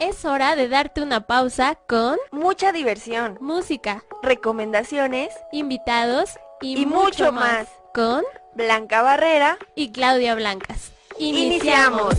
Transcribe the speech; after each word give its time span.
Es 0.00 0.24
hora 0.24 0.56
de 0.56 0.68
darte 0.68 1.02
una 1.02 1.26
pausa 1.26 1.76
con 1.86 2.18
mucha 2.32 2.72
diversión, 2.72 3.38
música, 3.40 4.04
recomendaciones, 4.22 5.32
invitados 5.52 6.38
y, 6.60 6.82
y 6.82 6.86
mucho 6.86 7.32
más. 7.32 7.68
con 7.94 8.22
Blanca 8.54 9.02
Barrera 9.02 9.58
y 9.76 9.92
Claudia 9.92 10.34
Blancas. 10.34 10.92
Iniciamos. 11.18 12.14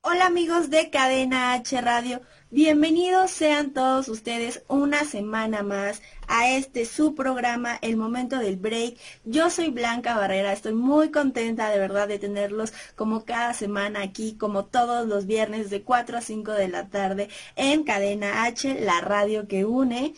Hola 0.00 0.26
amigos 0.26 0.70
de 0.70 0.90
Cadena 0.90 1.52
H 1.52 1.80
Radio, 1.80 2.22
bienvenidos 2.50 3.30
sean 3.30 3.72
todos 3.72 4.08
ustedes 4.08 4.62
una 4.68 5.04
semana 5.04 5.62
más 5.62 6.00
a 6.28 6.48
este 6.50 6.86
su 6.86 7.14
programa 7.14 7.78
El 7.82 7.96
Momento 7.96 8.38
del 8.38 8.56
Break. 8.56 8.96
Yo 9.24 9.50
soy 9.50 9.70
Blanca 9.70 10.16
Barrera, 10.16 10.52
estoy 10.52 10.74
muy 10.74 11.10
contenta 11.10 11.68
de 11.68 11.78
verdad 11.78 12.08
de 12.08 12.18
tenerlos 12.18 12.72
como 12.96 13.24
cada 13.24 13.52
semana 13.52 14.02
aquí, 14.02 14.34
como 14.34 14.64
todos 14.64 15.06
los 15.06 15.26
viernes 15.26 15.68
de 15.68 15.82
4 15.82 16.18
a 16.18 16.20
5 16.20 16.52
de 16.52 16.68
la 16.68 16.88
tarde 16.88 17.28
en 17.56 17.84
Cadena 17.84 18.44
H, 18.44 18.80
la 18.80 19.00
radio 19.00 19.46
que 19.46 19.64
une. 19.64 20.14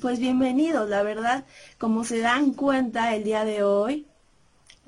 Pues 0.00 0.18
bienvenidos, 0.18 0.88
la 0.88 1.02
verdad, 1.02 1.44
como 1.78 2.04
se 2.04 2.20
dan 2.20 2.52
cuenta 2.52 3.14
el 3.14 3.24
día 3.24 3.44
de 3.44 3.62
hoy, 3.64 4.06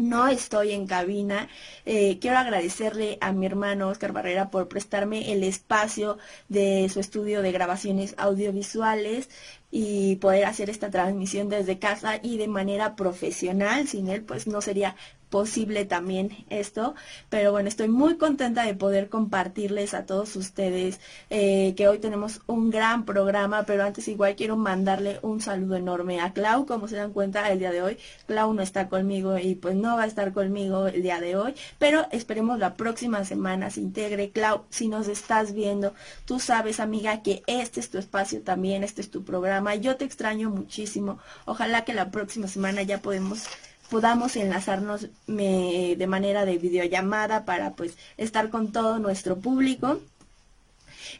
no 0.02 0.28
estoy 0.28 0.72
en 0.72 0.86
cabina. 0.86 1.48
Eh, 1.86 2.18
quiero 2.20 2.38
agradecerle 2.38 3.18
a 3.20 3.32
mi 3.32 3.46
hermano 3.46 3.88
Oscar 3.88 4.12
Barrera 4.12 4.50
por 4.50 4.68
prestarme 4.68 5.32
el 5.32 5.44
espacio 5.44 6.18
de 6.48 6.88
su 6.92 7.00
estudio 7.00 7.42
de 7.42 7.52
grabaciones 7.52 8.14
audiovisuales 8.18 9.30
y 9.70 10.16
poder 10.16 10.44
hacer 10.46 10.70
esta 10.70 10.90
transmisión 10.90 11.48
desde 11.48 11.78
casa 11.78 12.18
y 12.22 12.36
de 12.36 12.48
manera 12.48 12.96
profesional. 12.96 13.88
Sin 13.88 14.08
él, 14.08 14.22
pues 14.22 14.46
no 14.46 14.60
sería 14.60 14.96
posible 15.32 15.86
también 15.86 16.44
esto. 16.50 16.94
Pero 17.30 17.50
bueno, 17.52 17.68
estoy 17.68 17.88
muy 17.88 18.18
contenta 18.18 18.64
de 18.64 18.74
poder 18.74 19.08
compartirles 19.08 19.94
a 19.94 20.04
todos 20.04 20.36
ustedes 20.36 21.00
eh, 21.30 21.74
que 21.74 21.88
hoy 21.88 21.98
tenemos 21.98 22.42
un 22.46 22.70
gran 22.70 23.04
programa, 23.06 23.64
pero 23.64 23.82
antes 23.82 24.06
igual 24.08 24.36
quiero 24.36 24.56
mandarle 24.56 25.18
un 25.22 25.40
saludo 25.40 25.76
enorme 25.76 26.20
a 26.20 26.34
Clau, 26.34 26.66
como 26.66 26.86
se 26.86 26.96
dan 26.96 27.12
cuenta 27.12 27.50
el 27.50 27.58
día 27.58 27.72
de 27.72 27.82
hoy. 27.82 27.96
Clau 28.26 28.52
no 28.52 28.62
está 28.62 28.90
conmigo 28.90 29.38
y 29.38 29.54
pues 29.54 29.74
no 29.74 29.96
va 29.96 30.02
a 30.02 30.06
estar 30.06 30.32
conmigo 30.34 30.86
el 30.86 31.02
día 31.02 31.18
de 31.18 31.34
hoy, 31.34 31.54
pero 31.78 32.06
esperemos 32.12 32.58
la 32.58 32.74
próxima 32.74 33.24
semana 33.24 33.70
se 33.70 33.80
integre. 33.80 34.30
Clau, 34.30 34.64
si 34.68 34.88
nos 34.88 35.08
estás 35.08 35.54
viendo, 35.54 35.94
tú 36.26 36.40
sabes 36.40 36.78
amiga 36.78 37.22
que 37.22 37.42
este 37.46 37.80
es 37.80 37.88
tu 37.88 37.96
espacio 37.96 38.42
también, 38.42 38.84
este 38.84 39.00
es 39.00 39.10
tu 39.10 39.24
programa. 39.24 39.76
Yo 39.76 39.96
te 39.96 40.04
extraño 40.04 40.50
muchísimo. 40.50 41.18
Ojalá 41.46 41.86
que 41.86 41.94
la 41.94 42.10
próxima 42.10 42.48
semana 42.48 42.82
ya 42.82 42.98
podemos 42.98 43.46
podamos 43.92 44.36
enlazarnos 44.36 45.08
de 45.26 46.06
manera 46.08 46.46
de 46.46 46.56
videollamada 46.56 47.44
para 47.44 47.72
pues 47.72 47.98
estar 48.16 48.48
con 48.48 48.72
todo 48.72 48.98
nuestro 48.98 49.36
público. 49.36 50.00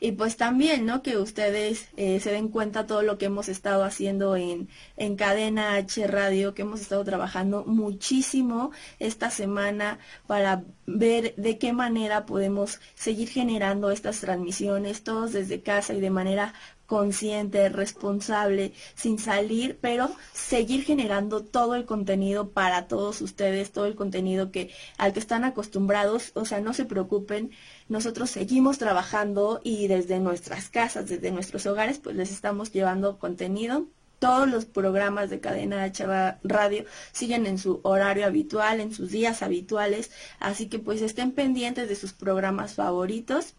Y 0.00 0.12
pues 0.12 0.38
también, 0.38 0.86
¿no? 0.86 1.02
Que 1.02 1.18
ustedes 1.18 1.88
eh, 1.98 2.18
se 2.20 2.32
den 2.32 2.48
cuenta 2.48 2.86
todo 2.86 3.02
lo 3.02 3.18
que 3.18 3.26
hemos 3.26 3.50
estado 3.50 3.84
haciendo 3.84 4.36
en, 4.36 4.68
en 4.96 5.16
Cadena 5.16 5.74
H 5.74 6.06
Radio, 6.06 6.54
que 6.54 6.62
hemos 6.62 6.80
estado 6.80 7.04
trabajando 7.04 7.64
muchísimo 7.66 8.70
esta 8.98 9.28
semana 9.28 9.98
para 10.26 10.62
ver 10.86 11.34
de 11.36 11.58
qué 11.58 11.74
manera 11.74 12.24
podemos 12.24 12.80
seguir 12.94 13.28
generando 13.28 13.90
estas 13.90 14.20
transmisiones, 14.20 15.04
todos 15.04 15.34
desde 15.34 15.60
casa 15.60 15.92
y 15.92 16.00
de 16.00 16.10
manera 16.10 16.54
consciente, 16.92 17.70
responsable, 17.70 18.74
sin 18.94 19.18
salir, 19.18 19.78
pero 19.80 20.14
seguir 20.34 20.84
generando 20.84 21.42
todo 21.42 21.74
el 21.74 21.86
contenido 21.86 22.50
para 22.50 22.86
todos 22.86 23.22
ustedes, 23.22 23.72
todo 23.72 23.86
el 23.86 23.94
contenido 23.94 24.50
que 24.50 24.70
al 24.98 25.14
que 25.14 25.20
están 25.20 25.44
acostumbrados, 25.44 26.32
o 26.34 26.44
sea, 26.44 26.60
no 26.60 26.74
se 26.74 26.84
preocupen, 26.84 27.50
nosotros 27.88 28.28
seguimos 28.28 28.76
trabajando 28.76 29.62
y 29.64 29.86
desde 29.88 30.20
nuestras 30.20 30.68
casas, 30.68 31.08
desde 31.08 31.30
nuestros 31.30 31.64
hogares, 31.64 31.98
pues 31.98 32.14
les 32.14 32.30
estamos 32.30 32.72
llevando 32.72 33.18
contenido. 33.18 33.86
Todos 34.18 34.46
los 34.46 34.66
programas 34.66 35.30
de 35.30 35.40
Cadena 35.40 35.84
H 35.84 36.04
Radio 36.44 36.84
siguen 37.12 37.46
en 37.46 37.56
su 37.56 37.80
horario 37.84 38.26
habitual, 38.26 38.80
en 38.80 38.92
sus 38.92 39.10
días 39.10 39.42
habituales, 39.42 40.10
así 40.40 40.68
que 40.68 40.78
pues 40.78 41.00
estén 41.00 41.32
pendientes 41.32 41.88
de 41.88 41.96
sus 41.96 42.12
programas 42.12 42.74
favoritos 42.74 43.54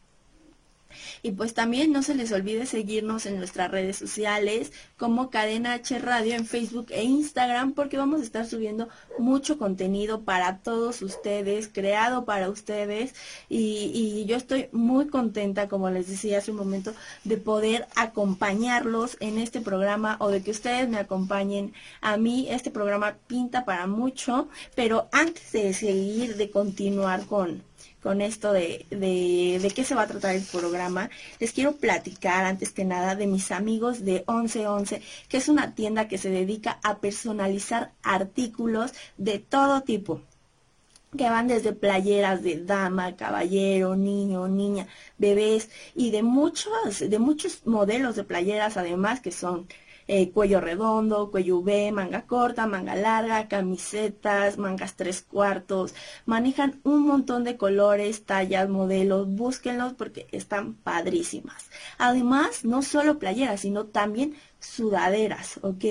y 1.22 1.32
pues 1.32 1.54
también 1.54 1.92
no 1.92 2.04
se 2.04 2.16
les 2.16 2.32
olvide 2.32 2.66
seguirnos 2.66 3.26
en 3.26 3.38
nuestras 3.38 3.72
redes 3.72 3.98
sociales 3.98 4.72
como 4.98 5.30
Cadena 5.30 5.74
H 5.74 6.00
Radio 6.00 6.36
en 6.36 6.46
Facebook 6.46 6.88
e 6.90 7.04
Instagram 7.04 7.74
porque 7.74 7.98
vamos 7.98 8.22
a 8.22 8.24
estar 8.24 8.46
subiendo 8.46 8.90
mucho 9.20 9.58
contenido 9.58 10.22
para 10.22 10.60
todos 10.60 11.02
ustedes, 11.02 11.68
creado 11.68 12.26
para 12.26 12.50
ustedes 12.50 13.14
y, 13.50 14.26
yo 14.26 14.38
estoy 14.38 14.70
muy 14.72 15.08
contenta, 15.08 15.68
como 15.68 15.90
les 15.90 16.08
decía 16.08 16.38
hace 16.38 16.52
un 16.52 16.58
momento, 16.58 16.94
de 17.24 17.38
poder 17.38 17.88
acompañarlos 17.96 19.18
en 19.20 19.38
este 19.38 19.60
programa 19.62 20.16
o 20.20 20.30
de 20.30 20.42
que 20.42 20.52
ustedes 20.52 20.88
me 20.88 20.98
acompañen 20.98 21.74
a 22.02 22.18
mí. 22.18 22.48
Este 22.50 22.72
programa 22.72 23.18
pinta 23.28 23.66
para 23.66 23.88
mucho, 23.88 24.48
pero 24.76 25.10
antes 25.12 25.52
de 25.52 25.74
seguir, 25.74 26.38
de 26.38 26.50
continuar 26.52 27.26
con 27.26 27.64
con 28.04 28.22
esto 28.22 28.52
de, 28.52 28.86
de, 28.90 29.60
de, 29.62 29.72
qué 29.74 29.86
se 29.86 29.96
va 29.96 30.04
a 30.04 30.08
tratar 30.08 30.36
el 30.36 30.44
programa, 30.44 31.10
les 31.40 31.54
quiero 31.54 31.78
platicar 31.78 32.44
antes 32.44 32.72
que 32.72 32.84
nada 32.84 33.16
de 33.16 33.28
mis 33.28 33.50
amigos 33.52 34.04
de 34.04 34.26
1111, 34.28 35.02
que 35.30 35.38
es 35.38 35.48
una 35.48 35.74
tienda 35.74 36.10
que 36.10 36.18
se 36.18 36.30
dedica 36.30 36.80
a 36.84 36.98
personalizar 37.00 37.94
artículos 38.04 38.94
de 39.18 39.40
todo 39.40 39.82
tipo 39.82 40.22
que 41.18 41.30
van 41.30 41.48
desde 41.48 41.74
playeras 41.74 42.42
de 42.42 42.64
dama, 42.64 43.16
caballero, 43.16 43.96
niño, 43.96 44.48
niña, 44.48 44.88
bebés 45.20 45.70
y 45.96 46.10
de 46.10 46.24
muchos, 46.24 47.00
de 47.00 47.20
muchos 47.20 47.66
modelos 47.66 48.16
de 48.16 48.24
playeras 48.24 48.78
además 48.78 49.22
que 49.22 49.32
son 49.32 49.68
eh, 50.08 50.32
cuello 50.32 50.60
redondo, 50.62 51.32
cuello 51.32 51.60
V, 51.60 51.92
manga 51.92 52.26
corta, 52.26 52.68
manga 52.68 52.96
larga, 52.96 53.48
camisetas, 53.48 54.58
mangas 54.58 54.96
tres 54.96 55.22
cuartos, 55.22 55.94
manejan 56.26 56.80
un 56.84 57.08
montón 57.08 57.44
de 57.44 57.58
colores, 57.58 58.26
tallas, 58.26 58.70
modelos, 58.70 59.28
búsquenlos 59.28 59.94
porque 59.94 60.28
están 60.32 60.76
padrísimas. 60.76 61.70
Además, 61.98 62.66
no 62.66 62.82
solo 62.82 63.20
playeras, 63.20 63.62
sino 63.62 63.86
también 63.88 64.36
sudaderas, 64.60 65.60
¿ok? 65.62 65.84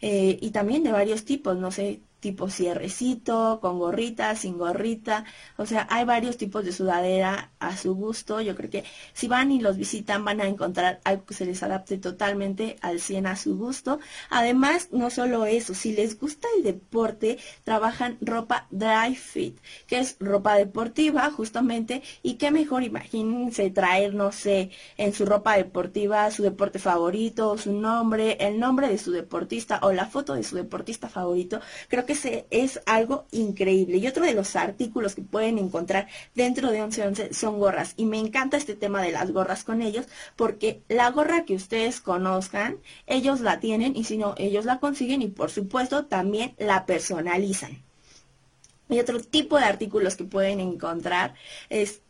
Eh, 0.00 0.38
y 0.40 0.50
también 0.50 0.82
de 0.82 0.92
varios 0.92 1.24
tipos, 1.24 1.56
no 1.56 1.70
sé, 1.70 2.02
tipo 2.20 2.48
cierrecito, 2.50 3.58
con 3.60 3.78
gorrita, 3.78 4.34
sin 4.36 4.58
gorrita. 4.58 5.24
O 5.56 5.66
sea, 5.66 5.86
hay 5.90 6.04
varios 6.04 6.36
tipos 6.36 6.64
de 6.64 6.72
sudadera 6.72 7.50
a 7.58 7.76
su 7.76 7.94
gusto. 7.94 8.40
Yo 8.40 8.56
creo 8.56 8.70
que 8.70 8.84
si 9.12 9.28
van 9.28 9.52
y 9.52 9.60
los 9.60 9.76
visitan 9.76 10.24
van 10.24 10.40
a 10.40 10.46
encontrar 10.46 11.00
algo 11.04 11.24
que 11.26 11.34
se 11.34 11.46
les 11.46 11.62
adapte 11.62 11.98
totalmente 11.98 12.76
al 12.80 13.00
100 13.00 13.26
a 13.26 13.36
su 13.36 13.56
gusto. 13.56 14.00
Además, 14.30 14.88
no 14.92 15.10
solo 15.10 15.46
eso, 15.46 15.74
si 15.74 15.92
les 15.92 16.18
gusta 16.18 16.48
el 16.56 16.64
deporte, 16.64 17.38
trabajan 17.64 18.18
ropa 18.20 18.66
dry 18.70 19.14
fit, 19.14 19.58
que 19.86 19.98
es 19.98 20.16
ropa 20.20 20.56
deportiva 20.56 21.30
justamente. 21.30 22.02
Y 22.22 22.34
qué 22.34 22.50
mejor, 22.50 22.82
imagínense 22.82 23.70
traer, 23.70 24.14
no 24.14 24.32
sé, 24.32 24.70
en 24.96 25.12
su 25.12 25.24
ropa 25.26 25.56
deportiva 25.56 26.30
su 26.30 26.42
deporte 26.42 26.78
favorito, 26.78 27.56
su 27.58 27.72
nombre, 27.72 28.36
el 28.40 28.58
nombre 28.58 28.88
de 28.88 28.98
su 28.98 29.12
deportista 29.12 29.80
o 29.82 29.92
la 29.92 30.06
foto 30.06 30.34
de 30.34 30.42
su 30.42 30.56
deportista 30.56 31.08
favorito. 31.08 31.60
Creo 31.88 32.06
que 32.08 32.46
es 32.50 32.80
algo 32.86 33.26
increíble. 33.32 33.98
Y 33.98 34.06
otro 34.06 34.24
de 34.24 34.32
los 34.32 34.56
artículos 34.56 35.14
que 35.14 35.20
pueden 35.20 35.58
encontrar 35.58 36.08
dentro 36.34 36.70
de 36.70 36.80
1111 36.80 37.34
son 37.34 37.58
gorras. 37.58 37.92
Y 37.96 38.06
me 38.06 38.18
encanta 38.18 38.56
este 38.56 38.74
tema 38.74 39.02
de 39.02 39.12
las 39.12 39.30
gorras 39.30 39.62
con 39.62 39.82
ellos 39.82 40.06
porque 40.34 40.80
la 40.88 41.10
gorra 41.10 41.44
que 41.44 41.54
ustedes 41.54 42.00
conozcan, 42.00 42.78
ellos 43.06 43.40
la 43.40 43.60
tienen 43.60 43.94
y 43.94 44.04
si 44.04 44.16
no, 44.16 44.34
ellos 44.38 44.64
la 44.64 44.80
consiguen 44.80 45.20
y 45.20 45.28
por 45.28 45.50
supuesto 45.50 46.06
también 46.06 46.54
la 46.56 46.86
personalizan. 46.86 47.82
Y 48.88 48.98
otro 49.00 49.20
tipo 49.20 49.58
de 49.58 49.64
artículos 49.64 50.16
que 50.16 50.24
pueden 50.24 50.60
encontrar 50.60 51.34
es 51.68 52.00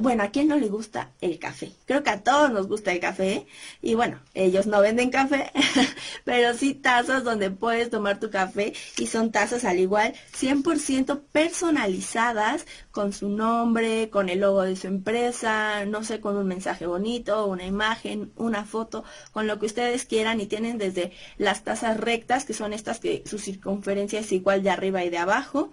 bueno, 0.00 0.22
¿a 0.22 0.28
quién 0.28 0.48
no 0.48 0.56
le 0.56 0.68
gusta 0.68 1.12
el 1.20 1.38
café? 1.38 1.72
Creo 1.86 2.02
que 2.02 2.10
a 2.10 2.22
todos 2.22 2.50
nos 2.50 2.68
gusta 2.68 2.92
el 2.92 3.00
café. 3.00 3.46
Y 3.82 3.94
bueno, 3.94 4.20
ellos 4.34 4.66
no 4.66 4.80
venden 4.80 5.10
café, 5.10 5.50
pero 6.24 6.54
sí 6.54 6.74
tazas 6.74 7.24
donde 7.24 7.50
puedes 7.50 7.90
tomar 7.90 8.20
tu 8.20 8.30
café. 8.30 8.72
Y 8.98 9.06
son 9.06 9.32
tazas 9.32 9.64
al 9.64 9.78
igual, 9.78 10.14
100% 10.38 11.22
personalizadas 11.32 12.66
con 12.90 13.12
su 13.12 13.28
nombre, 13.28 14.10
con 14.10 14.28
el 14.28 14.40
logo 14.40 14.62
de 14.62 14.76
su 14.76 14.86
empresa, 14.86 15.84
no 15.86 16.04
sé, 16.04 16.20
con 16.20 16.36
un 16.36 16.46
mensaje 16.46 16.86
bonito, 16.86 17.46
una 17.46 17.66
imagen, 17.66 18.32
una 18.36 18.64
foto, 18.64 19.04
con 19.32 19.46
lo 19.46 19.58
que 19.58 19.66
ustedes 19.66 20.04
quieran. 20.04 20.40
Y 20.40 20.46
tienen 20.46 20.78
desde 20.78 21.12
las 21.38 21.64
tazas 21.64 21.96
rectas, 21.98 22.44
que 22.44 22.54
son 22.54 22.72
estas 22.72 23.00
que 23.00 23.22
su 23.26 23.38
circunferencia 23.38 24.20
es 24.20 24.32
igual 24.32 24.62
de 24.62 24.70
arriba 24.70 25.04
y 25.04 25.10
de 25.10 25.18
abajo 25.18 25.72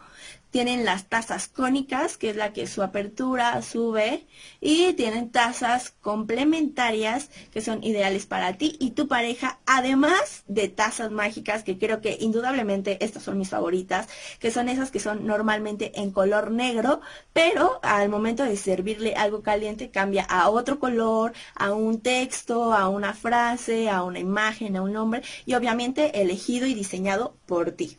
tienen 0.53 0.85
las 0.85 1.09
tazas 1.09 1.47
cónicas, 1.47 2.15
que 2.15 2.29
es 2.29 2.35
la 2.35 2.53
que 2.53 2.67
su 2.67 2.83
apertura 2.83 3.59
sube, 3.63 4.27
y 4.61 4.93
tienen 4.93 5.31
tazas 5.31 5.95
complementarias 5.99 7.31
que 7.51 7.59
son 7.59 7.83
ideales 7.83 8.27
para 8.27 8.53
ti 8.53 8.77
y 8.79 8.91
tu 8.91 9.07
pareja, 9.07 9.59
además 9.65 10.43
de 10.45 10.69
tazas 10.69 11.09
mágicas, 11.09 11.63
que 11.63 11.79
creo 11.79 12.01
que 12.01 12.17
indudablemente 12.19 13.03
estas 13.03 13.23
son 13.23 13.39
mis 13.39 13.49
favoritas, 13.49 14.07
que 14.39 14.51
son 14.51 14.69
esas 14.69 14.91
que 14.91 14.99
son 14.99 15.25
normalmente 15.25 15.99
en 15.99 16.11
color 16.11 16.51
negro, 16.51 17.01
pero 17.33 17.79
al 17.81 18.09
momento 18.09 18.43
de 18.43 18.55
servirle 18.55 19.15
algo 19.15 19.41
caliente 19.41 19.89
cambia 19.89 20.23
a 20.23 20.51
otro 20.51 20.77
color, 20.77 21.33
a 21.55 21.73
un 21.73 21.99
texto, 21.99 22.73
a 22.73 22.89
una 22.89 23.15
frase, 23.15 23.89
a 23.89 24.03
una 24.03 24.19
imagen, 24.19 24.77
a 24.77 24.83
un 24.83 24.93
nombre, 24.93 25.23
y 25.47 25.55
obviamente 25.55 26.21
elegido 26.21 26.67
y 26.67 26.75
diseñado 26.75 27.35
por 27.47 27.71
ti. 27.71 27.97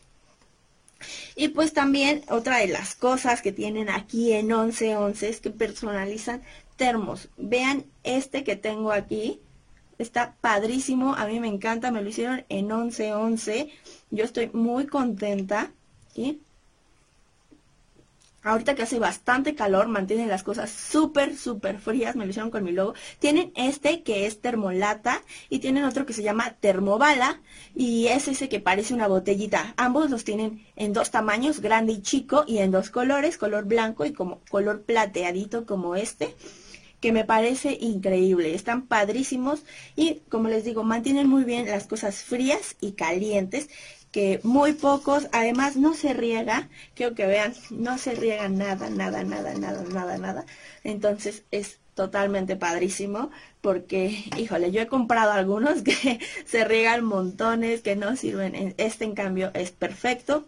Y 1.36 1.48
pues 1.48 1.72
también 1.72 2.22
otra 2.28 2.58
de 2.58 2.68
las 2.68 2.94
cosas 2.94 3.42
que 3.42 3.52
tienen 3.52 3.88
aquí 3.88 4.32
en 4.32 4.46
1111 4.46 5.28
es 5.28 5.40
que 5.40 5.50
personalizan 5.50 6.42
termos. 6.76 7.28
Vean 7.36 7.84
este 8.02 8.44
que 8.44 8.56
tengo 8.56 8.92
aquí. 8.92 9.40
Está 9.98 10.34
padrísimo, 10.40 11.14
a 11.14 11.26
mí 11.26 11.38
me 11.38 11.48
encanta, 11.48 11.92
me 11.92 12.02
lo 12.02 12.08
hicieron 12.08 12.44
en 12.48 12.66
1111. 12.66 13.70
Yo 14.10 14.24
estoy 14.24 14.50
muy 14.52 14.86
contenta. 14.86 15.70
¿sí? 16.14 16.40
Ahorita 18.44 18.74
que 18.74 18.82
hace 18.82 18.98
bastante 18.98 19.54
calor, 19.54 19.88
mantienen 19.88 20.28
las 20.28 20.42
cosas 20.42 20.70
súper, 20.70 21.34
súper 21.34 21.78
frías. 21.78 22.14
Me 22.14 22.26
lo 22.26 22.30
hicieron 22.30 22.50
con 22.50 22.62
mi 22.62 22.72
logo. 22.72 22.92
Tienen 23.18 23.52
este 23.56 24.02
que 24.02 24.26
es 24.26 24.42
termolata 24.42 25.22
y 25.48 25.60
tienen 25.60 25.84
otro 25.84 26.04
que 26.04 26.12
se 26.12 26.22
llama 26.22 26.54
termobala 26.60 27.40
y 27.74 28.08
es 28.08 28.28
ese 28.28 28.50
que 28.50 28.60
parece 28.60 28.92
una 28.92 29.08
botellita. 29.08 29.72
Ambos 29.78 30.10
los 30.10 30.24
tienen 30.24 30.62
en 30.76 30.92
dos 30.92 31.10
tamaños, 31.10 31.60
grande 31.60 31.94
y 31.94 32.02
chico, 32.02 32.44
y 32.46 32.58
en 32.58 32.70
dos 32.70 32.90
colores, 32.90 33.38
color 33.38 33.64
blanco 33.64 34.04
y 34.04 34.12
como 34.12 34.40
color 34.50 34.82
plateadito 34.82 35.64
como 35.64 35.96
este 35.96 36.36
que 37.00 37.12
me 37.12 37.24
parece 37.24 37.76
increíble. 37.82 38.54
Están 38.54 38.86
padrísimos 38.86 39.62
y 39.94 40.20
como 40.30 40.48
les 40.48 40.64
digo, 40.64 40.84
mantienen 40.84 41.28
muy 41.28 41.44
bien 41.44 41.66
las 41.66 41.86
cosas 41.86 42.22
frías 42.22 42.76
y 42.80 42.92
calientes 42.92 43.68
que 44.14 44.38
muy 44.44 44.74
pocos, 44.74 45.26
además 45.32 45.74
no 45.74 45.92
se 45.92 46.14
riega, 46.14 46.68
quiero 46.94 47.16
que 47.16 47.26
vean, 47.26 47.52
no 47.70 47.98
se 47.98 48.14
riega 48.14 48.48
nada, 48.48 48.88
nada, 48.88 49.24
nada, 49.24 49.54
nada, 49.54 49.82
nada, 49.92 50.18
nada. 50.18 50.46
Entonces 50.84 51.42
es 51.50 51.80
totalmente 51.94 52.54
padrísimo 52.54 53.32
porque, 53.60 54.24
híjole, 54.38 54.70
yo 54.70 54.82
he 54.82 54.86
comprado 54.86 55.32
algunos 55.32 55.82
que 55.82 56.20
se 56.46 56.64
riegan 56.64 57.04
montones, 57.04 57.82
que 57.82 57.96
no 57.96 58.14
sirven. 58.14 58.76
Este 58.76 59.04
en 59.04 59.16
cambio 59.16 59.50
es 59.52 59.72
perfecto. 59.72 60.46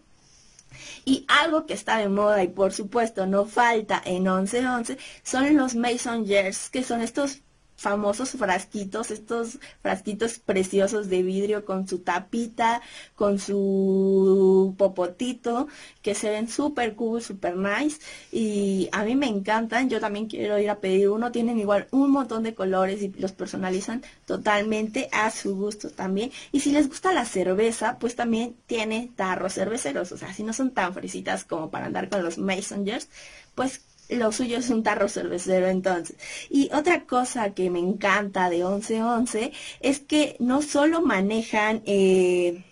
Y 1.03 1.25
algo 1.27 1.65
que 1.65 1.73
está 1.73 1.97
de 1.97 2.07
moda 2.07 2.41
y 2.43 2.47
por 2.47 2.71
supuesto 2.71 3.27
no 3.27 3.43
falta 3.43 4.01
en 4.05 4.23
1111 4.23 4.97
son 5.23 5.57
los 5.57 5.75
Mason 5.75 6.25
Jars, 6.25 6.69
que 6.69 6.83
son 6.83 7.01
estos 7.01 7.41
famosos 7.77 8.31
frasquitos, 8.31 9.11
estos 9.11 9.59
frasquitos 9.81 10.39
preciosos 10.39 11.09
de 11.09 11.21
vidrio 11.21 11.63
con 11.63 11.87
su 11.87 11.99
tapita, 11.99 12.81
con 13.15 13.39
su 13.39 14.75
popotito, 14.77 15.67
que 16.01 16.15
se 16.15 16.29
ven 16.29 16.49
súper 16.49 16.95
cool, 16.95 17.21
súper 17.21 17.55
nice. 17.55 17.99
Y 18.31 18.89
a 18.91 19.03
mí 19.05 19.15
me 19.15 19.27
encantan, 19.27 19.89
yo 19.89 19.99
también 19.99 20.27
quiero 20.27 20.57
ir 20.59 20.69
a 20.69 20.79
pedir 20.79 21.09
uno, 21.09 21.31
tienen 21.31 21.59
igual 21.59 21.87
un 21.91 22.11
montón 22.11 22.43
de 22.43 22.55
colores 22.55 23.01
y 23.03 23.09
los 23.09 23.31
personalizan 23.31 24.03
totalmente 24.25 25.07
a 25.11 25.29
su 25.31 25.55
gusto 25.55 25.89
también. 25.91 26.31
Y 26.51 26.61
si 26.61 26.71
les 26.71 26.89
gusta 26.89 27.13
la 27.13 27.25
cerveza, 27.25 27.97
pues 27.99 28.15
también 28.15 28.55
tiene 28.65 29.11
tarros 29.15 29.53
cerveceros, 29.53 30.11
o 30.11 30.17
sea, 30.17 30.33
si 30.33 30.43
no 30.43 30.53
son 30.53 30.71
tan 30.71 30.93
fresitas 30.93 31.43
como 31.43 31.69
para 31.69 31.85
andar 31.85 32.09
con 32.09 32.23
los 32.23 32.37
Masongers, 32.39 33.07
pues 33.55 33.81
lo 34.09 34.31
suyo 34.31 34.57
es 34.57 34.69
un 34.69 34.83
tarro 34.83 35.09
cervecero 35.09 35.67
entonces. 35.67 36.17
Y 36.49 36.69
otra 36.73 37.05
cosa 37.05 37.53
que 37.53 37.69
me 37.69 37.79
encanta 37.79 38.49
de 38.49 38.57
1111 38.57 39.51
es 39.81 39.99
que 39.99 40.35
no 40.39 40.61
solo 40.61 41.01
manejan 41.01 41.81
eh, 41.85 42.63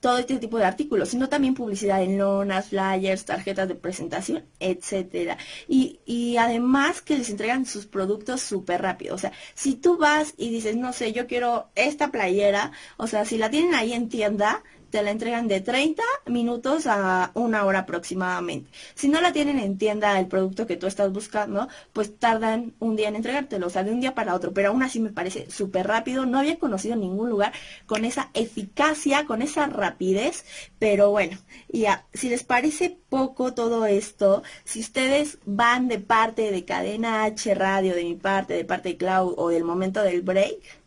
todo 0.00 0.18
este 0.18 0.38
tipo 0.38 0.58
de 0.58 0.64
artículos, 0.64 1.10
sino 1.10 1.28
también 1.28 1.54
publicidad 1.54 2.02
en 2.02 2.18
lonas, 2.18 2.68
flyers, 2.68 3.24
tarjetas 3.24 3.68
de 3.68 3.74
presentación, 3.76 4.44
etcétera. 4.58 5.38
Y, 5.68 6.00
y 6.04 6.36
además 6.36 7.00
que 7.02 7.16
les 7.16 7.30
entregan 7.30 7.66
sus 7.66 7.86
productos 7.86 8.40
súper 8.42 8.82
rápido. 8.82 9.14
O 9.14 9.18
sea, 9.18 9.32
si 9.54 9.74
tú 9.74 9.96
vas 9.98 10.34
y 10.36 10.50
dices, 10.50 10.76
no 10.76 10.92
sé, 10.92 11.12
yo 11.12 11.26
quiero 11.26 11.68
esta 11.74 12.10
playera, 12.10 12.72
o 12.96 13.06
sea, 13.06 13.24
si 13.24 13.38
la 13.38 13.50
tienen 13.50 13.74
ahí 13.74 13.92
en 13.92 14.08
tienda, 14.08 14.62
te 14.92 15.02
la 15.02 15.10
entregan 15.10 15.48
de 15.48 15.62
30 15.62 16.02
minutos 16.26 16.86
a 16.86 17.32
una 17.32 17.64
hora 17.64 17.80
aproximadamente. 17.80 18.70
Si 18.94 19.08
no 19.08 19.22
la 19.22 19.32
tienen 19.32 19.58
en 19.58 19.78
tienda 19.78 20.20
el 20.20 20.26
producto 20.26 20.66
que 20.66 20.76
tú 20.76 20.86
estás 20.86 21.10
buscando, 21.10 21.66
pues 21.94 22.18
tardan 22.18 22.74
un 22.78 22.94
día 22.94 23.08
en 23.08 23.16
entregártelo, 23.16 23.68
o 23.68 23.70
sea, 23.70 23.84
de 23.84 23.90
un 23.90 24.00
día 24.00 24.14
para 24.14 24.34
otro, 24.34 24.52
pero 24.52 24.68
aún 24.68 24.82
así 24.82 25.00
me 25.00 25.08
parece 25.08 25.50
súper 25.50 25.86
rápido. 25.86 26.26
No 26.26 26.38
había 26.38 26.58
conocido 26.58 26.94
ningún 26.94 27.30
lugar 27.30 27.54
con 27.86 28.04
esa 28.04 28.30
eficacia, 28.34 29.24
con 29.24 29.40
esa 29.40 29.66
rapidez, 29.66 30.44
pero 30.78 31.10
bueno, 31.10 31.38
y 31.72 31.86
si 32.12 32.28
les 32.28 32.44
parece 32.44 32.98
poco 33.08 33.54
todo 33.54 33.86
esto, 33.86 34.42
si 34.64 34.80
ustedes 34.80 35.38
van 35.46 35.88
de 35.88 36.00
parte 36.00 36.50
de 36.50 36.66
Cadena 36.66 37.24
H 37.24 37.54
Radio, 37.54 37.94
de 37.94 38.04
mi 38.04 38.14
parte, 38.14 38.52
de 38.52 38.66
parte 38.66 38.90
de 38.90 38.96
Cloud 38.98 39.36
o 39.38 39.48
del 39.48 39.64
momento 39.64 40.02
del 40.02 40.20
break, 40.20 40.81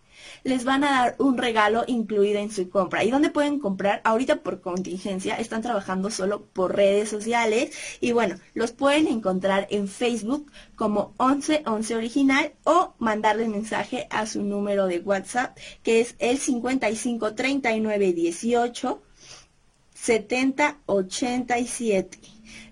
les 0.45 0.63
van 0.63 0.83
a 0.83 0.91
dar 0.91 1.15
un 1.17 1.37
regalo 1.37 1.83
incluido 1.87 2.39
en 2.39 2.51
su 2.51 2.69
compra. 2.69 3.03
¿Y 3.03 3.09
dónde 3.09 3.31
pueden 3.31 3.59
comprar? 3.59 4.01
Ahorita 4.03 4.37
por 4.37 4.61
contingencia 4.61 5.35
están 5.35 5.63
trabajando 5.63 6.11
solo 6.11 6.45
por 6.45 6.75
redes 6.75 7.09
sociales 7.09 7.71
y 7.99 8.11
bueno, 8.11 8.35
los 8.53 8.71
pueden 8.71 9.07
encontrar 9.07 9.67
en 9.71 9.87
Facebook 9.87 10.51
como 10.75 11.15
1111 11.19 11.95
original 11.95 12.53
o 12.63 12.93
mandarle 12.99 13.47
mensaje 13.47 14.07
a 14.11 14.27
su 14.27 14.43
número 14.43 14.85
de 14.85 14.99
WhatsApp 14.99 15.57
que 15.81 15.99
es 15.99 16.15
el 16.19 16.37
55 16.37 17.33
39 17.33 18.13
18 18.13 19.01
70 19.95 20.77
87. 20.85 22.19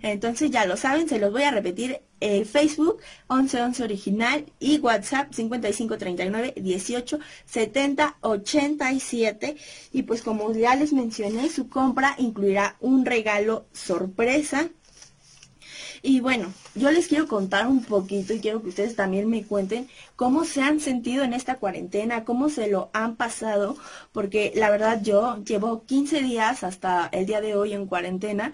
Entonces 0.03 0.51
ya 0.51 0.65
lo 0.65 0.77
saben, 0.77 1.09
se 1.09 1.17
los 1.17 1.31
voy 1.31 1.43
a 1.43 1.51
repetir 1.51 2.01
eh, 2.23 2.45
Facebook 2.45 3.01
1111 3.29 3.83
original 3.83 4.45
y 4.57 4.79
WhatsApp 4.79 5.33
5539 5.33 6.53
18 6.55 7.19
70 7.45 8.17
87 8.21 9.57
y 9.91 10.03
pues 10.03 10.21
como 10.21 10.53
ya 10.53 10.73
les 10.75 10.93
mencioné 10.93 11.49
su 11.49 11.67
compra 11.67 12.15
incluirá 12.17 12.77
un 12.79 13.05
regalo 13.05 13.65
sorpresa. 13.73 14.69
Y 16.01 16.21
bueno, 16.21 16.53
yo 16.75 16.91
les 16.91 17.07
quiero 17.07 17.27
contar 17.27 17.67
un 17.67 17.83
poquito 17.83 18.33
y 18.33 18.39
quiero 18.39 18.61
que 18.61 18.69
ustedes 18.69 18.95
también 18.95 19.29
me 19.29 19.43
cuenten 19.43 19.89
cómo 20.15 20.45
se 20.45 20.61
han 20.61 20.79
sentido 20.79 21.25
en 21.25 21.33
esta 21.33 21.55
cuarentena, 21.55 22.23
cómo 22.23 22.47
se 22.49 22.67
lo 22.67 22.89
han 22.93 23.17
pasado, 23.17 23.75
porque 24.13 24.53
la 24.55 24.69
verdad 24.69 25.01
yo 25.03 25.43
llevo 25.43 25.83
15 25.85 26.21
días 26.21 26.63
hasta 26.63 27.09
el 27.11 27.25
día 27.25 27.41
de 27.41 27.55
hoy 27.55 27.73
en 27.73 27.85
cuarentena 27.85 28.53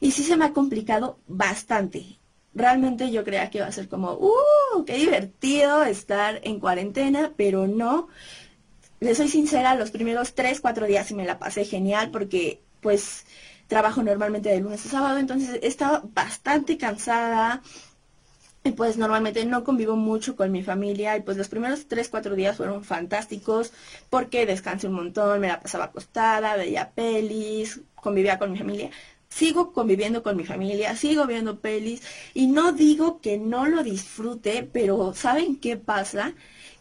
y 0.00 0.12
sí 0.12 0.22
se 0.24 0.36
me 0.38 0.46
ha 0.46 0.52
complicado 0.52 1.18
bastante 1.26 2.21
realmente 2.54 3.10
yo 3.10 3.24
creía 3.24 3.50
que 3.50 3.58
iba 3.58 3.66
a 3.66 3.72
ser 3.72 3.88
como, 3.88 4.12
¡uh! 4.12 4.84
¡Qué 4.86 4.94
divertido 4.94 5.84
estar 5.84 6.40
en 6.44 6.60
cuarentena! 6.60 7.32
Pero 7.36 7.66
no. 7.66 8.08
Les 9.00 9.16
soy 9.16 9.28
sincera, 9.28 9.74
los 9.74 9.90
primeros 9.90 10.34
tres, 10.34 10.60
cuatro 10.60 10.86
días 10.86 11.08
sí 11.08 11.14
me 11.14 11.24
la 11.24 11.38
pasé 11.38 11.64
genial 11.64 12.10
porque 12.10 12.60
pues 12.80 13.24
trabajo 13.66 14.02
normalmente 14.02 14.50
de 14.50 14.60
lunes 14.60 14.84
a 14.86 14.88
sábado, 14.90 15.18
entonces 15.18 15.58
estaba 15.62 16.02
bastante 16.04 16.76
cansada. 16.78 17.62
Y 18.64 18.70
pues 18.72 18.96
normalmente 18.96 19.44
no 19.44 19.64
convivo 19.64 19.96
mucho 19.96 20.36
con 20.36 20.52
mi 20.52 20.62
familia 20.62 21.16
y 21.16 21.22
pues 21.22 21.36
los 21.36 21.48
primeros 21.48 21.88
tres, 21.88 22.08
cuatro 22.08 22.36
días 22.36 22.56
fueron 22.56 22.84
fantásticos 22.84 23.72
porque 24.08 24.46
descansé 24.46 24.86
un 24.86 24.94
montón, 24.94 25.40
me 25.40 25.48
la 25.48 25.58
pasaba 25.58 25.86
acostada, 25.86 26.54
veía 26.54 26.90
pelis, 26.90 27.80
convivía 27.96 28.38
con 28.38 28.52
mi 28.52 28.58
familia 28.58 28.90
sigo 29.32 29.72
conviviendo 29.72 30.22
con 30.22 30.36
mi 30.36 30.44
familia, 30.44 30.96
sigo 30.96 31.26
viendo 31.26 31.60
pelis 31.60 32.02
y 32.34 32.46
no 32.48 32.72
digo 32.72 33.20
que 33.20 33.38
no 33.38 33.66
lo 33.66 33.82
disfrute, 33.82 34.68
pero 34.72 35.14
¿saben 35.14 35.56
qué 35.56 35.76
pasa? 35.76 36.34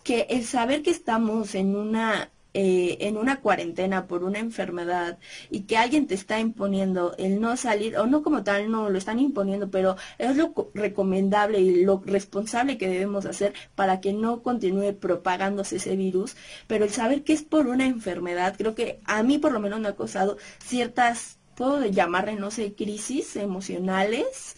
Que 0.04 0.28
el 0.30 0.44
saber 0.46 0.82
que 0.84 0.92
estamos 0.92 1.56
en 1.56 1.76
una 1.76 2.32
eh, 2.54 2.98
en 3.08 3.16
una 3.16 3.40
cuarentena 3.40 4.08
por 4.08 4.26
una 4.26 4.40
enfermedad 4.40 5.20
y 5.50 5.62
que 5.62 5.78
alguien 5.78 6.06
te 6.06 6.16
está 6.16 6.38
imponiendo 6.40 7.16
el 7.18 7.40
no 7.40 7.56
salir, 7.56 7.98
o 7.98 8.08
no 8.08 8.24
como 8.24 8.44
tal, 8.44 8.70
no 8.70 8.90
lo 8.90 8.98
están 8.98 9.20
imponiendo, 9.20 9.72
pero 9.72 9.96
es 10.18 10.36
lo 10.36 10.54
recomendable 10.74 11.62
y 11.62 11.86
lo 11.86 12.04
responsable 12.06 12.78
que 12.78 12.90
debemos 12.90 13.26
hacer 13.26 13.54
para 13.76 14.02
que 14.02 14.12
no 14.12 14.44
continúe 14.44 14.94
propagándose 15.00 15.78
ese 15.78 15.96
virus, 15.96 16.36
pero 16.68 16.84
el 16.84 16.92
saber 16.92 17.24
que 17.24 17.32
es 17.32 17.44
por 17.44 17.68
una 17.68 17.86
enfermedad, 17.86 18.56
creo 18.58 18.76
que 18.76 19.00
a 19.06 19.24
mí 19.24 19.38
por 19.38 19.54
lo 19.54 19.62
menos 19.62 19.80
me 19.80 19.88
ha 19.88 19.96
causado 19.96 20.38
ciertas, 20.60 21.40
puedo 21.56 21.86
llamarle, 21.86 22.36
no 22.36 22.52
sé, 22.52 22.74
crisis 22.76 23.36
emocionales, 23.36 24.56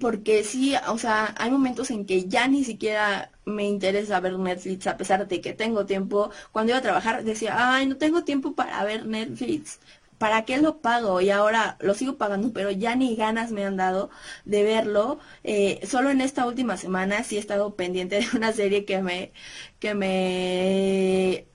porque 0.00 0.42
sí, 0.44 0.74
o 0.88 0.98
sea, 0.98 1.34
hay 1.38 1.50
momentos 1.50 1.90
en 1.90 2.04
que 2.06 2.28
ya 2.28 2.48
ni 2.48 2.64
siquiera 2.64 3.30
me 3.44 3.64
interesa 3.64 4.18
ver 4.20 4.38
Netflix 4.38 4.86
a 4.86 4.96
pesar 4.96 5.28
de 5.28 5.40
que 5.40 5.52
tengo 5.52 5.86
tiempo. 5.86 6.30
Cuando 6.52 6.70
iba 6.70 6.78
a 6.78 6.82
trabajar 6.82 7.22
decía, 7.24 7.54
ay, 7.74 7.86
no 7.86 7.96
tengo 7.96 8.24
tiempo 8.24 8.54
para 8.54 8.82
ver 8.84 9.06
Netflix. 9.06 9.78
¿Para 10.18 10.44
qué 10.44 10.58
lo 10.58 10.80
pago? 10.80 11.20
Y 11.20 11.30
ahora 11.30 11.76
lo 11.80 11.94
sigo 11.94 12.16
pagando, 12.16 12.52
pero 12.52 12.70
ya 12.70 12.96
ni 12.96 13.14
ganas 13.16 13.52
me 13.52 13.64
han 13.64 13.76
dado 13.76 14.10
de 14.44 14.62
verlo. 14.64 15.18
Eh, 15.44 15.80
solo 15.86 16.10
en 16.10 16.20
esta 16.20 16.46
última 16.46 16.76
semana 16.76 17.22
sí 17.24 17.36
he 17.36 17.40
estado 17.40 17.76
pendiente 17.76 18.16
de 18.20 18.26
una 18.36 18.52
serie 18.52 18.84
que 18.84 19.00
me, 19.02 19.32
que 19.78 19.94
me 19.94 21.46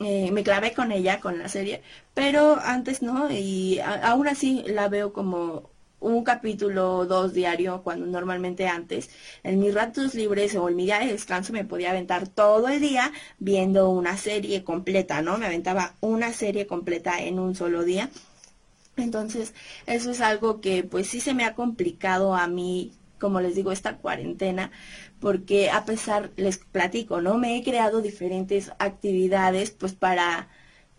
eh, 0.00 0.30
me 0.32 0.42
clavé 0.42 0.72
con 0.72 0.92
ella, 0.92 1.20
con 1.20 1.38
la 1.38 1.48
serie, 1.48 1.82
pero 2.14 2.58
antes 2.62 3.02
no, 3.02 3.30
y 3.30 3.80
aún 3.80 4.28
así 4.28 4.64
la 4.66 4.88
veo 4.88 5.12
como 5.12 5.70
un 6.00 6.24
capítulo 6.24 7.04
dos 7.06 7.34
diario 7.34 7.82
cuando 7.82 8.06
normalmente 8.06 8.66
antes 8.66 9.10
en 9.42 9.60
mis 9.60 9.74
ratos 9.74 10.14
libres 10.14 10.54
o 10.56 10.68
en 10.68 10.76
mi 10.76 10.84
día 10.86 11.00
de 11.00 11.12
descanso 11.12 11.52
me 11.52 11.64
podía 11.64 11.90
aventar 11.90 12.26
todo 12.28 12.68
el 12.68 12.80
día 12.80 13.12
viendo 13.38 13.90
una 13.90 14.16
serie 14.16 14.64
completa, 14.64 15.22
¿no? 15.22 15.38
Me 15.38 15.46
aventaba 15.46 15.94
una 16.00 16.32
serie 16.32 16.66
completa 16.66 17.20
en 17.20 17.38
un 17.38 17.54
solo 17.54 17.84
día. 17.84 18.10
Entonces, 18.96 19.54
eso 19.86 20.10
es 20.10 20.20
algo 20.20 20.60
que 20.60 20.84
pues 20.84 21.06
sí 21.08 21.20
se 21.20 21.34
me 21.34 21.44
ha 21.44 21.54
complicado 21.54 22.34
a 22.34 22.46
mí, 22.46 22.92
como 23.20 23.40
les 23.40 23.54
digo, 23.54 23.72
esta 23.72 23.98
cuarentena, 23.98 24.70
porque 25.20 25.70
a 25.70 25.84
pesar, 25.84 26.30
les 26.36 26.58
platico, 26.58 27.20
¿no? 27.20 27.38
Me 27.38 27.56
he 27.56 27.62
creado 27.64 28.02
diferentes 28.02 28.72
actividades 28.78 29.70
pues 29.70 29.94
para 29.94 30.48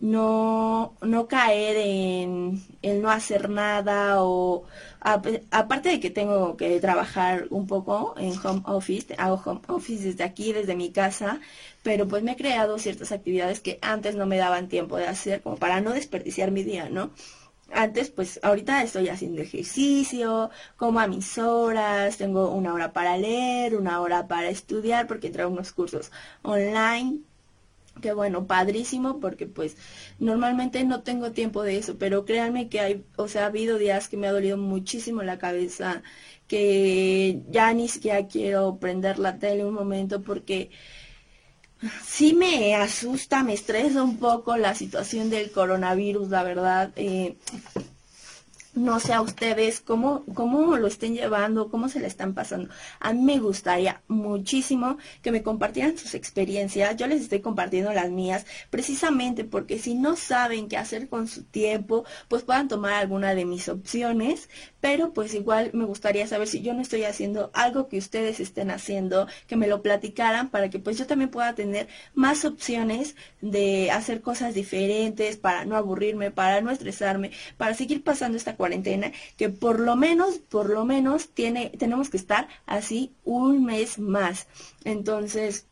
no, 0.00 0.96
no 1.00 1.28
caer 1.28 1.76
en 1.76 2.60
el 2.82 3.02
no 3.02 3.10
hacer 3.10 3.48
nada 3.50 4.22
o 4.22 4.64
aparte 5.00 5.90
de 5.90 6.00
que 6.00 6.10
tengo 6.10 6.56
que 6.56 6.80
trabajar 6.80 7.46
un 7.50 7.66
poco 7.68 8.14
en 8.18 8.32
home 8.44 8.62
office, 8.64 9.14
hago 9.18 9.40
home 9.44 9.60
office 9.68 10.04
desde 10.04 10.24
aquí, 10.24 10.52
desde 10.52 10.74
mi 10.76 10.90
casa, 10.92 11.40
pero 11.82 12.08
pues 12.08 12.22
me 12.24 12.32
he 12.32 12.36
creado 12.36 12.78
ciertas 12.78 13.12
actividades 13.12 13.60
que 13.60 13.78
antes 13.82 14.16
no 14.16 14.26
me 14.26 14.38
daban 14.38 14.68
tiempo 14.68 14.96
de 14.96 15.06
hacer 15.06 15.40
como 15.42 15.56
para 15.56 15.80
no 15.80 15.92
desperdiciar 15.92 16.50
mi 16.50 16.64
día, 16.64 16.88
¿no? 16.88 17.12
Antes, 17.72 18.10
pues 18.10 18.38
ahorita 18.42 18.82
estoy 18.82 19.08
haciendo 19.08 19.42
ejercicio, 19.42 20.50
como 20.76 21.00
a 21.00 21.06
mis 21.06 21.38
horas, 21.38 22.16
tengo 22.18 22.50
una 22.50 22.74
hora 22.74 22.92
para 22.92 23.16
leer, 23.16 23.76
una 23.76 24.00
hora 24.00 24.28
para 24.28 24.48
estudiar, 24.50 25.06
porque 25.06 25.32
a 25.38 25.46
unos 25.48 25.72
cursos 25.72 26.12
online 26.42 27.20
que 28.00 28.12
bueno, 28.12 28.46
padrísimo 28.46 29.20
porque 29.20 29.46
pues 29.46 29.76
normalmente 30.18 30.82
no 30.84 31.02
tengo 31.02 31.32
tiempo 31.32 31.62
de 31.62 31.76
eso, 31.78 31.98
pero 31.98 32.24
créanme 32.24 32.68
que 32.68 32.80
hay, 32.80 33.04
o 33.16 33.28
sea, 33.28 33.44
ha 33.44 33.46
habido 33.46 33.78
días 33.78 34.08
que 34.08 34.16
me 34.16 34.26
ha 34.28 34.32
dolido 34.32 34.56
muchísimo 34.56 35.22
la 35.22 35.38
cabeza, 35.38 36.02
que 36.48 37.42
ya 37.50 37.72
ni 37.74 37.88
siquiera 37.88 38.26
quiero 38.28 38.78
prender 38.78 39.18
la 39.18 39.38
tele 39.38 39.64
un 39.64 39.74
momento 39.74 40.22
porque 40.22 40.70
sí 42.04 42.34
me 42.34 42.74
asusta, 42.74 43.42
me 43.42 43.54
estresa 43.54 44.02
un 44.02 44.18
poco 44.18 44.56
la 44.56 44.74
situación 44.74 45.30
del 45.30 45.50
coronavirus, 45.50 46.28
la 46.28 46.42
verdad. 46.42 46.92
Eh, 46.96 47.36
no 48.74 49.00
sé 49.00 49.12
a 49.12 49.20
ustedes 49.20 49.80
cómo, 49.80 50.24
cómo 50.34 50.76
lo 50.76 50.86
estén 50.86 51.14
llevando, 51.14 51.70
cómo 51.70 51.88
se 51.88 52.00
le 52.00 52.06
están 52.06 52.34
pasando. 52.34 52.70
A 53.00 53.12
mí 53.12 53.20
me 53.22 53.38
gustaría 53.38 54.02
muchísimo 54.08 54.96
que 55.22 55.32
me 55.32 55.42
compartieran 55.42 55.98
sus 55.98 56.14
experiencias. 56.14 56.96
Yo 56.96 57.06
les 57.06 57.22
estoy 57.22 57.40
compartiendo 57.40 57.92
las 57.92 58.10
mías, 58.10 58.46
precisamente 58.70 59.44
porque 59.44 59.78
si 59.78 59.94
no 59.94 60.16
saben 60.16 60.68
qué 60.68 60.76
hacer 60.78 61.08
con 61.08 61.28
su 61.28 61.44
tiempo, 61.44 62.04
pues 62.28 62.42
puedan 62.42 62.68
tomar 62.68 62.94
alguna 62.94 63.34
de 63.34 63.44
mis 63.44 63.68
opciones. 63.68 64.48
Pero 64.80 65.12
pues 65.12 65.34
igual 65.34 65.70
me 65.74 65.84
gustaría 65.84 66.26
saber 66.26 66.48
si 66.48 66.62
yo 66.62 66.74
no 66.74 66.82
estoy 66.82 67.04
haciendo 67.04 67.50
algo 67.54 67.88
que 67.88 67.98
ustedes 67.98 68.40
estén 68.40 68.70
haciendo, 68.70 69.28
que 69.46 69.56
me 69.56 69.68
lo 69.68 69.82
platicaran 69.82 70.48
para 70.48 70.70
que 70.70 70.78
pues 70.78 70.98
yo 70.98 71.06
también 71.06 71.30
pueda 71.30 71.54
tener 71.54 71.88
más 72.14 72.44
opciones 72.44 73.16
de 73.40 73.90
hacer 73.90 74.22
cosas 74.22 74.54
diferentes, 74.54 75.36
para 75.36 75.64
no 75.64 75.76
aburrirme, 75.76 76.30
para 76.30 76.60
no 76.60 76.70
estresarme, 76.70 77.30
para 77.56 77.74
seguir 77.74 78.02
pasando 78.02 78.36
esta 78.36 78.56
cuarentena, 78.62 79.10
que 79.36 79.48
por 79.48 79.80
lo 79.80 79.96
menos, 79.96 80.38
por 80.38 80.70
lo 80.70 80.84
menos 80.84 81.30
tiene, 81.30 81.72
tenemos 81.82 82.10
que 82.10 82.16
estar 82.16 82.46
así 82.66 83.10
un 83.24 83.64
mes 83.64 83.98
más. 83.98 84.46
Entonces, 84.84 85.66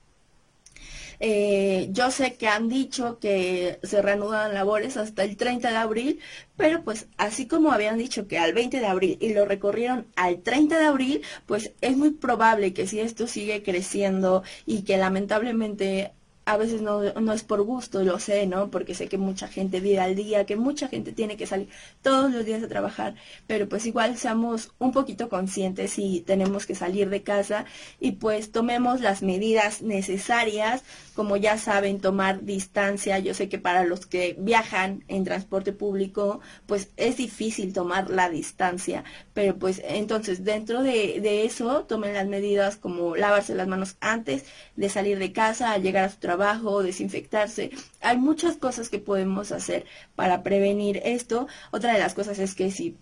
eh, 1.20 1.88
yo 1.92 2.10
sé 2.10 2.34
que 2.34 2.48
han 2.48 2.68
dicho 2.68 3.18
que 3.20 3.78
se 3.84 4.02
reanudan 4.02 4.54
labores 4.54 4.96
hasta 4.96 5.22
el 5.22 5.36
30 5.36 5.70
de 5.70 5.76
abril, 5.76 6.20
pero 6.56 6.82
pues 6.82 7.06
así 7.16 7.46
como 7.46 7.70
habían 7.70 7.98
dicho 7.98 8.26
que 8.26 8.38
al 8.38 8.54
20 8.54 8.80
de 8.80 8.86
abril 8.86 9.18
y 9.20 9.34
lo 9.34 9.44
recorrieron 9.44 10.06
al 10.16 10.40
30 10.42 10.78
de 10.78 10.86
abril, 10.86 11.22
pues 11.46 11.72
es 11.80 11.96
muy 11.96 12.10
probable 12.10 12.72
que 12.72 12.88
si 12.88 12.98
esto 12.98 13.28
sigue 13.28 13.62
creciendo 13.62 14.42
y 14.66 14.82
que 14.82 14.96
lamentablemente 14.96 16.12
a 16.44 16.56
veces 16.56 16.82
no, 16.82 17.02
no, 17.02 17.32
es 17.32 17.44
por 17.44 17.62
gusto, 17.62 18.02
lo 18.02 18.18
sé, 18.18 18.46
¿no? 18.46 18.70
Porque 18.70 18.94
sé 18.94 19.08
que 19.08 19.18
mucha 19.18 19.46
gente 19.46 19.78
vive 19.80 20.00
al 20.00 20.16
día, 20.16 20.46
que 20.46 20.56
mucha 20.56 20.88
gente 20.88 21.12
tiene 21.12 21.36
que 21.36 21.46
salir 21.46 21.68
todos 22.02 22.32
los 22.32 22.44
días 22.44 22.62
a 22.62 22.68
trabajar, 22.68 23.14
pero 23.46 23.68
pues 23.68 23.86
igual 23.86 24.16
seamos 24.16 24.72
un 24.78 24.92
poquito 24.92 25.28
conscientes 25.28 25.98
y 25.98 26.20
tenemos 26.20 26.66
que 26.66 26.74
salir 26.74 27.08
de 27.10 27.22
casa 27.22 27.66
y 28.00 28.12
pues 28.12 28.52
tomemos 28.52 29.00
las 29.00 29.22
medidas 29.22 29.82
necesarias, 29.82 30.82
como 31.14 31.36
ya 31.36 31.58
saben, 31.58 32.00
tomar 32.00 32.42
distancia. 32.44 33.18
Yo 33.18 33.34
sé 33.34 33.48
que 33.48 33.58
para 33.58 33.84
los 33.84 34.06
que 34.06 34.34
viajan 34.38 35.04
en 35.08 35.24
transporte 35.24 35.72
público, 35.72 36.40
pues 36.66 36.90
es 36.96 37.16
difícil 37.16 37.72
tomar 37.72 38.10
la 38.10 38.28
distancia, 38.28 39.04
pero 39.34 39.56
pues 39.56 39.80
entonces 39.84 40.44
dentro 40.44 40.82
de, 40.82 41.20
de 41.20 41.44
eso 41.44 41.84
tomen 41.84 42.14
las 42.14 42.26
medidas 42.26 42.76
como 42.76 43.14
lavarse 43.14 43.54
las 43.54 43.68
manos 43.68 43.96
antes 44.00 44.46
de 44.76 44.88
salir 44.88 45.18
de 45.18 45.32
casa, 45.32 45.72
al 45.72 45.82
llegar 45.82 46.04
a 46.04 46.08
su 46.08 46.18
trabajo, 46.18 46.39
desinfectarse. 46.82 47.70
Hay 48.00 48.16
muchas 48.16 48.56
cosas 48.56 48.88
que 48.88 48.98
podemos 48.98 49.52
hacer 49.52 49.84
para 50.14 50.42
prevenir 50.42 51.00
esto. 51.04 51.46
Otra 51.70 51.92
de 51.92 51.98
las 51.98 52.14
cosas 52.14 52.38
es 52.38 52.54
que 52.54 52.70
si 52.70 52.96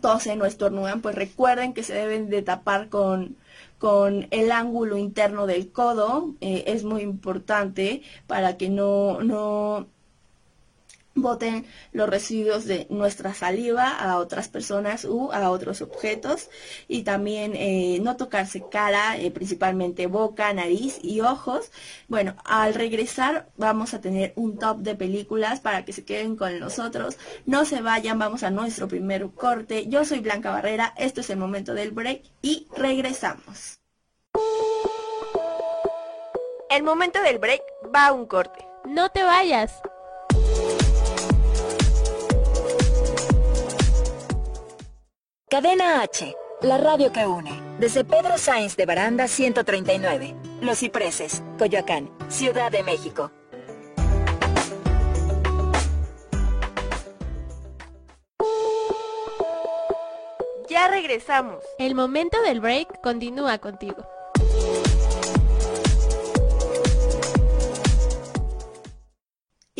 tosen 0.00 0.40
o 0.40 0.46
estornudan, 0.46 1.02
pues 1.02 1.14
recuerden 1.14 1.74
que 1.74 1.82
se 1.82 1.94
deben 1.94 2.30
de 2.30 2.42
tapar 2.42 2.88
con, 2.88 3.36
con 3.78 4.26
el 4.30 4.52
ángulo 4.52 4.96
interno 4.96 5.46
del 5.46 5.70
codo. 5.70 6.34
Eh, 6.40 6.64
es 6.66 6.84
muy 6.84 7.02
importante 7.02 8.02
para 8.26 8.56
que 8.56 8.68
no, 8.68 9.22
no 9.22 9.88
boten 11.14 11.66
los 11.92 12.08
residuos 12.08 12.64
de 12.64 12.86
nuestra 12.90 13.34
saliva 13.34 13.90
a 13.90 14.18
otras 14.18 14.48
personas 14.48 15.04
u 15.04 15.30
a 15.32 15.50
otros 15.50 15.82
objetos 15.82 16.48
y 16.88 17.02
también 17.02 17.52
eh, 17.54 17.98
no 18.02 18.16
tocarse 18.16 18.64
cara, 18.70 19.16
eh, 19.18 19.30
principalmente 19.30 20.06
boca, 20.06 20.52
nariz 20.52 20.98
y 21.02 21.20
ojos. 21.20 21.70
Bueno, 22.08 22.36
al 22.44 22.74
regresar 22.74 23.48
vamos 23.56 23.94
a 23.94 24.00
tener 24.00 24.32
un 24.36 24.58
top 24.58 24.78
de 24.78 24.94
películas 24.94 25.60
para 25.60 25.84
que 25.84 25.92
se 25.92 26.04
queden 26.04 26.36
con 26.36 26.58
nosotros. 26.58 27.18
No 27.46 27.64
se 27.64 27.82
vayan, 27.82 28.18
vamos 28.18 28.42
a 28.42 28.50
nuestro 28.50 28.88
primer 28.88 29.28
corte. 29.30 29.86
Yo 29.88 30.04
soy 30.04 30.20
Blanca 30.20 30.50
Barrera, 30.50 30.94
esto 30.96 31.20
es 31.20 31.30
el 31.30 31.36
momento 31.38 31.74
del 31.74 31.90
break 31.90 32.22
y 32.42 32.66
regresamos. 32.76 33.78
El 36.70 36.82
momento 36.84 37.20
del 37.22 37.38
break 37.38 37.62
va 37.94 38.06
a 38.06 38.12
un 38.12 38.26
corte. 38.26 38.66
No 38.86 39.10
te 39.10 39.22
vayas. 39.22 39.82
Cadena 45.52 46.00
H, 46.00 46.34
la 46.62 46.78
radio 46.78 47.12
que 47.12 47.26
une. 47.26 47.50
Desde 47.78 48.06
Pedro 48.06 48.38
Sainz 48.38 48.74
de 48.74 48.86
Baranda 48.86 49.28
139, 49.28 50.34
Los 50.62 50.78
Cipreses, 50.78 51.42
Coyoacán, 51.58 52.10
Ciudad 52.28 52.72
de 52.72 52.82
México. 52.82 53.30
Ya 60.70 60.88
regresamos. 60.88 61.62
El 61.78 61.94
momento 61.94 62.40
del 62.40 62.62
break 62.62 63.02
continúa 63.02 63.58
contigo. 63.58 64.06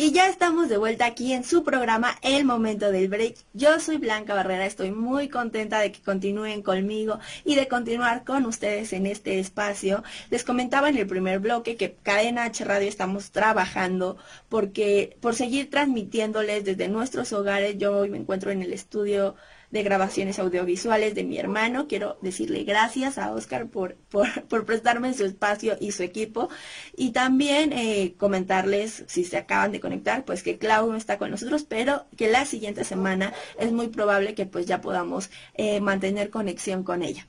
Y 0.03 0.11
ya 0.11 0.27
estamos 0.27 0.67
de 0.67 0.75
vuelta 0.75 1.05
aquí 1.05 1.31
en 1.31 1.45
su 1.45 1.63
programa 1.63 2.17
El 2.21 2.43
Momento 2.43 2.91
del 2.91 3.07
Break. 3.07 3.37
Yo 3.53 3.79
soy 3.79 3.95
Blanca 3.95 4.33
Barrera, 4.33 4.65
estoy 4.65 4.91
muy 4.91 5.29
contenta 5.29 5.79
de 5.79 5.93
que 5.93 6.01
continúen 6.01 6.61
conmigo 6.61 7.19
y 7.45 7.55
de 7.55 7.69
continuar 7.69 8.25
con 8.25 8.45
ustedes 8.45 8.91
en 8.91 9.05
este 9.05 9.39
espacio. 9.39 10.03
Les 10.29 10.43
comentaba 10.43 10.89
en 10.89 10.97
el 10.97 11.07
primer 11.07 11.39
bloque 11.39 11.77
que 11.77 11.93
Cadena 12.03 12.43
H 12.43 12.65
Radio 12.65 12.89
estamos 12.89 13.31
trabajando 13.31 14.17
porque 14.49 15.15
por 15.21 15.35
seguir 15.35 15.69
transmitiéndoles 15.69 16.65
desde 16.65 16.89
nuestros 16.89 17.31
hogares. 17.31 17.77
Yo 17.77 17.99
hoy 17.99 18.09
me 18.09 18.17
encuentro 18.17 18.51
en 18.51 18.61
el 18.61 18.73
estudio 18.73 19.37
de 19.73 19.81
grabaciones 19.81 20.37
audiovisuales 20.37 21.15
de 21.15 21.23
mi 21.23 21.39
hermano. 21.39 21.87
Quiero 21.87 22.19
decirle 22.21 22.63
gracias 22.63 23.17
a 23.17 23.31
Oscar 23.31 23.67
por, 23.67 23.95
por, 24.07 24.65
prestarme 24.65 25.15
su 25.15 25.25
espacio 25.25 25.75
y 25.79 25.91
su 25.93 26.03
equipo. 26.03 26.47
Y 26.95 27.09
también 27.09 27.73
eh, 27.73 28.13
comentarles, 28.19 29.03
si 29.07 29.25
se 29.25 29.37
acaban 29.37 29.71
de 29.71 29.79
conectar, 29.79 30.25
pues 30.25 30.43
que 30.43 30.59
Clau 30.59 30.91
no 30.91 30.95
está 30.95 31.17
con 31.17 31.31
nosotros, 31.31 31.63
pero 31.63 32.05
que 32.15 32.29
la 32.29 32.45
siguiente 32.45 32.83
semana 32.83 33.33
es 33.57 33.71
muy 33.71 33.87
probable 33.87 34.35
que 34.35 34.45
pues 34.45 34.67
ya 34.67 34.79
podamos 34.79 35.31
eh, 35.55 35.81
mantener 35.81 36.29
conexión 36.29 36.83
con 36.83 37.01
ella. 37.01 37.27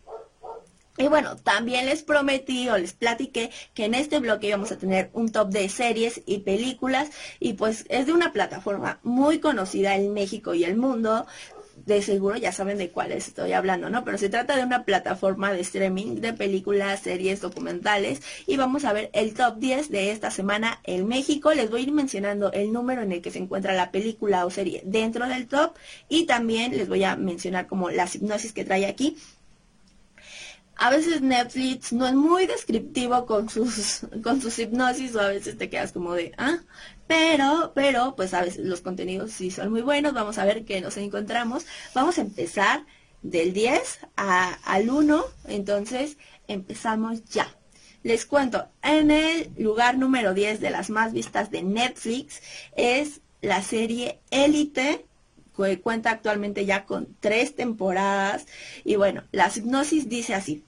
Y 0.96 1.08
bueno, 1.08 1.36
también 1.36 1.86
les 1.86 2.04
prometí 2.04 2.68
o 2.68 2.78
les 2.78 2.92
platiqué 2.92 3.50
que 3.74 3.86
en 3.86 3.94
este 3.94 4.20
bloque 4.20 4.46
íbamos 4.46 4.70
a 4.70 4.78
tener 4.78 5.10
un 5.12 5.32
top 5.32 5.48
de 5.48 5.68
series 5.68 6.22
y 6.24 6.38
películas 6.40 7.10
y 7.40 7.54
pues 7.54 7.84
es 7.88 8.06
de 8.06 8.12
una 8.12 8.32
plataforma 8.32 9.00
muy 9.02 9.40
conocida 9.40 9.96
en 9.96 10.12
México 10.12 10.54
y 10.54 10.62
el 10.62 10.76
mundo 10.76 11.26
de 11.86 12.02
seguro 12.02 12.36
ya 12.36 12.52
saben 12.52 12.78
de 12.78 12.90
cuáles 12.90 13.28
estoy 13.28 13.52
hablando, 13.52 13.90
¿no? 13.90 14.04
Pero 14.04 14.18
se 14.18 14.28
trata 14.28 14.56
de 14.56 14.64
una 14.64 14.84
plataforma 14.84 15.52
de 15.52 15.60
streaming 15.60 16.16
de 16.16 16.32
películas, 16.32 17.00
series, 17.00 17.40
documentales 17.40 18.22
y 18.46 18.56
vamos 18.56 18.84
a 18.84 18.92
ver 18.92 19.10
el 19.12 19.34
top 19.34 19.58
10 19.58 19.90
de 19.90 20.10
esta 20.10 20.30
semana 20.30 20.80
en 20.84 21.06
México. 21.06 21.52
Les 21.52 21.70
voy 21.70 21.80
a 21.80 21.84
ir 21.84 21.92
mencionando 21.92 22.52
el 22.52 22.72
número 22.72 23.02
en 23.02 23.12
el 23.12 23.22
que 23.22 23.30
se 23.30 23.38
encuentra 23.38 23.74
la 23.74 23.90
película 23.90 24.46
o 24.46 24.50
serie 24.50 24.82
dentro 24.84 25.26
del 25.28 25.46
top 25.46 25.74
y 26.08 26.26
también 26.26 26.76
les 26.76 26.88
voy 26.88 27.04
a 27.04 27.16
mencionar 27.16 27.66
como 27.66 27.90
las 27.90 28.14
hipnosis 28.14 28.52
que 28.52 28.64
trae 28.64 28.86
aquí 28.86 29.16
a 30.76 30.90
veces 30.90 31.22
Netflix 31.22 31.92
no 31.92 32.06
es 32.06 32.14
muy 32.14 32.46
descriptivo 32.46 33.26
con 33.26 33.48
sus, 33.48 34.00
con 34.22 34.40
sus 34.40 34.58
hipnosis 34.58 35.14
o 35.14 35.20
a 35.20 35.28
veces 35.28 35.56
te 35.56 35.70
quedas 35.70 35.92
como 35.92 36.14
de, 36.14 36.32
ah, 36.36 36.58
pero, 37.06 37.72
pero, 37.74 38.14
pues 38.16 38.32
veces 38.32 38.64
los 38.64 38.80
contenidos 38.80 39.32
sí 39.32 39.50
son 39.50 39.70
muy 39.70 39.82
buenos. 39.82 40.14
Vamos 40.14 40.38
a 40.38 40.44
ver 40.44 40.64
qué 40.64 40.80
nos 40.80 40.96
encontramos. 40.96 41.66
Vamos 41.94 42.18
a 42.18 42.22
empezar 42.22 42.86
del 43.22 43.52
10 43.52 44.00
al 44.16 44.90
1. 44.90 45.24
Entonces, 45.48 46.16
empezamos 46.48 47.24
ya. 47.24 47.48
Les 48.02 48.26
cuento, 48.26 48.68
en 48.82 49.10
el 49.10 49.50
lugar 49.56 49.96
número 49.96 50.34
10 50.34 50.60
de 50.60 50.70
las 50.70 50.90
más 50.90 51.12
vistas 51.12 51.50
de 51.50 51.62
Netflix 51.62 52.42
es 52.76 53.22
la 53.40 53.62
serie 53.62 54.20
Élite, 54.30 55.06
que 55.56 55.80
cuenta 55.80 56.10
actualmente 56.10 56.66
ya 56.66 56.84
con 56.84 57.16
tres 57.20 57.54
temporadas. 57.54 58.46
Y 58.84 58.96
bueno, 58.96 59.24
la 59.32 59.50
hipnosis 59.54 60.08
dice 60.08 60.34
así. 60.34 60.64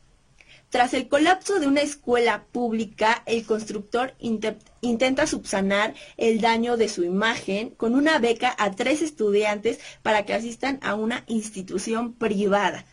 Tras 0.71 0.95
el 0.95 1.09
colapso 1.09 1.61
de 1.61 1.69
una 1.69 1.81
escuela 1.81 2.45
pública, 2.51 3.23
el 3.27 3.47
constructor 3.47 4.15
intenta 4.19 5.27
subsanar 5.27 5.95
el 6.17 6.41
daño 6.41 6.77
de 6.77 6.89
su 6.89 7.05
imagen 7.05 7.71
con 7.71 7.95
una 7.95 8.19
beca 8.19 8.55
a 8.59 8.73
tres 8.73 9.01
estudiantes 9.01 9.79
para 10.03 10.27
que 10.27 10.35
asistan 10.35 10.79
a 10.83 10.95
una 10.95 11.25
institución 11.29 12.15
privada. 12.15 12.85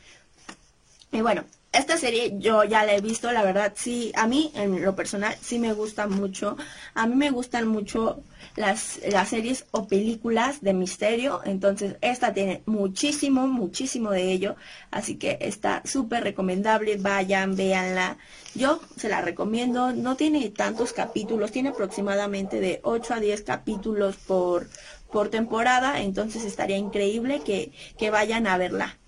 Y 1.12 1.22
bueno, 1.22 1.46
esta 1.74 1.98
serie 1.98 2.36
yo 2.38 2.64
ya 2.64 2.86
la 2.86 2.94
he 2.94 3.02
visto, 3.02 3.32
la 3.32 3.44
verdad 3.44 3.74
sí, 3.76 4.12
a 4.16 4.28
mí 4.28 4.52
en 4.56 4.84
lo 4.84 4.96
personal 4.96 5.36
sí 5.42 5.58
me 5.58 5.74
gusta 5.74 6.08
mucho. 6.08 6.56
A 6.94 7.08
mí 7.08 7.16
me 7.16 7.32
gustan 7.32 7.68
mucho 7.68 8.22
las, 8.56 9.00
las 9.10 9.30
series 9.30 9.66
o 9.72 9.88
películas 9.88 10.62
de 10.62 10.74
misterio, 10.74 11.42
entonces 11.46 11.96
esta 12.02 12.32
tiene 12.32 12.62
muchísimo, 12.68 13.48
muchísimo 13.48 14.12
de 14.12 14.32
ello, 14.32 14.56
así 14.92 15.16
que 15.16 15.40
está 15.42 15.82
súper 15.84 16.24
recomendable, 16.24 16.98
vayan, 16.98 17.56
véanla. 17.56 18.18
Yo 18.54 18.80
se 18.96 19.10
la 19.10 19.22
recomiendo, 19.22 19.94
no 19.94 20.16
tiene 20.16 20.48
tantos 20.52 20.94
capítulos, 20.94 21.52
tiene 21.52 21.70
aproximadamente 21.70 22.60
de 22.60 22.82
8 22.84 23.16
a 23.16 23.20
10 23.20 23.42
capítulos 23.42 24.16
por, 24.18 24.70
por 25.12 25.30
temporada, 25.30 26.02
entonces 26.02 26.46
estaría 26.46 26.78
increíble 26.78 27.42
que, 27.44 27.72
que 27.98 28.12
vayan 28.12 28.46
a 28.46 28.60
verla. 28.60 29.00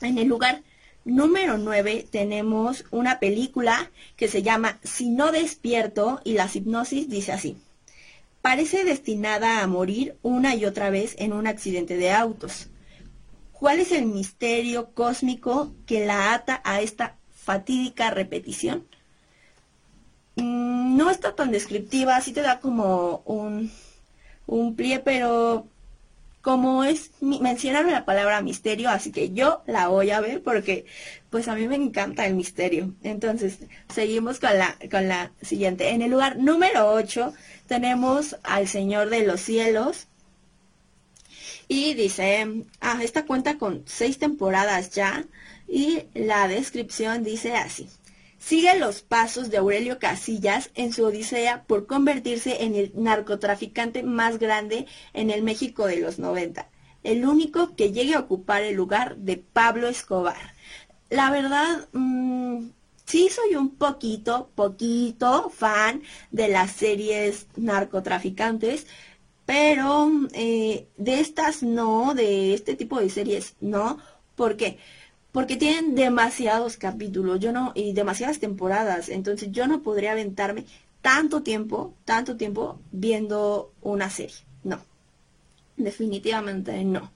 En 0.00 0.18
el 0.18 0.26
lugar 0.26 0.62
Número 1.04 1.58
9 1.58 2.06
tenemos 2.10 2.84
una 2.92 3.18
película 3.18 3.90
que 4.16 4.28
se 4.28 4.42
llama 4.42 4.78
Si 4.84 5.10
no 5.10 5.32
despierto 5.32 6.20
y 6.22 6.34
la 6.34 6.48
hipnosis 6.52 7.08
dice 7.08 7.32
así. 7.32 7.56
Parece 8.40 8.84
destinada 8.84 9.62
a 9.62 9.66
morir 9.66 10.16
una 10.22 10.54
y 10.54 10.64
otra 10.64 10.90
vez 10.90 11.16
en 11.18 11.32
un 11.32 11.48
accidente 11.48 11.96
de 11.96 12.12
autos. 12.12 12.68
¿Cuál 13.52 13.80
es 13.80 13.90
el 13.90 14.06
misterio 14.06 14.90
cósmico 14.94 15.72
que 15.86 16.06
la 16.06 16.34
ata 16.34 16.60
a 16.64 16.80
esta 16.80 17.16
fatídica 17.30 18.10
repetición? 18.10 18.86
Mm, 20.36 20.96
no 20.96 21.10
está 21.10 21.34
tan 21.34 21.50
descriptiva, 21.50 22.20
sí 22.20 22.32
te 22.32 22.42
da 22.42 22.60
como 22.60 23.22
un, 23.24 23.72
un 24.46 24.76
plie, 24.76 25.00
pero 25.00 25.66
como 26.42 26.82
es, 26.82 27.12
mencionaron 27.20 27.92
la 27.92 28.04
palabra 28.04 28.42
misterio, 28.42 28.90
así 28.90 29.12
que 29.12 29.30
yo 29.30 29.62
la 29.66 29.88
voy 29.88 30.10
a 30.10 30.20
ver 30.20 30.42
porque 30.42 30.86
pues 31.30 31.46
a 31.48 31.54
mí 31.54 31.68
me 31.68 31.76
encanta 31.76 32.26
el 32.26 32.34
misterio. 32.34 32.92
Entonces, 33.04 33.60
seguimos 33.88 34.40
con 34.40 34.58
la, 34.58 34.76
con 34.90 35.08
la 35.08 35.32
siguiente. 35.40 35.90
En 35.90 36.02
el 36.02 36.10
lugar 36.10 36.36
número 36.38 36.92
8 36.92 37.32
tenemos 37.68 38.36
al 38.42 38.66
Señor 38.68 39.08
de 39.08 39.24
los 39.24 39.40
Cielos. 39.40 40.08
Y 41.68 41.94
dice, 41.94 42.46
ah, 42.80 42.98
esta 43.02 43.24
cuenta 43.24 43.56
con 43.56 43.84
seis 43.86 44.18
temporadas 44.18 44.90
ya. 44.90 45.24
Y 45.68 46.02
la 46.12 46.48
descripción 46.48 47.24
dice 47.24 47.54
así 47.54 47.88
sigue 48.42 48.76
los 48.78 49.02
pasos 49.02 49.50
de 49.50 49.58
Aurelio 49.58 49.98
Casillas 49.98 50.70
en 50.74 50.92
su 50.92 51.04
odisea 51.04 51.62
por 51.62 51.86
convertirse 51.86 52.64
en 52.64 52.74
el 52.74 52.92
narcotraficante 52.96 54.02
más 54.02 54.38
grande 54.38 54.86
en 55.14 55.30
el 55.30 55.42
México 55.42 55.86
de 55.86 56.00
los 56.00 56.18
90, 56.18 56.68
el 57.04 57.24
único 57.24 57.76
que 57.76 57.92
llegue 57.92 58.14
a 58.14 58.20
ocupar 58.20 58.62
el 58.62 58.74
lugar 58.74 59.16
de 59.16 59.36
Pablo 59.36 59.88
Escobar. 59.88 60.54
La 61.08 61.30
verdad, 61.30 61.88
mm, 61.92 62.70
sí 63.06 63.28
soy 63.30 63.54
un 63.54 63.76
poquito, 63.76 64.50
poquito 64.56 65.48
fan 65.50 66.02
de 66.32 66.48
las 66.48 66.72
series 66.72 67.46
narcotraficantes, 67.56 68.86
pero 69.46 70.10
eh, 70.32 70.88
de 70.96 71.20
estas 71.20 71.62
no, 71.62 72.14
de 72.14 72.54
este 72.54 72.74
tipo 72.74 72.98
de 73.00 73.10
series 73.10 73.54
no. 73.60 73.98
¿Por 74.34 74.56
qué? 74.56 74.78
Porque 75.32 75.56
tienen 75.56 75.94
demasiados 75.94 76.76
capítulos, 76.76 77.40
yo 77.40 77.52
no, 77.52 77.72
y 77.74 77.94
demasiadas 77.94 78.38
temporadas, 78.38 79.08
entonces 79.08 79.50
yo 79.50 79.66
no 79.66 79.82
podría 79.82 80.12
aventarme 80.12 80.66
tanto 81.00 81.42
tiempo, 81.42 81.94
tanto 82.04 82.36
tiempo 82.36 82.80
viendo 82.92 83.72
una 83.80 84.08
serie. 84.10 84.36
No. 84.62 84.78
Definitivamente 85.76 86.84
no. 86.84 87.10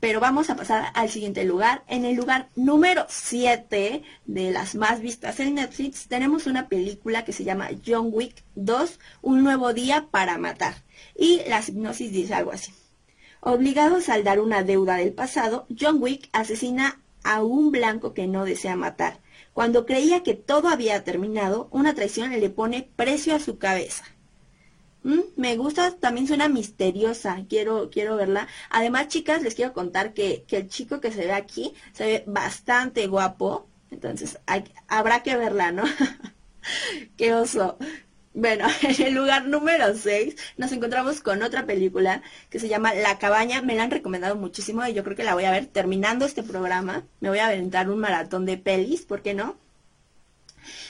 Pero 0.00 0.20
vamos 0.20 0.48
a 0.48 0.56
pasar 0.56 0.92
al 0.94 1.08
siguiente 1.08 1.44
lugar. 1.44 1.82
En 1.88 2.04
el 2.04 2.14
lugar 2.16 2.48
número 2.54 3.04
7 3.08 4.02
de 4.26 4.50
las 4.52 4.74
más 4.74 5.00
vistas 5.00 5.40
en 5.40 5.56
Netflix 5.56 6.06
tenemos 6.06 6.46
una 6.46 6.68
película 6.68 7.24
que 7.24 7.32
se 7.32 7.44
llama 7.44 7.68
John 7.84 8.10
Wick 8.12 8.44
2, 8.54 8.98
Un 9.22 9.42
nuevo 9.42 9.72
día 9.74 10.06
para 10.10 10.38
matar. 10.38 10.82
Y 11.16 11.42
la 11.48 11.62
hipnosis 11.66 12.12
dice 12.12 12.34
algo 12.34 12.52
así. 12.52 12.72
Obligado 13.40 13.96
a 13.96 14.00
saldar 14.00 14.40
una 14.40 14.62
deuda 14.62 14.96
del 14.96 15.12
pasado, 15.12 15.66
John 15.78 16.00
Wick 16.00 16.28
asesina 16.32 17.00
a 17.28 17.42
un 17.42 17.70
blanco 17.70 18.14
que 18.14 18.26
no 18.26 18.46
desea 18.46 18.74
matar. 18.74 19.20
Cuando 19.52 19.84
creía 19.84 20.22
que 20.22 20.32
todo 20.32 20.68
había 20.68 21.04
terminado, 21.04 21.68
una 21.70 21.94
traición 21.94 22.30
le 22.30 22.48
pone 22.48 22.88
precio 22.96 23.34
a 23.36 23.38
su 23.38 23.58
cabeza. 23.58 24.04
Mm, 25.02 25.20
me 25.36 25.56
gusta, 25.58 25.94
también 25.98 26.26
suena 26.26 26.48
misteriosa, 26.48 27.44
quiero, 27.46 27.90
quiero 27.90 28.16
verla. 28.16 28.48
Además, 28.70 29.08
chicas, 29.08 29.42
les 29.42 29.54
quiero 29.54 29.74
contar 29.74 30.14
que, 30.14 30.44
que 30.48 30.56
el 30.56 30.68
chico 30.68 31.02
que 31.02 31.12
se 31.12 31.26
ve 31.26 31.32
aquí 31.32 31.74
se 31.92 32.06
ve 32.06 32.24
bastante 32.26 33.06
guapo, 33.08 33.68
entonces 33.90 34.38
habrá 34.88 35.22
que 35.22 35.36
verla, 35.36 35.70
¿no? 35.70 35.84
Qué 37.18 37.34
oso. 37.34 37.76
Bueno, 38.34 38.66
en 38.82 39.06
el 39.06 39.14
lugar 39.14 39.46
número 39.46 39.94
6 39.96 40.36
nos 40.56 40.72
encontramos 40.72 41.20
con 41.20 41.42
otra 41.42 41.66
película 41.66 42.22
que 42.50 42.60
se 42.60 42.68
llama 42.68 42.94
La 42.94 43.18
Cabaña. 43.18 43.62
Me 43.62 43.74
la 43.74 43.84
han 43.84 43.90
recomendado 43.90 44.36
muchísimo 44.36 44.86
y 44.86 44.92
yo 44.94 45.04
creo 45.04 45.16
que 45.16 45.24
la 45.24 45.34
voy 45.34 45.44
a 45.44 45.50
ver 45.50 45.66
terminando 45.66 46.24
este 46.24 46.42
programa. 46.42 47.04
Me 47.20 47.30
voy 47.30 47.38
a 47.38 47.46
aventar 47.46 47.90
un 47.90 47.98
maratón 47.98 48.46
de 48.46 48.58
pelis, 48.58 49.02
¿por 49.02 49.22
qué 49.22 49.34
no? 49.34 49.56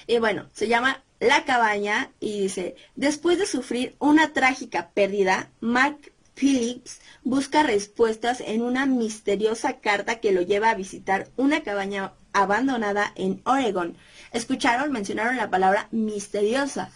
Y 0.07 0.19
bueno, 0.19 0.47
se 0.53 0.69
llama 0.69 1.03
La 1.21 1.45
Cabaña 1.45 2.11
y 2.21 2.43
dice, 2.43 2.77
después 2.97 3.39
de 3.39 3.47
sufrir 3.47 3.95
una 3.99 4.33
trágica 4.33 4.91
pérdida, 4.91 5.51
Mark 5.61 6.13
Phillips 6.35 7.01
busca 7.23 7.63
respuestas 7.63 8.41
en 8.41 8.63
una 8.63 8.87
misteriosa 8.87 9.81
carta 9.81 10.21
que 10.21 10.33
lo 10.33 10.43
lleva 10.43 10.71
a 10.71 10.75
visitar 10.75 11.29
una 11.37 11.63
cabaña 11.63 12.13
abandonada 12.33 13.13
en 13.17 13.41
Oregon. 13.45 13.97
¿Escucharon? 14.33 14.93
Mencionaron 14.93 15.37
la 15.37 15.51
palabra 15.51 15.89
misteriosa 15.91 16.91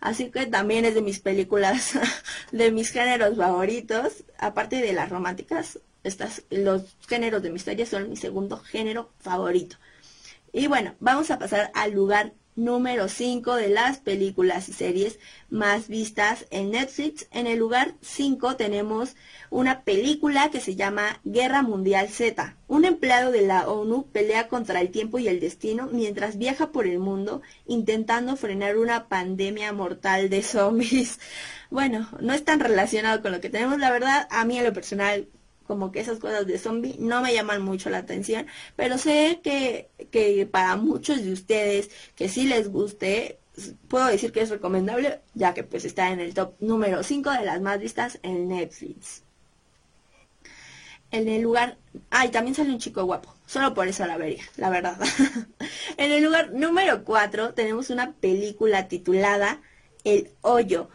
Así 0.00 0.30
que 0.30 0.46
también 0.46 0.84
es 0.84 0.94
de 0.94 1.02
mis 1.02 1.20
películas, 1.20 1.98
de 2.52 2.70
mis 2.70 2.90
géneros 2.90 3.36
favoritos. 3.36 4.24
Aparte 4.38 4.76
de 4.76 4.92
las 4.92 5.08
románticas, 5.08 5.80
estas, 6.04 6.42
los 6.50 6.96
géneros 7.08 7.42
de 7.42 7.50
misterio 7.50 7.86
son 7.86 8.08
mi 8.08 8.16
segundo 8.16 8.58
género 8.58 9.10
favorito. 9.18 9.76
Y 10.52 10.66
bueno, 10.66 10.94
vamos 11.00 11.30
a 11.30 11.38
pasar 11.38 11.70
al 11.74 11.92
lugar 11.92 12.32
número 12.58 13.08
5 13.08 13.54
de 13.54 13.68
las 13.68 13.98
películas 13.98 14.68
y 14.68 14.72
series 14.72 15.18
más 15.48 15.86
vistas 15.86 16.46
en 16.50 16.72
Netflix. 16.72 17.28
En 17.30 17.46
el 17.46 17.58
lugar 17.58 17.94
5 18.02 18.56
tenemos 18.56 19.14
una 19.48 19.82
película 19.82 20.50
que 20.50 20.60
se 20.60 20.74
llama 20.74 21.20
Guerra 21.24 21.62
Mundial 21.62 22.08
Z. 22.08 22.56
Un 22.66 22.84
empleado 22.84 23.30
de 23.30 23.46
la 23.46 23.68
ONU 23.68 24.08
pelea 24.10 24.48
contra 24.48 24.80
el 24.80 24.90
tiempo 24.90 25.20
y 25.20 25.28
el 25.28 25.38
destino 25.38 25.88
mientras 25.92 26.36
viaja 26.36 26.72
por 26.72 26.86
el 26.88 26.98
mundo 26.98 27.42
intentando 27.66 28.36
frenar 28.36 28.76
una 28.76 29.08
pandemia 29.08 29.72
mortal 29.72 30.28
de 30.28 30.42
zombies. 30.42 31.20
Bueno, 31.70 32.08
no 32.20 32.32
es 32.32 32.44
tan 32.44 32.58
relacionado 32.58 33.22
con 33.22 33.30
lo 33.30 33.40
que 33.40 33.50
tenemos, 33.50 33.78
la 33.78 33.92
verdad, 33.92 34.26
a 34.30 34.44
mí 34.44 34.58
en 34.58 34.64
lo 34.64 34.72
personal 34.72 35.28
como 35.68 35.92
que 35.92 36.00
esas 36.00 36.18
cosas 36.18 36.46
de 36.46 36.58
zombie 36.58 36.96
no 36.98 37.20
me 37.22 37.32
llaman 37.32 37.62
mucho 37.62 37.90
la 37.90 37.98
atención, 37.98 38.46
pero 38.74 38.98
sé 38.98 39.40
que, 39.44 39.90
que 40.10 40.46
para 40.46 40.76
muchos 40.76 41.22
de 41.22 41.32
ustedes 41.32 41.90
que 42.16 42.28
sí 42.28 42.46
les 42.46 42.68
guste, 42.68 43.38
puedo 43.88 44.06
decir 44.06 44.32
que 44.32 44.40
es 44.40 44.50
recomendable, 44.50 45.20
ya 45.34 45.54
que 45.54 45.62
pues 45.62 45.84
está 45.84 46.10
en 46.10 46.20
el 46.20 46.34
top 46.34 46.54
número 46.60 47.02
5 47.02 47.30
de 47.30 47.44
las 47.44 47.60
más 47.60 47.78
vistas 47.78 48.18
en 48.22 48.48
Netflix. 48.48 49.22
En 51.10 51.28
el 51.28 51.42
lugar, 51.42 51.78
ay, 52.10 52.30
también 52.30 52.54
sale 52.54 52.70
un 52.70 52.78
chico 52.78 53.04
guapo, 53.04 53.34
solo 53.46 53.74
por 53.74 53.88
eso 53.88 54.06
la 54.06 54.16
vería, 54.16 54.42
la 54.56 54.70
verdad. 54.70 54.98
en 55.96 56.10
el 56.10 56.24
lugar 56.24 56.52
número 56.52 57.04
4 57.04 57.54
tenemos 57.54 57.90
una 57.90 58.12
película 58.12 58.88
titulada 58.88 59.60
El 60.04 60.30
Hoyo 60.40 60.88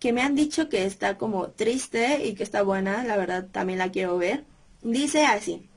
que 0.00 0.12
me 0.14 0.22
han 0.22 0.34
dicho 0.34 0.68
que 0.68 0.86
está 0.86 1.18
como 1.18 1.50
triste 1.50 2.26
y 2.26 2.34
que 2.34 2.42
está 2.42 2.62
buena, 2.62 3.04
la 3.04 3.16
verdad 3.18 3.46
también 3.52 3.78
la 3.78 3.92
quiero 3.92 4.16
ver. 4.18 4.44
Dice 4.82 5.26
así. 5.26 5.68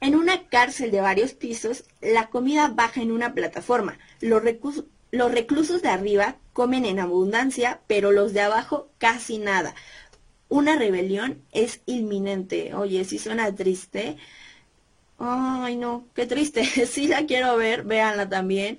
En 0.00 0.14
una 0.14 0.46
cárcel 0.48 0.90
de 0.90 1.00
varios 1.00 1.32
pisos, 1.32 1.84
la 2.00 2.28
comida 2.28 2.68
baja 2.68 3.00
en 3.00 3.10
una 3.10 3.34
plataforma. 3.34 3.98
Los, 4.20 4.42
reclusos 4.42 5.82
de 5.82 5.88
arriba 5.88 6.36
comen 6.52 6.84
en 6.84 7.00
abundancia, 7.00 7.80
pero 7.88 8.12
los 8.12 8.34
de 8.34 8.42
abajo 8.42 8.90
casi 8.98 9.38
nada. 9.38 9.74
Una 10.50 10.76
rebelión 10.76 11.42
es 11.50 11.80
inminente. 11.86 12.74
Oye, 12.74 13.04
si 13.04 13.18
suena 13.18 13.54
triste. 13.54 14.18
Ay, 15.18 15.76
no, 15.76 16.06
qué 16.14 16.26
triste. 16.26 16.64
sí 16.86 17.08
la 17.08 17.24
quiero 17.26 17.56
ver, 17.56 17.84
véanla 17.84 18.28
también. 18.28 18.78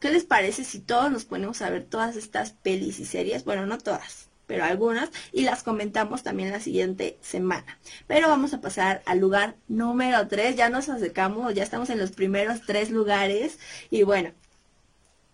¿Qué 0.00 0.10
les 0.10 0.24
parece 0.24 0.64
si 0.64 0.78
todos 0.78 1.10
nos 1.10 1.24
ponemos 1.24 1.60
a 1.60 1.70
ver 1.70 1.84
todas 1.84 2.16
estas 2.16 2.52
pelis 2.52 3.00
y 3.00 3.04
series? 3.04 3.44
Bueno, 3.44 3.66
no 3.66 3.78
todas, 3.78 4.28
pero 4.46 4.64
algunas, 4.64 5.10
y 5.32 5.42
las 5.42 5.64
comentamos 5.64 6.22
también 6.22 6.52
la 6.52 6.60
siguiente 6.60 7.18
semana. 7.20 7.78
Pero 8.06 8.28
vamos 8.28 8.54
a 8.54 8.60
pasar 8.60 9.02
al 9.06 9.18
lugar 9.18 9.56
número 9.66 10.28
3, 10.28 10.54
ya 10.54 10.68
nos 10.70 10.88
acercamos, 10.88 11.52
ya 11.54 11.64
estamos 11.64 11.90
en 11.90 11.98
los 11.98 12.12
primeros 12.12 12.62
tres 12.64 12.90
lugares, 12.90 13.58
y 13.90 14.04
bueno, 14.04 14.32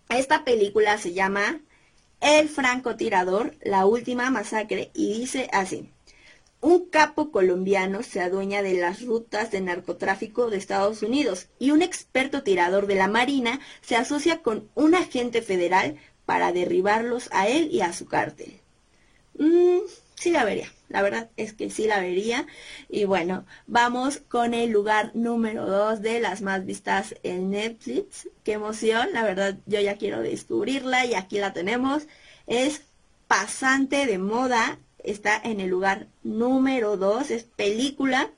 esta 0.09 0.43
película 0.43 0.97
se 0.97 1.13
llama 1.13 1.61
El 2.19 2.49
francotirador, 2.49 3.55
la 3.61 3.85
última 3.85 4.31
masacre, 4.31 4.89
y 4.93 5.19
dice 5.19 5.47
así. 5.53 5.91
Un 6.61 6.89
capo 6.89 7.31
colombiano 7.31 8.01
se 8.01 8.21
adueña 8.21 8.61
de 8.61 8.73
las 8.73 9.01
rutas 9.01 9.51
de 9.51 9.61
narcotráfico 9.61 10.49
de 10.49 10.57
Estados 10.57 11.03
Unidos 11.03 11.47
y 11.59 11.71
un 11.71 11.81
experto 11.81 12.43
tirador 12.43 12.87
de 12.87 12.95
la 12.95 13.07
Marina 13.07 13.59
se 13.81 13.95
asocia 13.95 14.41
con 14.41 14.69
un 14.73 14.95
agente 14.95 15.41
federal 15.41 15.97
para 16.25 16.51
derribarlos 16.51 17.29
a 17.31 17.47
él 17.47 17.69
y 17.71 17.81
a 17.81 17.93
su 17.93 18.07
cártel. 18.07 18.59
Mm, 19.37 19.79
sí 20.15 20.31
la 20.31 20.45
vería, 20.45 20.71
la 20.89 21.01
verdad 21.01 21.29
es 21.37 21.53
que 21.53 21.69
sí 21.69 21.87
la 21.87 21.99
vería. 21.99 22.47
Y 22.89 23.05
bueno, 23.05 23.45
vamos 23.67 24.17
con 24.17 24.53
el 24.53 24.71
lugar 24.71 25.11
número 25.13 25.65
2 25.67 26.01
de 26.01 26.19
las 26.19 26.41
más 26.41 26.65
vistas 26.65 27.15
en 27.23 27.51
Netflix. 27.51 28.29
Qué 28.43 28.53
emoción, 28.53 29.09
la 29.13 29.23
verdad 29.23 29.57
yo 29.65 29.79
ya 29.81 29.97
quiero 29.97 30.21
descubrirla 30.21 31.05
y 31.05 31.13
aquí 31.13 31.37
la 31.37 31.53
tenemos. 31.53 32.07
Es 32.47 32.81
Pasante 33.27 34.05
de 34.05 34.17
Moda 34.19 34.79
está 35.05 35.39
en 35.43 35.59
el 35.59 35.69
lugar 35.69 36.07
número 36.23 36.97
2, 36.97 37.31
es 37.31 37.43
película, 37.43 38.31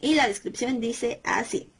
y 0.00 0.14
la 0.14 0.28
descripción 0.28 0.80
dice 0.80 1.20
así. 1.24 1.70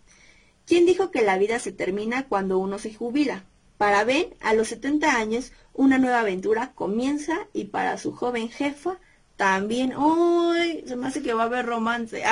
¿Quién 0.66 0.86
dijo 0.86 1.10
que 1.10 1.22
la 1.22 1.38
vida 1.38 1.58
se 1.58 1.72
termina 1.72 2.26
cuando 2.26 2.58
uno 2.58 2.78
se 2.78 2.94
jubila? 2.94 3.44
Para 3.76 4.04
Ben, 4.04 4.34
a 4.40 4.54
los 4.54 4.68
70 4.68 5.16
años, 5.16 5.52
una 5.74 5.98
nueva 5.98 6.20
aventura 6.20 6.72
comienza 6.74 7.48
y 7.52 7.64
para 7.64 7.98
su 7.98 8.12
joven 8.12 8.48
jefa 8.48 8.98
también. 9.36 9.96
¡Uy! 9.96 10.84
Se 10.86 10.96
me 10.96 11.08
hace 11.08 11.22
que 11.22 11.34
va 11.34 11.42
a 11.42 11.46
haber 11.46 11.66
romance. 11.66 12.22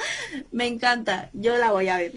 me 0.52 0.66
encanta. 0.66 1.30
Yo 1.32 1.56
la 1.56 1.72
voy 1.72 1.88
a 1.88 1.96
ver. 1.96 2.12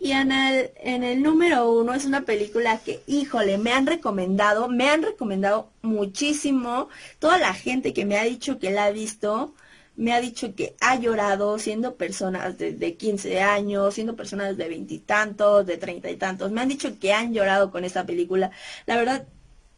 Y 0.00 0.12
en 0.12 0.30
el, 0.30 1.22
número 1.22 1.70
uno 1.72 1.92
es 1.92 2.04
una 2.04 2.22
película 2.24 2.78
que, 2.78 3.00
híjole, 3.06 3.58
me 3.58 3.72
han 3.72 3.86
recomendado, 3.86 4.68
me 4.68 4.88
han 4.88 5.02
recomendado 5.02 5.70
muchísimo. 5.82 6.88
Toda 7.18 7.38
la 7.38 7.52
gente 7.52 7.92
que 7.92 8.04
me 8.04 8.16
ha 8.16 8.24
dicho 8.24 8.58
que 8.60 8.70
la 8.70 8.86
ha 8.86 8.90
visto, 8.92 9.54
me 9.96 10.12
ha 10.12 10.20
dicho 10.20 10.54
que 10.54 10.76
ha 10.80 10.96
llorado 10.96 11.58
siendo 11.58 11.96
personas 11.96 12.58
de, 12.58 12.72
de 12.72 12.94
15 12.96 13.40
años, 13.40 13.94
siendo 13.94 14.14
personas 14.14 14.56
de 14.56 14.68
veintitantos, 14.68 15.66
de 15.66 15.78
treinta 15.78 16.10
y 16.10 16.16
tantos. 16.16 16.52
Me 16.52 16.60
han 16.60 16.68
dicho 16.68 16.98
que 17.00 17.12
han 17.12 17.34
llorado 17.34 17.72
con 17.72 17.84
esta 17.84 18.06
película. 18.06 18.52
La 18.86 18.96
verdad, 18.96 19.26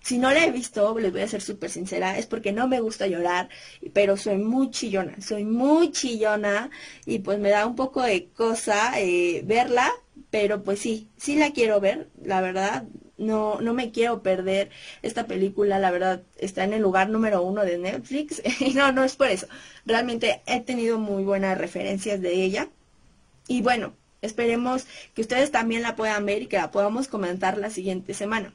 si 0.02 0.18
no 0.18 0.30
la 0.30 0.44
he 0.44 0.50
visto, 0.50 0.98
les 0.98 1.12
voy 1.12 1.20
a 1.22 1.28
ser 1.28 1.42
súper 1.42 1.70
sincera, 1.70 2.18
es 2.18 2.26
porque 2.26 2.52
no 2.52 2.68
me 2.68 2.80
gusta 2.80 3.06
llorar, 3.06 3.48
pero 3.92 4.16
soy 4.16 4.36
muy 4.38 4.70
chillona, 4.70 5.20
soy 5.20 5.44
muy 5.44 5.92
chillona 5.92 6.70
y 7.06 7.18
pues 7.20 7.38
me 7.38 7.50
da 7.50 7.66
un 7.66 7.76
poco 7.76 8.02
de 8.02 8.28
cosa 8.28 8.98
eh, 9.00 9.42
verla, 9.44 9.92
pero 10.30 10.62
pues 10.62 10.80
sí, 10.80 11.08
sí 11.16 11.36
la 11.36 11.52
quiero 11.52 11.80
ver, 11.80 12.08
la 12.22 12.40
verdad, 12.40 12.84
no, 13.18 13.60
no 13.60 13.74
me 13.74 13.90
quiero 13.90 14.22
perder 14.22 14.70
esta 15.02 15.26
película, 15.26 15.78
la 15.78 15.90
verdad, 15.90 16.22
está 16.38 16.64
en 16.64 16.72
el 16.72 16.82
lugar 16.82 17.08
número 17.10 17.42
uno 17.42 17.64
de 17.64 17.78
Netflix, 17.78 18.42
y 18.60 18.74
no, 18.74 18.92
no 18.92 19.04
es 19.04 19.16
por 19.16 19.28
eso, 19.28 19.46
realmente 19.86 20.42
he 20.46 20.60
tenido 20.60 20.98
muy 20.98 21.24
buenas 21.24 21.58
referencias 21.58 22.20
de 22.20 22.32
ella, 22.34 22.68
y 23.48 23.62
bueno, 23.62 23.94
esperemos 24.22 24.86
que 25.14 25.22
ustedes 25.22 25.50
también 25.50 25.82
la 25.82 25.96
puedan 25.96 26.24
ver 26.26 26.42
y 26.42 26.46
que 26.46 26.58
la 26.58 26.70
podamos 26.70 27.08
comentar 27.08 27.58
la 27.58 27.70
siguiente 27.70 28.14
semana. 28.14 28.54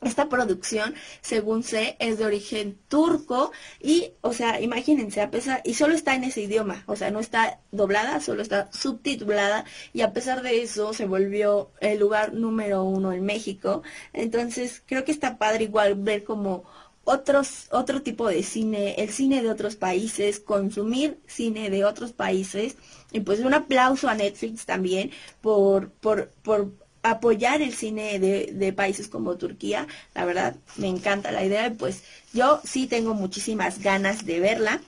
Esta 0.00 0.28
producción, 0.28 0.94
según 1.22 1.64
sé, 1.64 1.96
es 1.98 2.18
de 2.18 2.24
origen 2.24 2.78
turco 2.88 3.50
y, 3.80 4.12
o 4.20 4.32
sea, 4.32 4.60
imagínense, 4.60 5.20
a 5.20 5.30
pesar, 5.30 5.60
y 5.64 5.74
solo 5.74 5.94
está 5.94 6.14
en 6.14 6.22
ese 6.22 6.42
idioma, 6.42 6.84
o 6.86 6.94
sea, 6.94 7.10
no 7.10 7.18
está 7.18 7.60
doblada, 7.72 8.20
solo 8.20 8.42
está 8.42 8.70
subtitulada 8.72 9.64
y 9.92 10.02
a 10.02 10.12
pesar 10.12 10.42
de 10.42 10.62
eso 10.62 10.92
se 10.92 11.06
volvió 11.06 11.72
el 11.80 11.98
lugar 11.98 12.32
número 12.32 12.84
uno 12.84 13.12
en 13.12 13.24
México. 13.24 13.82
Entonces, 14.12 14.82
creo 14.86 15.04
que 15.04 15.10
está 15.12 15.36
padre 15.36 15.64
igual 15.64 15.96
ver 15.96 16.22
como 16.22 16.64
otros, 17.08 17.68
otro 17.70 18.02
tipo 18.02 18.28
de 18.28 18.42
cine, 18.42 18.94
el 18.98 19.08
cine 19.10 19.42
de 19.42 19.50
otros 19.50 19.76
países, 19.76 20.40
consumir 20.40 21.18
cine 21.26 21.70
de 21.70 21.84
otros 21.84 22.12
países. 22.12 22.76
Y 23.12 23.20
pues 23.20 23.40
un 23.40 23.54
aplauso 23.54 24.08
a 24.08 24.14
Netflix 24.14 24.66
también 24.66 25.10
por, 25.40 25.90
por, 25.90 26.28
por 26.42 26.70
apoyar 27.02 27.62
el 27.62 27.74
cine 27.74 28.18
de, 28.18 28.72
países 28.72 29.08
como 29.08 29.36
Turquía. 29.36 29.86
La 30.14 30.24
verdad, 30.24 30.56
me 30.76 30.88
encanta 30.88 31.32
la 31.32 31.44
idea. 31.44 31.72
Pues 31.72 32.02
yo 32.32 32.60
sí 32.64 32.86
tengo 32.86 33.14
muchísimas 33.14 33.80
ganas 33.80 34.24
de 34.26 34.40
verla. 34.40 34.80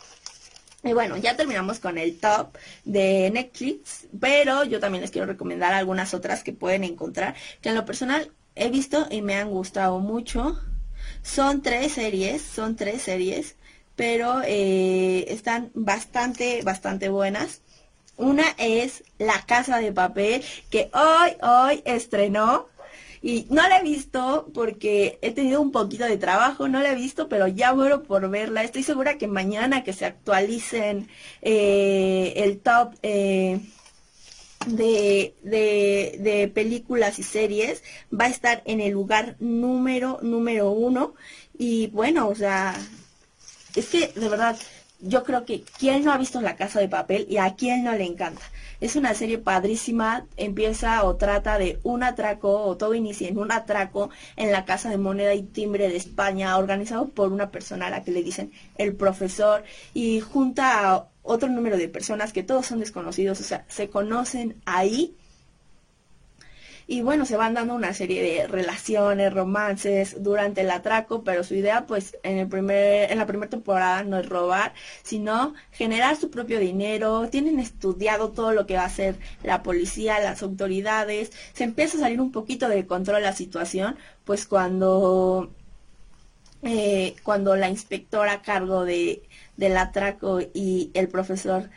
Y 0.82 0.92
bueno, 0.94 1.16
ya 1.18 1.36
terminamos 1.36 1.78
con 1.78 1.98
el 1.98 2.18
top 2.18 2.56
de 2.84 3.30
Netflix, 3.30 4.06
pero 4.18 4.64
yo 4.64 4.80
también 4.80 5.02
les 5.02 5.10
quiero 5.10 5.26
recomendar 5.26 5.74
algunas 5.74 6.14
otras 6.14 6.42
que 6.42 6.54
pueden 6.54 6.84
encontrar, 6.84 7.34
que 7.60 7.68
en 7.68 7.74
lo 7.74 7.84
personal 7.84 8.32
he 8.54 8.70
visto 8.70 9.06
y 9.10 9.20
me 9.20 9.34
han 9.34 9.50
gustado 9.50 9.98
mucho. 9.98 10.58
Son 11.22 11.60
tres 11.60 11.92
series, 11.92 12.40
son 12.40 12.76
tres 12.76 13.02
series, 13.02 13.56
pero 13.94 14.40
eh, 14.46 15.26
están 15.28 15.70
bastante, 15.74 16.62
bastante 16.62 17.10
buenas. 17.10 17.60
Una 18.20 18.44
es 18.58 19.02
La 19.18 19.42
Casa 19.46 19.78
de 19.78 19.92
Papel, 19.92 20.44
que 20.70 20.90
hoy, 20.92 21.30
hoy 21.42 21.82
estrenó. 21.86 22.68
Y 23.22 23.46
no 23.50 23.66
la 23.68 23.78
he 23.78 23.82
visto 23.82 24.50
porque 24.54 25.18
he 25.20 25.32
tenido 25.32 25.60
un 25.60 25.72
poquito 25.72 26.04
de 26.04 26.16
trabajo, 26.16 26.68
no 26.68 26.80
la 26.80 26.92
he 26.92 26.94
visto, 26.94 27.28
pero 27.28 27.48
ya 27.48 27.74
muero 27.74 28.02
por 28.02 28.28
verla. 28.30 28.62
Estoy 28.62 28.82
segura 28.82 29.18
que 29.18 29.26
mañana 29.26 29.84
que 29.84 29.92
se 29.92 30.06
actualicen 30.06 31.08
eh, 31.42 32.32
el 32.36 32.60
top 32.60 32.94
eh, 33.02 33.60
de, 34.66 35.34
de, 35.42 36.16
de, 36.20 36.48
películas 36.48 37.18
y 37.18 37.22
series, 37.22 37.82
va 38.12 38.24
a 38.26 38.30
estar 38.30 38.62
en 38.66 38.80
el 38.80 38.92
lugar 38.92 39.36
número, 39.38 40.18
número 40.22 40.70
uno. 40.70 41.14
Y 41.58 41.88
bueno, 41.88 42.28
o 42.28 42.34
sea, 42.34 42.74
es 43.74 43.88
que 43.88 44.08
de 44.08 44.28
verdad, 44.28 44.58
yo 45.02 45.24
creo 45.24 45.44
que 45.44 45.62
quién 45.78 46.04
no 46.04 46.12
ha 46.12 46.18
visto 46.18 46.40
La 46.40 46.56
Casa 46.56 46.80
de 46.80 46.88
Papel 46.88 47.26
y 47.28 47.38
a 47.38 47.54
quién 47.54 47.84
no 47.84 47.92
le 47.92 48.04
encanta. 48.04 48.42
Es 48.80 48.96
una 48.96 49.14
serie 49.14 49.38
padrísima, 49.38 50.26
empieza 50.36 51.04
o 51.04 51.16
trata 51.16 51.58
de 51.58 51.78
un 51.82 52.02
atraco 52.02 52.62
o 52.62 52.76
todo 52.76 52.94
inicia 52.94 53.28
en 53.28 53.38
un 53.38 53.52
atraco 53.52 54.10
en 54.36 54.52
la 54.52 54.64
Casa 54.64 54.90
de 54.90 54.98
Moneda 54.98 55.34
y 55.34 55.42
Timbre 55.42 55.88
de 55.88 55.96
España, 55.96 56.56
organizado 56.56 57.08
por 57.08 57.32
una 57.32 57.50
persona 57.50 57.86
a 57.86 57.90
la 57.90 58.02
que 58.02 58.12
le 58.12 58.22
dicen 58.22 58.52
el 58.78 58.94
profesor 58.94 59.64
y 59.94 60.20
junta 60.20 60.94
a 60.94 61.08
otro 61.22 61.48
número 61.48 61.76
de 61.76 61.88
personas 61.88 62.32
que 62.32 62.42
todos 62.42 62.66
son 62.66 62.80
desconocidos, 62.80 63.40
o 63.40 63.44
sea, 63.44 63.64
se 63.68 63.90
conocen 63.90 64.56
ahí 64.64 65.14
y 66.90 67.02
bueno, 67.02 67.24
se 67.24 67.36
van 67.36 67.54
dando 67.54 67.76
una 67.76 67.94
serie 67.94 68.20
de 68.20 68.48
relaciones, 68.48 69.32
romances 69.32 70.24
durante 70.24 70.62
el 70.62 70.70
atraco, 70.72 71.22
pero 71.22 71.44
su 71.44 71.54
idea 71.54 71.86
pues 71.86 72.18
en, 72.24 72.38
el 72.38 72.48
primer, 72.48 73.12
en 73.12 73.18
la 73.18 73.26
primera 73.26 73.48
temporada 73.48 74.02
no 74.02 74.18
es 74.18 74.28
robar, 74.28 74.74
sino 75.04 75.54
generar 75.70 76.16
su 76.16 76.30
propio 76.32 76.58
dinero, 76.58 77.28
tienen 77.30 77.60
estudiado 77.60 78.30
todo 78.32 78.52
lo 78.52 78.66
que 78.66 78.74
va 78.74 78.82
a 78.82 78.86
hacer 78.86 79.14
la 79.44 79.62
policía, 79.62 80.18
las 80.18 80.42
autoridades, 80.42 81.30
se 81.52 81.62
empieza 81.62 81.96
a 81.96 82.00
salir 82.00 82.20
un 82.20 82.32
poquito 82.32 82.68
de 82.68 82.84
control 82.86 83.22
la 83.22 83.34
situación, 83.34 83.96
pues 84.24 84.44
cuando, 84.44 85.48
eh, 86.64 87.14
cuando 87.22 87.54
la 87.54 87.68
inspectora 87.68 88.32
a 88.32 88.42
cargo 88.42 88.84
de, 88.84 89.22
del 89.56 89.76
atraco 89.76 90.40
y 90.40 90.90
el 90.94 91.06
profesor 91.08 91.70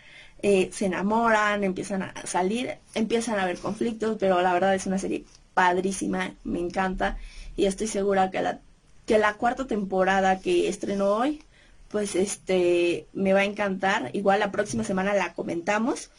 eh, 0.44 0.70
se 0.74 0.86
enamoran, 0.88 1.64
empiezan 1.64 2.04
a 2.04 2.14
salir, 2.26 2.78
empiezan 2.94 3.40
a 3.40 3.44
haber 3.44 3.58
conflictos, 3.58 4.18
pero 4.20 4.42
la 4.42 4.54
verdad 4.54 4.76
es 4.76 4.86
una 4.86 5.00
serie 5.00 5.24
padrísima, 5.54 6.36
me 6.44 6.60
encanta 6.60 7.18
y 7.56 7.66
estoy 7.66 7.88
segura 7.88 8.30
que 8.30 8.42
la, 8.42 8.60
que 9.06 9.18
la 9.18 9.36
cuarta 9.36 9.68
temporada 9.68 10.40
que 10.40 10.68
estrenó 10.68 11.16
hoy, 11.16 11.44
pues 11.90 12.16
este, 12.16 13.08
me 13.14 13.34
va 13.34 13.42
a 13.42 13.46
encantar. 13.46 14.10
Igual 14.14 14.40
la 14.40 14.52
próxima 14.52 14.84
semana 14.84 15.14
la 15.14 15.34
comentamos. 15.34 16.10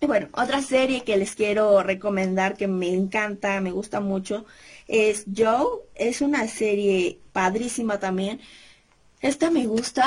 Y 0.00 0.06
bueno, 0.06 0.28
otra 0.32 0.62
serie 0.62 1.04
que 1.04 1.18
les 1.18 1.34
quiero 1.34 1.82
recomendar 1.82 2.56
que 2.56 2.68
me 2.68 2.88
encanta, 2.94 3.60
me 3.60 3.72
gusta 3.72 4.00
mucho, 4.00 4.46
es 4.88 5.26
Joe. 5.36 5.82
Es 5.94 6.22
una 6.22 6.48
serie 6.48 7.18
padrísima 7.32 7.98
también. 7.98 8.40
Esta 9.20 9.50
me 9.50 9.66
gusta, 9.66 10.06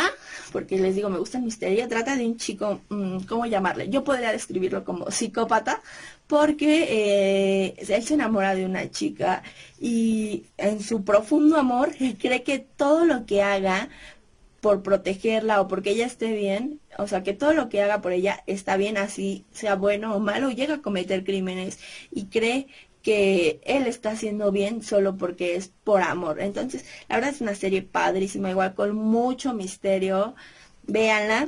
porque 0.51 0.79
les 0.79 0.95
digo, 0.95 1.09
me 1.09 1.19
gusta 1.19 1.37
el 1.37 1.43
misterio. 1.43 1.87
Trata 1.87 2.15
de 2.15 2.25
un 2.25 2.37
chico, 2.37 2.81
mm, 2.89 3.19
¿cómo 3.25 3.45
llamarle? 3.45 3.89
Yo 3.89 4.03
podría 4.03 4.31
describirlo 4.31 4.83
como 4.83 5.11
psicópata, 5.11 5.81
porque 6.27 6.87
eh, 6.89 7.75
él 7.77 8.03
se 8.03 8.13
enamora 8.15 8.55
de 8.55 8.65
una 8.65 8.89
chica 8.89 9.43
y 9.79 10.45
en 10.57 10.81
su 10.81 11.03
profundo 11.03 11.57
amor 11.57 11.91
cree 12.19 12.43
que 12.43 12.59
todo 12.59 13.05
lo 13.05 13.25
que 13.25 13.43
haga 13.43 13.89
por 14.61 14.81
protegerla 14.81 15.61
o 15.61 15.67
porque 15.67 15.91
ella 15.91 16.05
esté 16.05 16.31
bien, 16.33 16.79
o 16.97 17.07
sea, 17.07 17.21
que 17.21 17.33
todo 17.33 17.53
lo 17.53 17.69
que 17.69 17.81
haga 17.81 18.01
por 18.01 18.13
ella 18.13 18.43
está 18.47 18.77
bien, 18.77 18.97
así 18.97 19.45
sea 19.51 19.75
bueno 19.75 20.15
o 20.15 20.19
malo, 20.19 20.51
llega 20.51 20.75
a 20.75 20.81
cometer 20.81 21.23
crímenes 21.25 21.79
y 22.11 22.27
cree 22.27 22.67
que 23.03 23.59
él 23.65 23.85
está 23.85 24.11
haciendo 24.11 24.51
bien 24.51 24.81
solo 24.81 25.17
porque 25.17 25.55
es 25.55 25.69
por 25.83 26.01
amor. 26.01 26.41
Entonces, 26.41 26.85
la 27.09 27.17
verdad 27.17 27.31
es 27.31 27.41
una 27.41 27.53
serie 27.53 27.81
padrísima, 27.83 28.49
igual 28.49 28.73
con 28.73 28.95
mucho 28.95 29.53
misterio. 29.53 30.35
Véanla. 30.83 31.47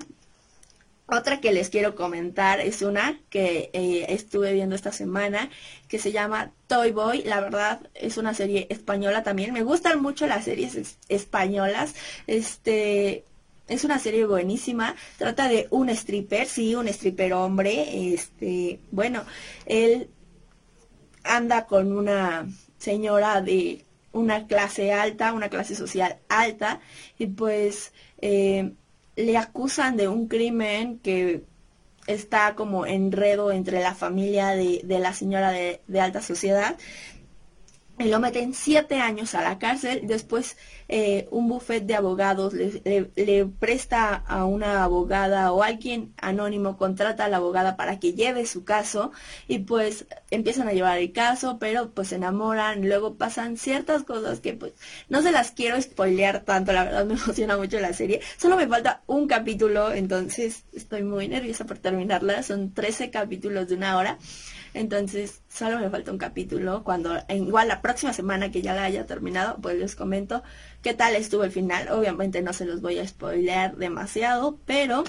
Otra 1.08 1.40
que 1.40 1.54
les 1.54 1.70
quiero 1.70 1.96
comentar 1.96 2.60
es 2.60 2.82
una 2.82 3.20
que 3.30 3.70
eh, 3.74 4.08
estuve 4.10 4.54
viendo 4.54 4.76
esta 4.76 4.92
semana 4.92 5.52
que 5.88 6.00
se 6.00 6.12
llama 6.12 6.52
Toy 6.68 6.92
Boy. 6.92 7.22
La 7.24 7.42
verdad 7.42 7.80
es 7.94 8.18
una 8.18 8.34
serie 8.34 8.68
española 8.70 9.24
también. 9.24 9.54
Me 9.54 9.64
gustan 9.64 10.02
mucho 10.02 10.26
las 10.28 10.46
series 10.46 10.98
españolas. 11.08 11.94
Este 12.28 13.24
es 13.68 13.84
una 13.84 14.00
serie 14.00 14.26
buenísima. 14.26 14.96
Trata 15.18 15.48
de 15.48 15.68
un 15.70 15.90
stripper, 15.90 16.48
sí, 16.48 16.76
un 16.76 16.88
stripper 16.88 17.34
hombre. 17.34 18.14
Este, 18.14 18.80
bueno, 18.92 19.24
él 19.68 20.10
anda 21.26 21.66
con 21.66 21.92
una 21.92 22.48
señora 22.78 23.42
de 23.42 23.86
una 24.12 24.48
clase 24.48 24.94
alta, 24.94 25.34
una 25.34 25.50
clase 25.50 25.76
social 25.76 26.18
alta, 26.30 26.80
y 27.18 27.28
pues 27.28 27.94
eh, 28.22 28.72
le 29.16 29.38
acusan 29.38 29.98
de 29.98 30.08
un 30.08 30.28
crimen 30.28 31.00
que 31.00 31.44
está 32.08 32.56
como 32.56 32.86
enredo 32.86 33.52
entre 33.52 33.82
la 33.82 33.96
familia 33.96 34.50
de, 34.50 34.82
la 34.86 35.14
señora 35.14 35.52
de, 35.52 35.82
de 35.88 36.00
alta 36.00 36.22
sociedad 36.22 36.78
y 37.98 38.06
lo 38.06 38.20
meten 38.20 38.54
siete 38.54 39.00
años 39.00 39.36
a 39.36 39.42
la 39.42 39.58
cárcel. 39.58 40.02
Después 40.04 40.58
eh, 40.88 41.28
un 41.32 41.48
buffet 41.48 41.82
de 41.82 41.96
abogados 41.96 42.54
le, 42.54 43.46
presta 43.60 44.14
a 44.14 44.46
una 44.46 44.84
abogada 44.84 45.52
o 45.52 45.64
alguien 45.64 46.14
anónimo 46.18 46.78
contrata 46.78 47.26
a 47.26 47.30
la 47.30 47.38
abogada 47.38 47.76
para 47.76 48.00
que 48.00 48.14
lleve 48.14 48.46
su 48.46 48.64
caso 48.64 49.12
y 49.48 49.60
pues 49.60 50.06
empiezan 50.30 50.68
a 50.68 50.74
llevar 50.74 51.00
el 51.00 51.12
caso, 51.12 51.58
pero 51.60 51.92
pues 51.92 52.10
se 52.10 52.16
enamoran. 52.16 52.88
Luego 52.88 53.16
pasan 53.16 53.58
ciertas 53.58 54.04
cosas 54.04 54.40
que 54.40 54.54
pues 54.54 54.74
no 55.10 55.22
se 55.22 55.32
las 55.32 55.52
quiero 55.52 55.82
spoilear 55.82 56.44
tanto. 56.44 56.72
La 56.72 56.84
verdad 56.84 57.06
me 57.06 57.16
emociona 57.16 57.58
mucho 57.58 57.80
la 57.80 57.94
serie. 57.94 58.22
Solo 58.38 58.56
me 58.56 58.68
falta 58.68 59.02
un 59.08 59.28
capítulo, 59.28 59.92
entonces 59.92 60.66
estoy 60.74 61.04
muy 61.04 61.28
nerviosa 61.28 61.66
por 61.66 61.80
terminarla. 61.80 62.44
Son 62.44 62.74
13 62.74 63.10
capítulos 63.10 63.68
de 63.70 63.76
una 63.76 63.98
hora. 63.98 64.18
Entonces, 64.76 65.42
solo 65.48 65.80
me 65.80 65.90
falta 65.90 66.12
un 66.12 66.18
capítulo. 66.18 66.84
Cuando, 66.84 67.18
igual 67.30 67.70
la 67.70 67.82
próxima 67.82 68.12
semana 68.12 68.52
que 68.52 68.62
ya 68.62 68.76
la 68.76 68.84
haya 68.84 69.06
terminado, 69.06 69.58
pues 69.62 69.78
les 69.78 69.96
comento 69.96 70.44
qué 70.86 70.94
tal 70.94 71.16
estuvo 71.16 71.44
el 71.44 71.52
final. 71.52 71.90
Obviamente 71.90 72.44
no 72.44 72.54
se 72.54 72.64
los 72.64 72.80
voy 72.80 73.00
a 73.00 73.08
spoilear 73.08 73.76
demasiado, 73.76 74.60
pero 74.68 75.04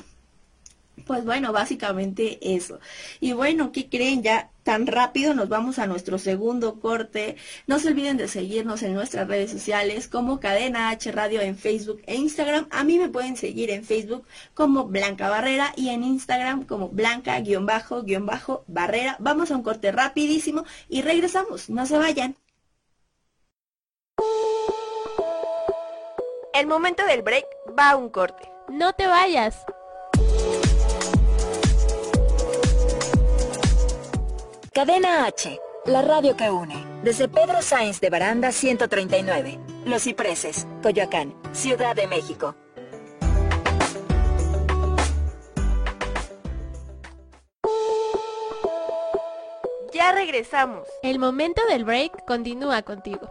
pues 1.06 1.22
bueno, 1.26 1.52
básicamente 1.52 2.38
eso. 2.54 2.80
Y 3.20 3.34
bueno, 3.34 3.72
¿qué 3.72 3.90
creen? 3.90 4.22
Ya 4.22 4.50
tan 4.62 4.86
rápido 4.86 5.34
nos 5.34 5.50
vamos 5.50 5.78
a 5.78 5.86
nuestro 5.86 6.16
segundo 6.16 6.80
corte. 6.80 7.36
No 7.66 7.78
se 7.78 7.88
olviden 7.88 8.16
de 8.16 8.26
seguirnos 8.26 8.82
en 8.82 8.94
nuestras 8.94 9.28
redes 9.28 9.50
sociales 9.50 10.08
como 10.08 10.40
Cadena 10.40 10.88
H 10.88 11.12
Radio 11.12 11.42
en 11.42 11.58
Facebook 11.58 12.00
e 12.06 12.14
Instagram. 12.14 12.68
A 12.70 12.82
mí 12.82 12.98
me 12.98 13.10
pueden 13.10 13.36
seguir 13.36 13.70
en 13.70 13.84
Facebook 13.84 14.24
como 14.54 14.86
Blanca 14.86 15.28
Barrera 15.28 15.74
y 15.76 15.90
en 15.90 16.04
Instagram 16.04 16.64
como 16.64 16.88
Blanca-Barrera. 16.88 19.16
Vamos 19.20 19.50
a 19.50 19.56
un 19.56 19.62
corte 19.62 19.92
rapidísimo 19.92 20.64
y 20.88 21.02
regresamos. 21.02 21.68
No 21.68 21.84
se 21.84 21.98
vayan. 21.98 22.34
El 26.56 26.66
momento 26.66 27.04
del 27.04 27.20
break 27.20 27.44
va 27.78 27.90
a 27.90 27.96
un 27.96 28.08
corte. 28.08 28.50
No 28.70 28.94
te 28.94 29.06
vayas. 29.06 29.62
Cadena 34.72 35.26
H, 35.26 35.60
la 35.84 36.00
radio 36.00 36.34
que 36.34 36.50
une. 36.50 36.82
Desde 37.02 37.28
Pedro 37.28 37.60
Sáenz 37.60 38.00
de 38.00 38.08
Baranda 38.08 38.52
139, 38.52 39.60
Los 39.84 40.04
Cipreses, 40.04 40.66
Coyoacán, 40.82 41.34
Ciudad 41.52 41.94
de 41.94 42.06
México. 42.06 42.56
Ya 49.92 50.12
regresamos. 50.12 50.88
El 51.02 51.18
momento 51.18 51.60
del 51.68 51.84
break 51.84 52.24
continúa 52.24 52.80
contigo. 52.80 53.30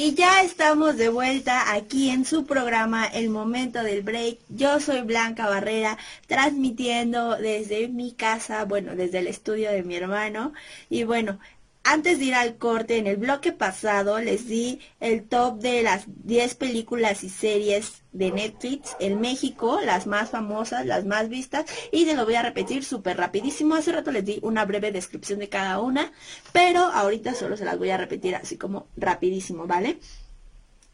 Y 0.00 0.14
ya 0.14 0.42
estamos 0.42 0.96
de 0.96 1.08
vuelta 1.08 1.74
aquí 1.74 2.10
en 2.10 2.24
su 2.24 2.46
programa 2.46 3.04
El 3.04 3.30
Momento 3.30 3.82
del 3.82 4.02
Break. 4.02 4.38
Yo 4.48 4.78
soy 4.78 5.00
Blanca 5.00 5.48
Barrera, 5.48 5.98
transmitiendo 6.28 7.36
desde 7.36 7.88
mi 7.88 8.12
casa, 8.12 8.64
bueno, 8.64 8.94
desde 8.94 9.18
el 9.18 9.26
estudio 9.26 9.72
de 9.72 9.82
mi 9.82 9.96
hermano. 9.96 10.52
Y 10.88 11.02
bueno, 11.02 11.40
antes 11.90 12.18
de 12.18 12.26
ir 12.26 12.34
al 12.34 12.58
corte, 12.58 12.98
en 12.98 13.06
el 13.06 13.16
bloque 13.16 13.52
pasado 13.52 14.20
les 14.20 14.46
di 14.46 14.78
el 15.00 15.26
top 15.26 15.58
de 15.58 15.82
las 15.82 16.04
10 16.06 16.54
películas 16.56 17.24
y 17.24 17.30
series 17.30 18.02
de 18.12 18.30
Netflix 18.30 18.94
en 19.00 19.22
México, 19.22 19.80
las 19.82 20.06
más 20.06 20.28
famosas, 20.28 20.84
las 20.84 21.06
más 21.06 21.30
vistas, 21.30 21.64
y 21.90 22.04
se 22.04 22.14
lo 22.14 22.26
voy 22.26 22.34
a 22.34 22.42
repetir 22.42 22.84
súper 22.84 23.16
rapidísimo. 23.16 23.74
Hace 23.74 23.92
rato 23.92 24.10
les 24.10 24.26
di 24.26 24.38
una 24.42 24.66
breve 24.66 24.92
descripción 24.92 25.38
de 25.38 25.48
cada 25.48 25.80
una, 25.80 26.12
pero 26.52 26.80
ahorita 26.80 27.34
solo 27.34 27.56
se 27.56 27.64
las 27.64 27.78
voy 27.78 27.88
a 27.88 27.96
repetir 27.96 28.34
así 28.34 28.58
como 28.58 28.88
rapidísimo, 28.98 29.66
¿vale? 29.66 29.98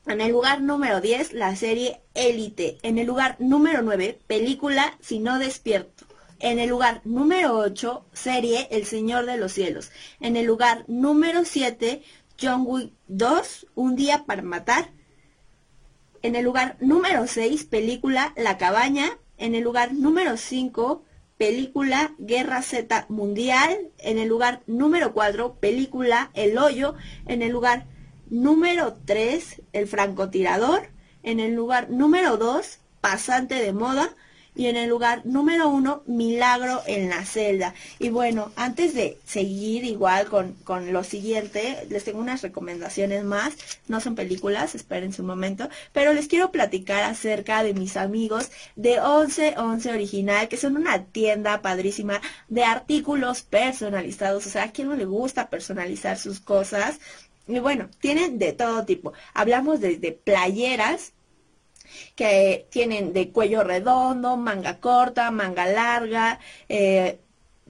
En 0.06 0.20
el 0.20 0.30
lugar 0.30 0.60
número 0.62 1.00
10, 1.00 1.32
la 1.32 1.56
serie 1.56 2.02
Élite. 2.14 2.78
En 2.82 2.98
el 2.98 3.06
lugar 3.08 3.34
número 3.40 3.82
9, 3.82 4.20
película 4.28 4.96
Si 5.00 5.18
no 5.18 5.40
despierto. 5.40 6.04
En 6.40 6.58
el 6.58 6.68
lugar 6.68 7.00
número 7.04 7.56
8, 7.58 8.06
serie 8.12 8.68
El 8.70 8.84
Señor 8.86 9.26
de 9.26 9.36
los 9.36 9.52
Cielos. 9.52 9.90
En 10.20 10.36
el 10.36 10.46
lugar 10.46 10.84
número 10.88 11.44
7, 11.44 12.02
John 12.40 12.64
Wick 12.66 12.92
2, 13.08 13.66
Un 13.74 13.96
día 13.96 14.24
para 14.26 14.42
matar. 14.42 14.90
En 16.22 16.34
el 16.34 16.44
lugar 16.44 16.76
número 16.80 17.26
6, 17.26 17.64
película 17.64 18.32
La 18.36 18.58
Cabaña. 18.58 19.18
En 19.38 19.54
el 19.54 19.62
lugar 19.62 19.94
número 19.94 20.36
5, 20.36 21.04
película 21.38 22.14
Guerra 22.18 22.62
Z 22.62 23.06
Mundial. 23.08 23.90
En 23.98 24.18
el 24.18 24.28
lugar 24.28 24.62
número 24.66 25.14
4, 25.14 25.54
película 25.60 26.30
El 26.34 26.58
Hoyo. 26.58 26.94
En 27.26 27.42
el 27.42 27.52
lugar 27.52 27.86
número 28.28 28.96
3, 29.04 29.62
el 29.72 29.86
francotirador. 29.86 30.88
En 31.22 31.38
el 31.38 31.54
lugar 31.54 31.90
número 31.90 32.36
2, 32.36 32.80
pasante 33.00 33.54
de 33.54 33.72
moda 33.72 34.16
y 34.54 34.66
en 34.66 34.76
el 34.76 34.88
lugar 34.88 35.22
número 35.24 35.68
uno, 35.68 36.02
Milagro 36.06 36.82
en 36.86 37.08
la 37.08 37.24
celda. 37.24 37.74
Y 37.98 38.10
bueno, 38.10 38.52
antes 38.56 38.94
de 38.94 39.18
seguir 39.26 39.84
igual 39.84 40.26
con, 40.26 40.52
con 40.64 40.92
lo 40.92 41.02
siguiente, 41.02 41.86
les 41.90 42.04
tengo 42.04 42.20
unas 42.20 42.42
recomendaciones 42.42 43.24
más. 43.24 43.54
No 43.88 44.00
son 44.00 44.14
películas, 44.14 44.74
esperen 44.74 45.12
un 45.18 45.26
momento, 45.26 45.68
pero 45.92 46.12
les 46.12 46.28
quiero 46.28 46.52
platicar 46.52 47.02
acerca 47.04 47.62
de 47.62 47.74
mis 47.74 47.96
amigos 47.96 48.50
de 48.76 49.00
1111 49.00 49.90
Original, 49.90 50.48
que 50.48 50.56
son 50.56 50.76
una 50.76 51.04
tienda 51.04 51.60
padrísima 51.62 52.20
de 52.48 52.64
artículos 52.64 53.42
personalizados. 53.42 54.46
O 54.46 54.50
sea, 54.50 54.64
a 54.64 54.72
quien 54.72 54.88
no 54.88 54.94
le 54.94 55.04
gusta 55.04 55.48
personalizar 55.50 56.18
sus 56.18 56.40
cosas. 56.40 56.98
Y 57.46 57.58
bueno, 57.58 57.88
tienen 58.00 58.38
de 58.38 58.52
todo 58.52 58.84
tipo. 58.84 59.12
Hablamos 59.34 59.80
desde 59.80 60.12
playeras, 60.12 61.12
que 62.14 62.66
tienen 62.70 63.12
de 63.12 63.30
cuello 63.30 63.62
redondo, 63.64 64.36
manga 64.36 64.80
corta, 64.80 65.30
manga 65.30 65.66
larga, 65.66 66.40
eh, 66.68 67.18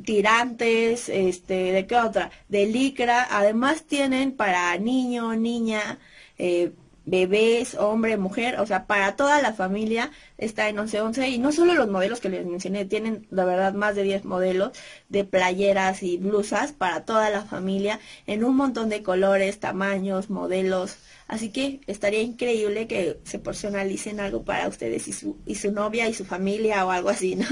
tirantes, 0.05 1.09
este, 1.09 1.73
¿de 1.73 1.87
qué 1.87 1.97
otra? 1.97 2.31
De 2.49 2.67
licra. 2.67 3.27
Además 3.31 3.85
tienen 3.85 4.33
para 4.33 4.77
niño, 4.79 5.35
niña, 5.37 5.99
eh, 6.39 6.73
bebés, 7.07 7.75
hombre, 7.75 8.17
mujer, 8.17 8.59
o 8.61 8.67
sea, 8.67 8.87
para 8.87 9.17
toda 9.17 9.43
la 9.43 9.53
familia 9.53 10.11
está 10.39 10.69
en 10.69 10.77
1111 10.77 11.29
y 11.29 11.39
no 11.39 11.53
solo 11.53 11.75
los 11.75 11.89
modelos 11.89 12.21
que 12.21 12.29
les 12.29 12.47
mencioné, 12.47 12.85
tienen 12.85 13.27
la 13.31 13.45
verdad 13.45 13.75
más 13.75 13.95
de 13.95 14.03
10 14.03 14.25
modelos 14.25 14.73
de 15.09 15.25
playeras 15.25 16.03
y 16.03 16.17
blusas 16.17 16.73
para 16.73 17.05
toda 17.05 17.31
la 17.31 17.43
familia 17.43 18.01
en 18.27 18.45
un 18.45 18.57
montón 18.57 18.89
de 18.89 19.03
colores, 19.03 19.61
tamaños, 19.61 20.31
modelos, 20.31 20.99
Así 21.27 21.51
que 21.51 21.81
estaría 21.87 22.21
increíble 22.21 22.87
que 22.87 23.19
se 23.25 23.39
personalicen 23.39 24.21
algo 24.21 24.45
para 24.45 24.69
ustedes 24.69 25.09
y 25.09 25.13
su, 25.13 25.39
y 25.47 25.55
su 25.55 25.73
novia 25.73 26.09
y 26.09 26.15
su 26.15 26.25
familia 26.25 26.85
o 26.85 26.91
algo 26.91 27.09
así, 27.09 27.35
¿no? 27.35 27.47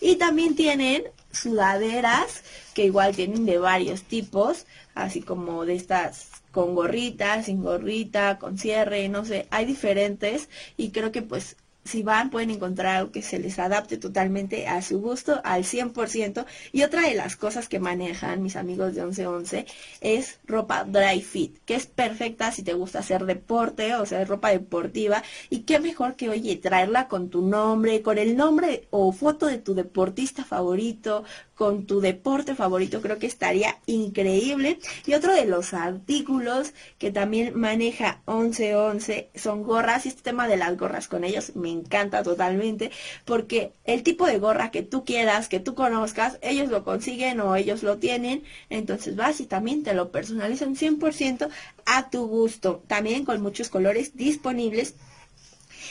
Y 0.00 0.16
también 0.16 0.56
tienen 0.56 1.04
sudaderas 1.30 2.42
que 2.74 2.84
igual 2.84 3.14
tienen 3.14 3.46
de 3.46 3.58
varios 3.58 4.02
tipos, 4.02 4.66
así 4.94 5.22
como 5.22 5.64
de 5.64 5.76
estas 5.76 6.31
con 6.52 6.74
gorrita, 6.74 7.42
sin 7.42 7.62
gorrita, 7.62 8.38
con 8.38 8.58
cierre, 8.58 9.08
no 9.08 9.24
sé, 9.24 9.48
hay 9.50 9.64
diferentes 9.66 10.48
y 10.76 10.90
creo 10.90 11.12
que 11.12 11.22
pues 11.22 11.56
si 11.84 12.02
van 12.02 12.30
pueden 12.30 12.50
encontrar 12.50 12.96
algo 12.96 13.12
que 13.12 13.22
se 13.22 13.38
les 13.38 13.58
adapte 13.58 13.96
totalmente 13.96 14.68
a 14.68 14.82
su 14.82 15.00
gusto 15.00 15.40
al 15.44 15.64
100%. 15.64 16.46
Y 16.72 16.82
otra 16.82 17.02
de 17.02 17.14
las 17.14 17.36
cosas 17.36 17.68
que 17.68 17.80
manejan 17.80 18.42
mis 18.42 18.56
amigos 18.56 18.94
de 18.94 19.02
1111 19.02 19.66
es 20.00 20.38
ropa 20.46 20.84
dry 20.84 21.20
fit, 21.22 21.58
que 21.64 21.74
es 21.74 21.86
perfecta 21.86 22.52
si 22.52 22.62
te 22.62 22.74
gusta 22.74 23.00
hacer 23.00 23.24
deporte, 23.24 23.94
o 23.96 24.06
sea, 24.06 24.24
ropa 24.24 24.50
deportiva. 24.50 25.22
Y 25.50 25.60
qué 25.60 25.80
mejor 25.80 26.16
que, 26.16 26.28
oye, 26.28 26.56
traerla 26.56 27.08
con 27.08 27.30
tu 27.30 27.42
nombre, 27.42 28.02
con 28.02 28.18
el 28.18 28.36
nombre 28.36 28.86
o 28.90 29.12
foto 29.12 29.46
de 29.46 29.58
tu 29.58 29.74
deportista 29.74 30.44
favorito, 30.44 31.24
con 31.54 31.86
tu 31.86 32.00
deporte 32.00 32.54
favorito, 32.54 33.00
creo 33.00 33.18
que 33.18 33.26
estaría 33.26 33.78
increíble. 33.86 34.78
Y 35.06 35.14
otro 35.14 35.32
de 35.34 35.44
los 35.46 35.74
artículos 35.74 36.72
que 36.98 37.12
también 37.12 37.58
maneja 37.58 38.22
1111 38.26 39.30
son 39.34 39.62
gorras 39.62 40.04
y 40.04 40.08
este 40.08 40.22
tema 40.22 40.48
de 40.48 40.56
las 40.56 40.76
gorras 40.76 41.08
con 41.08 41.24
ellos 41.24 41.54
me 41.54 41.71
encanta 41.72 42.22
totalmente 42.22 42.90
porque 43.24 43.72
el 43.84 44.02
tipo 44.02 44.26
de 44.26 44.38
gorra 44.38 44.70
que 44.70 44.82
tú 44.82 45.04
quieras, 45.04 45.48
que 45.48 45.60
tú 45.60 45.74
conozcas, 45.74 46.38
ellos 46.42 46.68
lo 46.68 46.84
consiguen 46.84 47.40
o 47.40 47.56
ellos 47.56 47.82
lo 47.82 47.98
tienen, 47.98 48.44
entonces 48.70 49.16
vas 49.16 49.40
y 49.40 49.46
también 49.46 49.82
te 49.82 49.94
lo 49.94 50.10
personalizan 50.10 50.76
100% 50.76 51.48
a 51.86 52.10
tu 52.10 52.26
gusto, 52.26 52.82
también 52.86 53.24
con 53.24 53.42
muchos 53.42 53.68
colores 53.68 54.16
disponibles. 54.16 54.94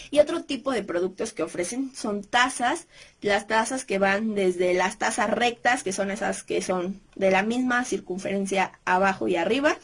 Y 0.09 0.19
otro 0.19 0.43
tipo 0.43 0.71
de 0.71 0.83
productos 0.83 1.31
que 1.31 1.43
ofrecen 1.43 1.91
son 1.95 2.23
tazas, 2.23 2.87
las 3.21 3.47
tazas 3.47 3.85
que 3.85 3.97
van 3.97 4.35
desde 4.35 4.73
las 4.73 4.97
tazas 4.97 5.29
rectas, 5.29 5.83
que 5.83 5.93
son 5.93 6.11
esas 6.11 6.43
que 6.43 6.61
son 6.61 6.99
de 7.15 7.31
la 7.31 7.43
misma 7.43 7.85
circunferencia 7.85 8.73
abajo 8.83 9.27
y 9.27 9.37
arriba, 9.37 9.77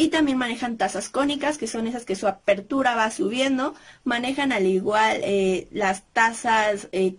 y 0.00 0.08
también 0.08 0.38
manejan 0.38 0.78
tazas 0.78 1.10
cónicas, 1.10 1.58
que 1.58 1.66
son 1.66 1.86
esas 1.86 2.06
que 2.06 2.16
su 2.16 2.26
apertura 2.26 2.94
va 2.94 3.10
subiendo. 3.10 3.74
Manejan 4.02 4.50
al 4.50 4.64
igual 4.64 5.20
eh, 5.22 5.68
las 5.72 6.04
tazas 6.14 6.88
eh, 6.92 7.18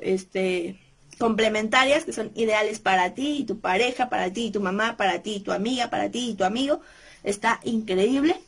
este, 0.00 0.80
complementarias, 1.18 2.06
que 2.06 2.14
son 2.14 2.32
ideales 2.34 2.78
para 2.78 3.12
ti 3.12 3.40
y 3.40 3.44
tu 3.44 3.60
pareja, 3.60 4.08
para 4.08 4.32
ti 4.32 4.46
y 4.46 4.50
tu 4.50 4.62
mamá, 4.62 4.96
para 4.96 5.20
ti 5.20 5.34
y 5.34 5.40
tu 5.40 5.52
amiga, 5.52 5.90
para 5.90 6.10
ti 6.10 6.30
y 6.30 6.34
tu 6.34 6.44
amigo. 6.44 6.80
Está 7.22 7.60
increíble. 7.64 8.40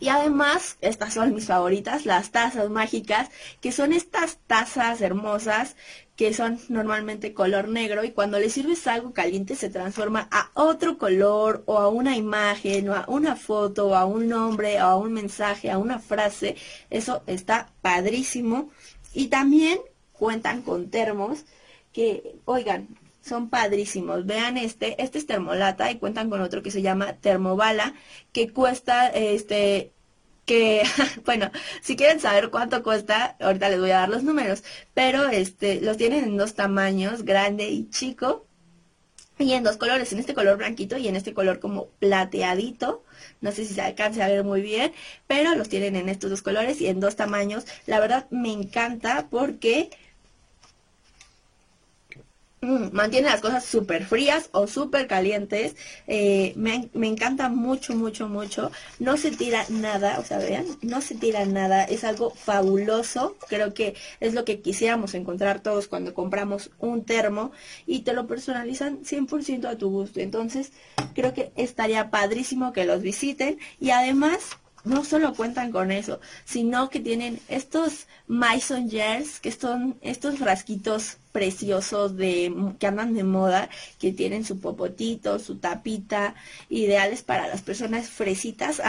Y 0.00 0.08
además, 0.08 0.76
estas 0.80 1.14
son 1.14 1.32
mis 1.32 1.46
favoritas, 1.46 2.04
las 2.04 2.32
tazas 2.32 2.68
mágicas, 2.68 3.28
que 3.60 3.70
son 3.70 3.92
estas 3.92 4.38
tazas 4.48 5.00
hermosas 5.00 5.76
que 6.22 6.32
son 6.32 6.60
normalmente 6.68 7.34
color 7.34 7.66
negro 7.66 8.04
y 8.04 8.12
cuando 8.12 8.38
le 8.38 8.48
sirves 8.48 8.86
algo 8.86 9.12
caliente 9.12 9.56
se 9.56 9.70
transforma 9.70 10.28
a 10.30 10.52
otro 10.54 10.96
color 10.96 11.64
o 11.66 11.78
a 11.78 11.88
una 11.88 12.16
imagen 12.16 12.88
o 12.90 12.94
a 12.94 13.04
una 13.08 13.34
foto 13.34 13.88
o 13.88 13.96
a 13.96 14.04
un 14.04 14.28
nombre 14.28 14.80
o 14.80 14.84
a 14.84 14.96
un 14.96 15.12
mensaje, 15.12 15.68
a 15.68 15.78
una 15.78 15.98
frase. 15.98 16.54
Eso 16.90 17.24
está 17.26 17.72
padrísimo. 17.80 18.70
Y 19.12 19.30
también 19.30 19.80
cuentan 20.12 20.62
con 20.62 20.90
termos 20.90 21.44
que, 21.92 22.36
oigan, 22.44 22.86
son 23.20 23.50
padrísimos. 23.50 24.24
Vean 24.24 24.56
este, 24.58 25.02
este 25.02 25.18
es 25.18 25.26
termolata 25.26 25.90
y 25.90 25.98
cuentan 25.98 26.30
con 26.30 26.40
otro 26.40 26.62
que 26.62 26.70
se 26.70 26.82
llama 26.82 27.14
termobala, 27.14 27.94
que 28.32 28.52
cuesta, 28.52 29.08
este, 29.08 29.90
que, 30.44 30.82
bueno, 31.24 31.50
si 31.82 31.96
quieren 31.96 32.20
saber 32.20 32.50
cuánto 32.50 32.82
cuesta, 32.82 33.36
ahorita 33.40 33.68
les 33.68 33.80
voy 33.80 33.90
a 33.90 34.00
dar 34.00 34.08
los 34.08 34.22
números, 34.24 34.64
pero 34.94 35.28
este, 35.28 35.80
los 35.80 35.96
tienen 35.96 36.24
en 36.24 36.36
dos 36.36 36.54
tamaños, 36.54 37.24
grande 37.24 37.68
y 37.68 37.88
chico, 37.90 38.46
y 39.38 39.52
en 39.54 39.64
dos 39.64 39.76
colores, 39.76 40.12
en 40.12 40.18
este 40.18 40.34
color 40.34 40.58
blanquito 40.58 40.96
y 40.96 41.08
en 41.08 41.16
este 41.16 41.34
color 41.34 41.58
como 41.58 41.86
plateadito. 41.98 43.02
No 43.40 43.50
sé 43.52 43.64
si 43.64 43.74
se 43.74 43.80
alcance 43.80 44.22
a 44.22 44.28
ver 44.28 44.44
muy 44.44 44.62
bien, 44.62 44.92
pero 45.26 45.54
los 45.54 45.68
tienen 45.68 45.96
en 45.96 46.08
estos 46.08 46.30
dos 46.30 46.42
colores 46.42 46.80
y 46.80 46.86
en 46.86 47.00
dos 47.00 47.16
tamaños. 47.16 47.66
La 47.86 47.98
verdad 48.00 48.26
me 48.30 48.52
encanta 48.52 49.26
porque 49.30 49.90
mantiene 52.92 53.28
las 53.28 53.40
cosas 53.40 53.64
súper 53.64 54.04
frías 54.06 54.48
o 54.52 54.66
súper 54.66 55.06
calientes. 55.06 55.74
Eh, 56.06 56.52
me, 56.56 56.88
me, 56.94 57.08
encanta 57.08 57.48
mucho, 57.48 57.94
mucho, 57.94 58.28
mucho. 58.28 58.70
No 59.00 59.16
se 59.16 59.32
tira 59.32 59.64
nada, 59.68 60.18
o 60.20 60.24
sea, 60.24 60.38
vean, 60.38 60.66
no 60.80 61.00
se 61.00 61.16
tira 61.16 61.44
nada. 61.44 61.84
Es 61.84 62.04
algo 62.04 62.30
fabuloso. 62.30 63.36
Creo 63.48 63.74
que 63.74 63.94
es 64.20 64.34
lo 64.34 64.44
que 64.44 64.60
quisiéramos 64.60 65.14
encontrar 65.14 65.60
todos 65.60 65.88
cuando 65.88 66.14
compramos 66.14 66.70
un 66.78 67.04
termo 67.04 67.52
y 67.86 68.00
te 68.00 68.12
lo 68.12 68.26
personalizan 68.26 69.04
100% 69.04 69.66
a 69.66 69.76
tu 69.76 69.90
gusto. 69.90 70.20
Entonces, 70.20 70.72
creo 71.14 71.34
que 71.34 71.52
estaría 71.56 72.10
padrísimo 72.10 72.72
que 72.72 72.84
los 72.84 73.02
visiten 73.02 73.58
y 73.80 73.90
además 73.90 74.56
no 74.84 75.04
solo 75.04 75.34
cuentan 75.34 75.70
con 75.70 75.92
eso, 75.92 76.20
sino 76.44 76.90
que 76.90 77.00
tienen 77.00 77.38
estos 77.48 78.06
Mason 78.26 78.90
jars, 78.90 79.38
que 79.40 79.52
son 79.52 79.96
estos 80.02 80.38
frasquitos 80.38 81.18
preciosos 81.32 82.16
de 82.16 82.54
que 82.78 82.86
andan 82.86 83.14
de 83.14 83.24
moda, 83.24 83.68
que 83.98 84.12
tienen 84.12 84.44
su 84.44 84.60
popotito, 84.60 85.38
su 85.38 85.56
tapita, 85.56 86.34
ideales 86.68 87.22
para 87.22 87.48
las 87.48 87.62
personas 87.62 88.08
fresitas. 88.08 88.80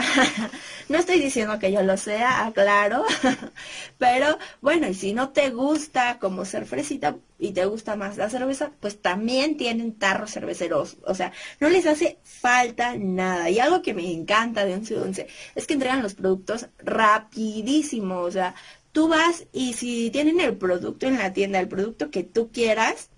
no 0.88 0.98
estoy 0.98 1.20
diciendo 1.20 1.58
que 1.58 1.72
yo 1.72 1.82
lo 1.82 1.96
sea, 1.96 2.46
aclaro, 2.46 3.04
pero 3.98 4.38
bueno, 4.60 4.88
y 4.88 4.94
si 4.94 5.14
no 5.14 5.30
te 5.30 5.50
gusta 5.50 6.18
como 6.18 6.44
ser 6.44 6.66
fresita 6.66 7.16
y 7.38 7.52
te 7.52 7.64
gusta 7.64 7.96
más 7.96 8.16
la 8.16 8.30
cerveza, 8.30 8.72
pues 8.80 9.00
también 9.00 9.56
tienen 9.56 9.94
tarros 9.94 10.32
cerveceros, 10.32 10.98
o 11.06 11.14
sea, 11.14 11.32
no 11.60 11.68
les 11.68 11.86
hace 11.86 12.18
falta 12.22 12.94
nada. 12.96 13.50
Y 13.50 13.58
algo 13.58 13.82
que 13.82 13.94
me 13.94 14.10
encanta 14.12 14.64
de 14.64 14.76
1111 14.76 15.26
es 15.54 15.66
que 15.66 15.74
entregan 15.74 16.02
los 16.02 16.14
productos 16.14 16.68
rapidísimo, 16.78 18.20
o 18.20 18.30
sea, 18.30 18.54
tú 18.94 19.08
vas 19.08 19.46
y 19.52 19.72
si 19.74 20.10
tienen 20.10 20.40
el 20.40 20.56
producto 20.56 21.06
en 21.06 21.18
la 21.18 21.32
tienda, 21.32 21.58
el 21.58 21.68
producto 21.68 22.12
que 22.12 22.22
tú 22.22 22.50
quieras, 22.52 23.10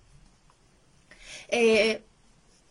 eh, 1.49 2.03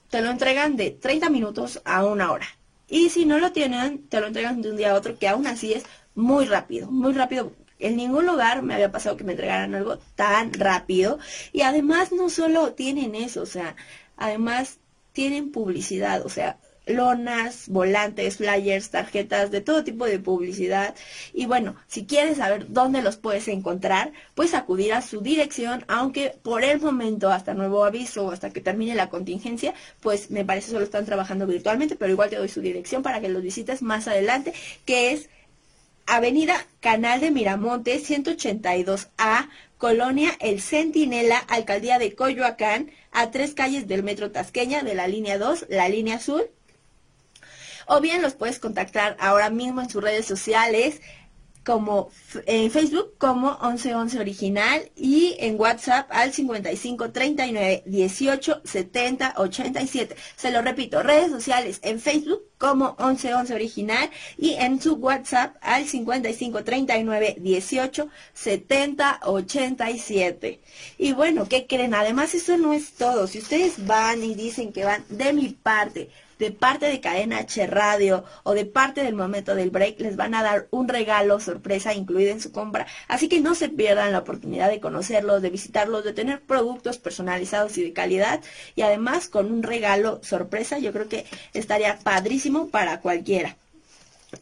te 0.10 0.22
lo 0.22 0.32
entregan 0.32 0.76
de 0.76 0.90
30 0.90 1.30
minutos 1.30 1.82
a 1.86 2.04
una 2.04 2.32
hora. 2.32 2.48
Y 2.90 3.10
si 3.12 3.26
no 3.26 3.38
lo 3.38 3.52
tienen, 3.52 4.08
te 4.10 4.20
lo 4.20 4.28
entregan 4.28 4.62
de 4.62 4.72
un 4.72 4.78
día 4.78 4.92
a 4.92 4.96
otro, 4.96 5.20
que 5.20 5.28
aún 5.28 5.46
así 5.46 5.74
es 5.74 5.84
muy 6.16 6.46
rápido, 6.46 6.90
muy 6.90 7.14
rápido. 7.14 7.54
En 7.78 7.96
ningún 7.96 8.26
lugar 8.26 8.64
me 8.64 8.74
había 8.74 8.92
pasado 8.92 9.18
que 9.18 9.24
me 9.24 9.34
entregaran 9.34 9.76
algo 9.76 10.00
tan 10.16 10.52
rápido. 10.54 11.20
Y 11.54 11.62
además 11.62 12.12
no 12.12 12.30
solo 12.30 12.74
tienen 12.74 13.14
eso, 13.14 13.44
o 13.44 13.46
sea, 13.46 13.76
además 14.18 14.80
tienen 15.14 15.52
publicidad, 15.52 16.26
o 16.26 16.30
sea, 16.30 16.58
lonas, 16.86 17.68
volantes, 17.68 18.38
flyers, 18.38 18.90
tarjetas, 18.90 19.52
de 19.52 19.62
todo 19.62 19.84
tipo 19.84 20.06
de 20.06 20.20
publicidad. 20.20 20.96
Y 21.34 21.46
bueno, 21.46 21.76
si 21.88 22.06
quieres 22.06 22.38
saber 22.38 22.68
dónde 22.70 23.02
los 23.02 23.18
puedes 23.18 23.48
encontrar, 23.48 24.12
puedes 24.34 24.54
acudir 24.54 24.94
a 24.94 25.02
su 25.02 25.22
dirección, 25.22 25.86
aunque 25.88 26.36
por 26.44 26.64
el 26.64 26.80
momento, 26.80 27.30
hasta 27.30 27.54
nuevo 27.54 27.86
aviso 27.86 28.26
o 28.26 28.32
hasta 28.32 28.52
que 28.52 28.62
termine 28.62 28.96
la 28.96 29.10
contingencia, 29.10 29.74
pues 30.02 30.32
me 30.32 30.46
parece 30.46 30.72
solo 30.72 30.84
están 30.84 31.06
trabajando 31.06 31.48
virtualmente, 31.48 31.96
pero 31.96 32.12
igual 32.12 32.30
te 32.30 32.38
doy 32.38 32.50
su 32.50 32.62
dirección 32.62 33.04
para 33.04 33.22
que 33.22 33.30
los 33.30 33.42
visites 33.42 33.82
más 33.82 34.08
adelante, 34.08 34.54
que 34.86 35.12
es 35.12 35.30
Avenida 36.08 36.66
Canal 36.82 37.20
de 37.20 37.32
Miramonte 37.32 38.00
182A, 38.00 39.50
Colonia 39.78 40.32
El 40.40 40.62
Centinela, 40.62 41.40
Alcaldía 41.40 41.98
de 41.98 42.14
Coyoacán, 42.14 42.92
a 43.12 43.32
tres 43.32 43.54
calles 43.54 43.88
del 43.88 44.04
Metro 44.04 44.32
Tasqueña 44.32 44.84
de 44.84 44.94
la 44.94 45.08
línea 45.08 45.38
2, 45.38 45.66
la 45.70 45.90
línea 45.90 46.18
azul. 46.18 46.44
O 47.88 48.02
bien 48.02 48.22
los 48.22 48.34
puedes 48.34 48.60
contactar 48.60 49.16
ahora 49.20 49.50
mismo 49.50 49.82
en 49.82 49.90
sus 49.90 50.04
redes 50.04 50.26
sociales 50.26 51.02
como 51.66 52.12
en 52.46 52.70
Facebook 52.70 53.16
como 53.18 53.58
1111 53.60 54.20
original 54.20 54.92
y 54.96 55.36
en 55.40 55.60
WhatsApp 55.60 56.08
al 56.12 56.32
55 56.32 57.12
39 57.12 57.84
18 57.88 58.62
70 58.64 59.34
87. 59.38 60.16
Se 60.36 60.52
lo 60.52 60.62
repito, 60.62 61.02
redes 61.02 61.32
sociales 61.32 61.80
en 61.82 62.00
Facebook 62.00 62.44
como 62.60 62.96
1111 63.00 63.56
original 63.56 64.10
y 64.38 64.54
en 64.54 64.80
su 64.80 64.94
WhatsApp 64.94 65.56
al 65.62 65.86
55 65.86 66.64
39 66.64 67.36
18 67.40 68.10
70 68.34 69.20
87. 69.24 70.62
Y 71.00 71.14
bueno, 71.14 71.50
¿qué 71.50 71.66
creen? 71.66 71.96
Además 71.96 72.36
eso 72.36 72.58
no 72.58 72.74
es 72.74 72.94
todo. 72.94 73.26
Si 73.26 73.40
ustedes 73.40 73.86
van 73.88 74.24
y 74.24 74.36
dicen 74.36 74.72
que 74.72 74.86
van 74.86 75.04
de 75.10 75.34
mi 75.34 75.50
parte 75.50 76.12
de 76.40 76.52
parte 76.52 76.88
de 76.88 77.00
Cadena 77.00 77.40
H 77.40 77.68
Radio 77.68 78.24
o 78.44 78.54
de 78.54 78.66
parte 78.66 79.04
del 79.04 79.16
momento 79.16 79.56
del 79.56 79.70
break 79.70 80.00
les 80.00 80.16
van 80.16 80.36
a 80.36 80.44
dar 80.44 80.68
un 80.72 80.88
regalo 80.88 81.40
sorpresa 81.40 81.94
incluido 81.94 82.32
en 82.32 82.42
su 82.42 82.52
compra. 82.52 82.88
Así 83.08 83.30
que 83.30 83.42
no 83.42 83.56
se 83.56 83.70
pierdan 83.70 84.12
la 84.12 84.20
oportunidad 84.20 84.70
de 84.70 84.80
conocerlos, 84.80 85.42
de 85.42 85.50
visitarlos, 85.50 86.04
de 86.04 86.14
tener 86.14 86.42
productos 86.42 86.98
personalizados 86.98 87.78
y 87.78 87.84
de 87.84 87.94
calidad 87.94 88.42
y 88.76 88.82
además 88.82 89.28
con 89.28 89.52
un 89.52 89.64
regalo 89.64 90.20
sorpresa. 90.24 90.80
Yo 90.80 90.92
creo 90.92 91.08
que 91.08 91.26
estaría 91.54 91.98
padrísimo 92.00 92.70
para 92.70 93.02
cualquiera. 93.02 93.58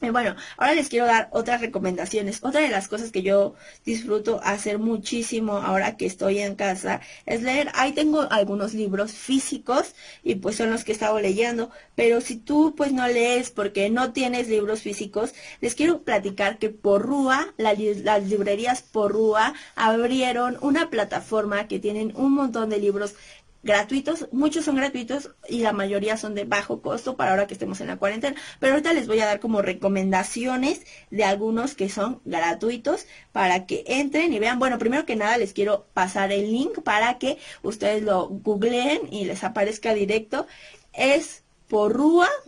Y 0.02 0.10
bueno, 0.10 0.36
ahora 0.58 0.74
les 0.74 0.90
quiero 0.90 1.06
dar 1.06 1.30
otras 1.32 1.62
recomendaciones. 1.62 2.40
Otra 2.44 2.62
de 2.62 2.70
las 2.70 2.88
cosas 2.88 3.12
que 3.12 3.22
yo 3.22 3.56
disfruto 3.86 4.40
hacer 4.44 4.80
muchísimo 4.80 5.58
ahora 5.58 5.98
que 5.98 6.06
estoy 6.06 6.40
en 6.40 6.56
casa 6.56 7.02
es 7.26 7.42
leer. 7.42 7.70
Ahí 7.74 7.94
tengo 7.94 8.28
algunos 8.32 8.74
libros 8.74 9.12
físicos 9.14 9.96
y 10.24 10.36
pues 10.36 10.56
son 10.56 10.72
los 10.72 10.84
que 10.84 10.92
he 10.92 10.96
estado 10.96 11.20
leyendo. 11.20 11.70
Pero 11.96 12.22
si 12.22 12.38
tú 12.38 12.74
pues 12.76 12.92
no 12.92 13.08
lees 13.08 13.52
porque 13.52 13.90
no 13.90 14.14
tienes 14.14 14.48
libros 14.48 14.82
físicos, 14.82 15.34
les 15.62 15.76
quiero 15.76 16.04
platicar 16.04 16.58
que 16.58 16.70
por 16.70 17.02
Rúa, 17.02 17.54
las 17.58 18.24
librerías 18.24 18.82
por 18.82 19.12
Rúa 19.12 19.54
abrieron 19.76 20.58
una 20.62 20.90
plataforma 20.90 21.68
que 21.68 21.80
tienen 21.80 22.14
un 22.16 22.34
montón 22.34 22.70
de 22.70 22.80
libros 22.80 23.16
gratuitos, 23.64 24.28
muchos 24.32 24.66
son 24.66 24.76
gratuitos 24.76 25.32
y 25.48 25.60
la 25.60 25.72
mayoría 25.72 26.18
son 26.18 26.36
de 26.36 26.44
bajo 26.44 26.82
costo 26.82 27.16
para 27.16 27.32
ahora 27.32 27.48
que 27.48 27.54
estemos 27.54 27.82
en 27.82 27.88
la 27.88 27.98
cuarentena. 27.98 28.36
Pero 28.60 28.74
ahorita 28.74 28.94
les 28.94 29.08
voy 29.08 29.20
a 29.22 29.26
dar 29.26 29.40
como 29.40 29.62
recomendaciones 29.62 30.82
de 31.10 31.24
algunos 31.24 31.74
que 31.74 31.90
son 31.90 32.22
gratuitos 32.26 33.08
para 33.32 33.66
que 33.66 33.84
entren 33.88 34.34
y 34.34 34.40
vean. 34.40 34.60
Bueno, 34.60 34.78
primero 34.78 35.06
que 35.06 35.16
nada 35.16 35.38
les 35.38 35.54
quiero 35.54 35.88
pasar 35.94 36.32
el 36.32 36.52
link 36.52 36.82
para 36.84 37.18
que 37.18 37.40
ustedes 37.64 38.04
lo 38.04 38.28
googleen 38.28 39.12
y 39.12 39.26
les 39.26 39.44
aparezca 39.44 39.94
directo. 39.94 40.46
Es 40.92 41.44
porrua.mx 41.70 42.44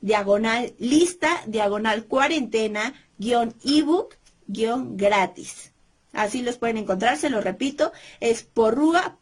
diagonal 0.00 0.74
lista 0.78 1.42
diagonal 1.46 2.04
cuarentena 2.04 2.94
guion 3.18 3.54
ebook 3.64 4.16
guion 4.46 4.96
gratis. 4.96 5.73
Así 6.14 6.42
los 6.42 6.56
pueden 6.58 6.78
encontrar, 6.78 7.16
se 7.16 7.30
lo 7.30 7.40
repito, 7.40 7.92
es 8.20 8.42
porrua.mx 8.42 9.18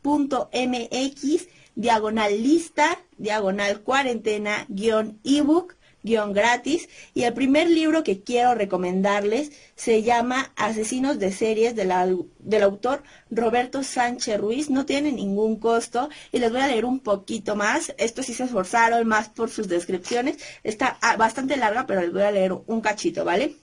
diagonal 1.74 2.43
lista, 2.43 2.99
diagonal 3.16 3.80
cuarentena, 3.80 4.66
guion 4.68 5.18
ebook, 5.24 5.76
guion 6.03 6.32
gratis. 6.32 6.88
Y 7.14 7.22
el 7.22 7.32
primer 7.32 7.70
libro 7.70 8.03
que 8.05 8.22
quiero 8.22 8.55
recomendarles 8.55 9.53
se 9.74 10.03
llama 10.03 10.53
Asesinos 10.57 11.18
de 11.18 11.32
series 11.32 11.74
del 11.74 12.62
autor 12.62 13.03
Roberto 13.30 13.82
Sánchez 13.82 14.38
Ruiz. 14.38 14.70
No 14.70 14.84
tiene 14.84 15.12
ningún 15.12 15.57
costo 15.57 16.09
y 16.30 16.38
les 16.38 16.51
voy 16.51 16.61
a 16.61 16.68
leer 16.68 16.84
un 16.84 17.01
poquito 17.01 17.57
más. 17.57 17.95
Esto 17.99 18.22
sí 18.22 18.34
se 18.34 18.45
esforzaron 18.45 19.07
más 19.07 19.28
por 19.28 19.51
sus 19.51 19.68
descripciones. 19.68 20.38
Está 20.62 20.99
ah, 21.01 21.16
bastante 21.16 21.57
larga, 21.57 21.86
pero 21.86 22.03
les 22.03 22.12
voy 22.12 22.22
a 22.22 22.32
leer 22.32 22.53
un 22.53 22.80
cachito, 22.80 23.24
¿vale? 23.24 23.57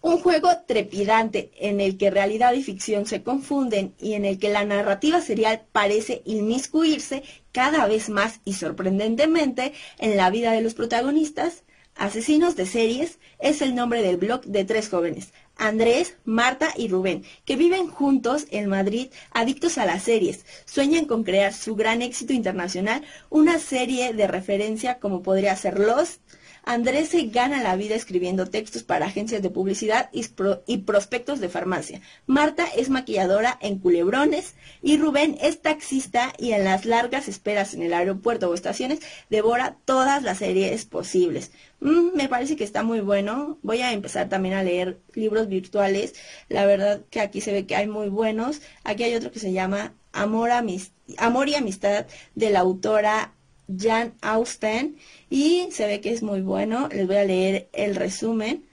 Un 0.00 0.18
juego 0.18 0.50
trepidante 0.66 1.50
en 1.58 1.80
el 1.80 1.96
que 1.98 2.10
realidad 2.10 2.52
y 2.52 2.62
ficción 2.62 3.04
se 3.06 3.22
confunden 3.22 3.94
y 4.00 4.14
en 4.14 4.24
el 4.24 4.38
que 4.38 4.48
la 4.48 4.64
narrativa 4.64 5.20
serial 5.20 5.62
parece 5.72 6.22
inmiscuirse 6.24 7.24
cada 7.50 7.86
vez 7.86 8.08
más 8.08 8.40
y 8.44 8.52
sorprendentemente 8.52 9.72
en 9.98 10.16
la 10.16 10.30
vida 10.30 10.52
de 10.52 10.60
los 10.60 10.74
protagonistas. 10.74 11.64
Asesinos 11.96 12.54
de 12.54 12.64
series 12.64 13.18
es 13.40 13.60
el 13.60 13.74
nombre 13.74 14.02
del 14.02 14.18
blog 14.18 14.42
de 14.44 14.64
tres 14.64 14.88
jóvenes, 14.88 15.32
Andrés, 15.56 16.16
Marta 16.24 16.68
y 16.76 16.86
Rubén, 16.86 17.24
que 17.44 17.56
viven 17.56 17.88
juntos 17.88 18.46
en 18.50 18.68
Madrid, 18.68 19.08
adictos 19.32 19.78
a 19.78 19.86
las 19.86 20.04
series. 20.04 20.46
Sueñan 20.64 21.06
con 21.06 21.24
crear 21.24 21.52
su 21.52 21.74
gran 21.74 22.00
éxito 22.00 22.32
internacional, 22.32 23.02
una 23.30 23.58
serie 23.58 24.12
de 24.12 24.28
referencia 24.28 25.00
como 25.00 25.22
podría 25.22 25.56
ser 25.56 25.80
Lost, 25.80 26.20
Andrés 26.68 27.08
se 27.08 27.22
gana 27.28 27.62
la 27.62 27.76
vida 27.76 27.94
escribiendo 27.94 28.44
textos 28.44 28.82
para 28.82 29.06
agencias 29.06 29.40
de 29.40 29.48
publicidad 29.48 30.10
y, 30.12 30.76
prospectos 30.76 31.40
de 31.40 31.48
farmacia. 31.48 32.02
Marta 32.26 32.66
es 32.76 32.90
maquilladora 32.90 33.56
en 33.62 33.78
culebrones 33.78 34.52
y 34.82 34.98
Rubén 34.98 35.38
es 35.40 35.62
taxista 35.62 36.34
y 36.36 36.52
en 36.52 36.64
las 36.64 36.84
largas 36.84 37.26
esperas 37.26 37.72
en 37.72 37.80
el 37.80 37.94
aeropuerto 37.94 38.50
o 38.50 38.54
estaciones 38.54 39.00
devora 39.30 39.78
todas 39.86 40.22
las 40.22 40.38
series 40.38 40.84
posibles. 40.84 41.52
Mm, 41.80 42.14
me 42.14 42.28
parece 42.28 42.54
que 42.54 42.64
está 42.64 42.82
muy 42.82 43.00
bueno. 43.00 43.56
Voy 43.62 43.80
a 43.80 43.94
empezar 43.94 44.28
también 44.28 44.52
a 44.52 44.62
leer 44.62 45.00
libros 45.14 45.48
virtuales. 45.48 46.16
La 46.50 46.66
verdad 46.66 47.00
que 47.08 47.20
aquí 47.20 47.40
se 47.40 47.50
ve 47.50 47.64
que 47.64 47.76
hay 47.76 47.88
muy 47.88 48.10
buenos. 48.10 48.60
Aquí 48.84 49.04
hay 49.04 49.14
otro 49.14 49.32
que 49.32 49.38
se 49.38 49.54
llama 49.54 49.94
Amor, 50.12 50.50
Amor 50.50 51.48
y 51.48 51.54
Amistad 51.54 52.04
de 52.34 52.50
la 52.50 52.58
autora 52.58 53.32
Jan 53.74 54.14
Austen 54.22 54.96
y 55.30 55.68
se 55.70 55.86
ve 55.86 56.00
que 56.00 56.12
es 56.12 56.22
muy 56.22 56.40
bueno. 56.40 56.88
Les 56.88 57.06
voy 57.06 57.16
a 57.16 57.24
leer 57.24 57.68
el 57.72 57.94
resumen 57.94 58.64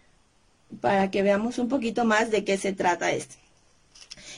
para 0.82 1.12
que 1.12 1.24
veamos 1.24 1.60
un 1.60 1.70
poquito 1.70 2.06
más 2.06 2.32
de 2.32 2.44
qué 2.44 2.58
se 2.58 2.74
trata 2.74 3.12
este. 3.12 3.36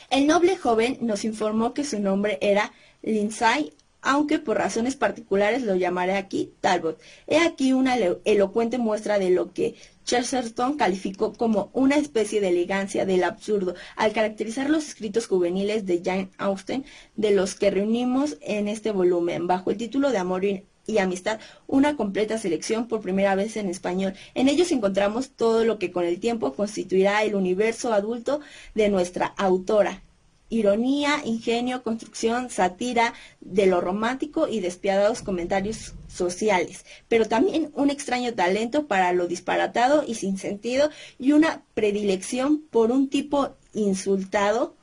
El 0.10 0.28
noble 0.28 0.58
joven 0.58 0.98
nos 1.02 1.26
informó 1.26 1.74
que 1.74 1.84
su 1.84 2.00
nombre 2.00 2.38
era 2.42 2.72
Lindsay, 3.02 3.74
aunque 4.02 4.40
por 4.40 4.58
razones 4.58 4.96
particulares 4.96 5.64
lo 5.64 5.76
llamaré 5.76 6.16
aquí 6.16 6.54
Talbot. 6.62 7.00
He 7.28 7.40
aquí 7.40 7.74
una 7.74 7.98
elocuente 8.24 8.78
muestra 8.78 9.20
de 9.20 9.32
lo 9.32 9.52
que 9.52 9.76
Chesterton 10.06 10.78
calificó 10.78 11.34
como 11.34 11.70
una 11.74 11.98
especie 11.98 12.40
de 12.40 12.50
elegancia 12.50 13.06
del 13.06 13.26
absurdo 13.26 13.76
al 13.98 14.14
caracterizar 14.14 14.70
los 14.70 14.88
escritos 14.88 15.28
juveniles 15.28 15.86
de 15.86 16.02
Jane 16.04 16.30
Austen, 16.38 16.86
de 17.18 17.32
los 17.32 17.56
que 17.56 17.72
reunimos 17.72 18.38
en 18.40 18.70
este 18.70 18.92
volumen, 18.92 19.48
bajo 19.48 19.72
el 19.72 19.78
título 19.78 20.12
de 20.12 20.20
Amor 20.20 20.46
y 20.88 20.98
amistad, 20.98 21.40
una 21.68 21.96
completa 21.96 22.38
selección 22.38 22.88
por 22.88 23.02
primera 23.02 23.36
vez 23.36 23.58
en 23.58 23.70
español. 23.70 24.14
En 24.34 24.48
ellos 24.48 24.72
encontramos 24.72 25.32
todo 25.32 25.66
lo 25.66 25.78
que 25.78 25.92
con 25.92 26.06
el 26.06 26.20
tiempo 26.20 26.54
constituirá 26.54 27.24
el 27.24 27.36
universo 27.36 27.94
adulto 27.94 28.40
de 28.74 28.90
nuestra 28.90 29.28
autora, 29.38 30.02
ironía, 30.50 31.22
ingenio, 31.26 31.84
construcción, 31.84 32.50
sátira 32.50 33.14
de 33.42 33.66
lo 33.66 33.82
romántico 33.82 34.48
y 34.48 34.62
despiadados 34.62 35.22
comentarios 35.22 35.94
sociales, 36.08 36.86
pero 37.10 37.28
también 37.28 37.70
un 37.74 37.90
extraño 37.90 38.34
talento 38.34 38.88
para 38.88 39.12
lo 39.12 39.28
disparatado 39.28 40.06
y 40.08 40.16
sin 40.16 40.38
sentido 40.38 40.90
y 41.20 41.34
una 41.34 41.64
predilección 41.74 42.62
por 42.62 42.92
un 42.92 43.10
tipo 43.10 43.56
insultado, 43.74 44.76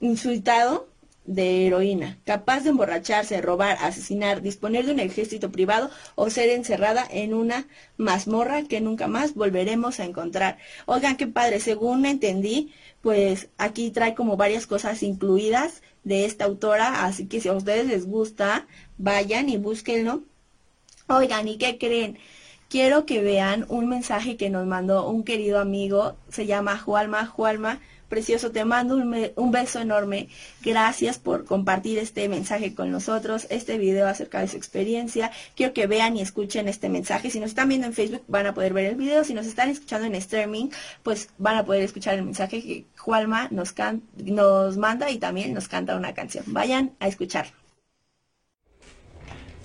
insultado 0.00 0.88
de 1.24 1.66
heroína, 1.66 2.18
capaz 2.24 2.60
de 2.60 2.70
emborracharse, 2.70 3.40
robar, 3.40 3.78
asesinar, 3.80 4.42
disponer 4.42 4.84
de 4.84 4.92
un 4.92 5.00
ejército 5.00 5.50
privado 5.50 5.90
o 6.14 6.28
ser 6.28 6.50
encerrada 6.50 7.06
en 7.10 7.32
una 7.32 7.66
mazmorra 7.96 8.64
que 8.64 8.80
nunca 8.80 9.06
más 9.06 9.34
volveremos 9.34 10.00
a 10.00 10.04
encontrar. 10.04 10.58
Oigan, 10.86 11.16
qué 11.16 11.26
padre, 11.26 11.60
según 11.60 12.04
entendí, 12.04 12.72
pues 13.00 13.48
aquí 13.58 13.90
trae 13.90 14.14
como 14.14 14.36
varias 14.36 14.66
cosas 14.66 15.02
incluidas 15.02 15.82
de 16.04 16.26
esta 16.26 16.44
autora, 16.44 17.04
así 17.04 17.26
que 17.26 17.40
si 17.40 17.48
a 17.48 17.54
ustedes 17.54 17.86
les 17.86 18.06
gusta, 18.06 18.66
vayan 18.98 19.48
y 19.48 19.56
búsquenlo. 19.56 20.22
Oigan, 21.08 21.48
¿y 21.48 21.56
qué 21.56 21.78
creen? 21.78 22.18
Quiero 22.68 23.06
que 23.06 23.22
vean 23.22 23.66
un 23.68 23.88
mensaje 23.88 24.36
que 24.36 24.50
nos 24.50 24.66
mandó 24.66 25.08
un 25.08 25.22
querido 25.22 25.60
amigo, 25.60 26.16
se 26.28 26.46
llama 26.46 26.78
Jualma. 26.78 27.26
Jualma, 27.26 27.80
precioso, 28.08 28.50
te 28.50 28.64
mando 28.64 28.96
un, 28.96 29.50
beso 29.52 29.80
enorme. 29.80 30.28
Gracias 30.62 31.18
por 31.18 31.44
compartir 31.44 31.98
este 31.98 32.28
mensaje 32.28 32.74
con 32.74 32.90
nosotros, 32.90 33.46
este 33.50 33.78
video 33.78 34.08
acerca 34.08 34.40
de 34.40 34.48
su 34.48 34.56
experiencia. 34.56 35.30
Quiero 35.56 35.72
que 35.72 35.86
vean 35.86 36.16
y 36.16 36.20
escuchen 36.20 36.68
este 36.68 36.88
mensaje. 36.88 37.30
Si 37.30 37.40
nos 37.40 37.50
están 37.50 37.68
viendo 37.68 37.86
en 37.86 37.92
Facebook 37.92 38.22
van 38.28 38.46
a 38.46 38.54
poder 38.54 38.72
ver 38.72 38.86
el 38.86 38.96
video. 38.96 39.24
Si 39.24 39.34
nos 39.34 39.46
están 39.46 39.70
escuchando 39.70 40.06
en 40.06 40.14
streaming, 40.14 40.68
pues 41.02 41.28
van 41.38 41.56
a 41.56 41.64
poder 41.64 41.82
escuchar 41.82 42.14
el 42.14 42.24
mensaje 42.24 42.62
que 42.62 42.86
Jualma 42.96 43.48
nos, 43.50 43.74
nos 44.24 44.76
manda 44.76 45.10
y 45.10 45.18
también 45.18 45.54
nos 45.54 45.68
canta 45.68 45.96
una 45.96 46.14
canción. 46.14 46.44
Vayan 46.48 46.92
a 47.00 47.08
escucharlo. 47.08 47.63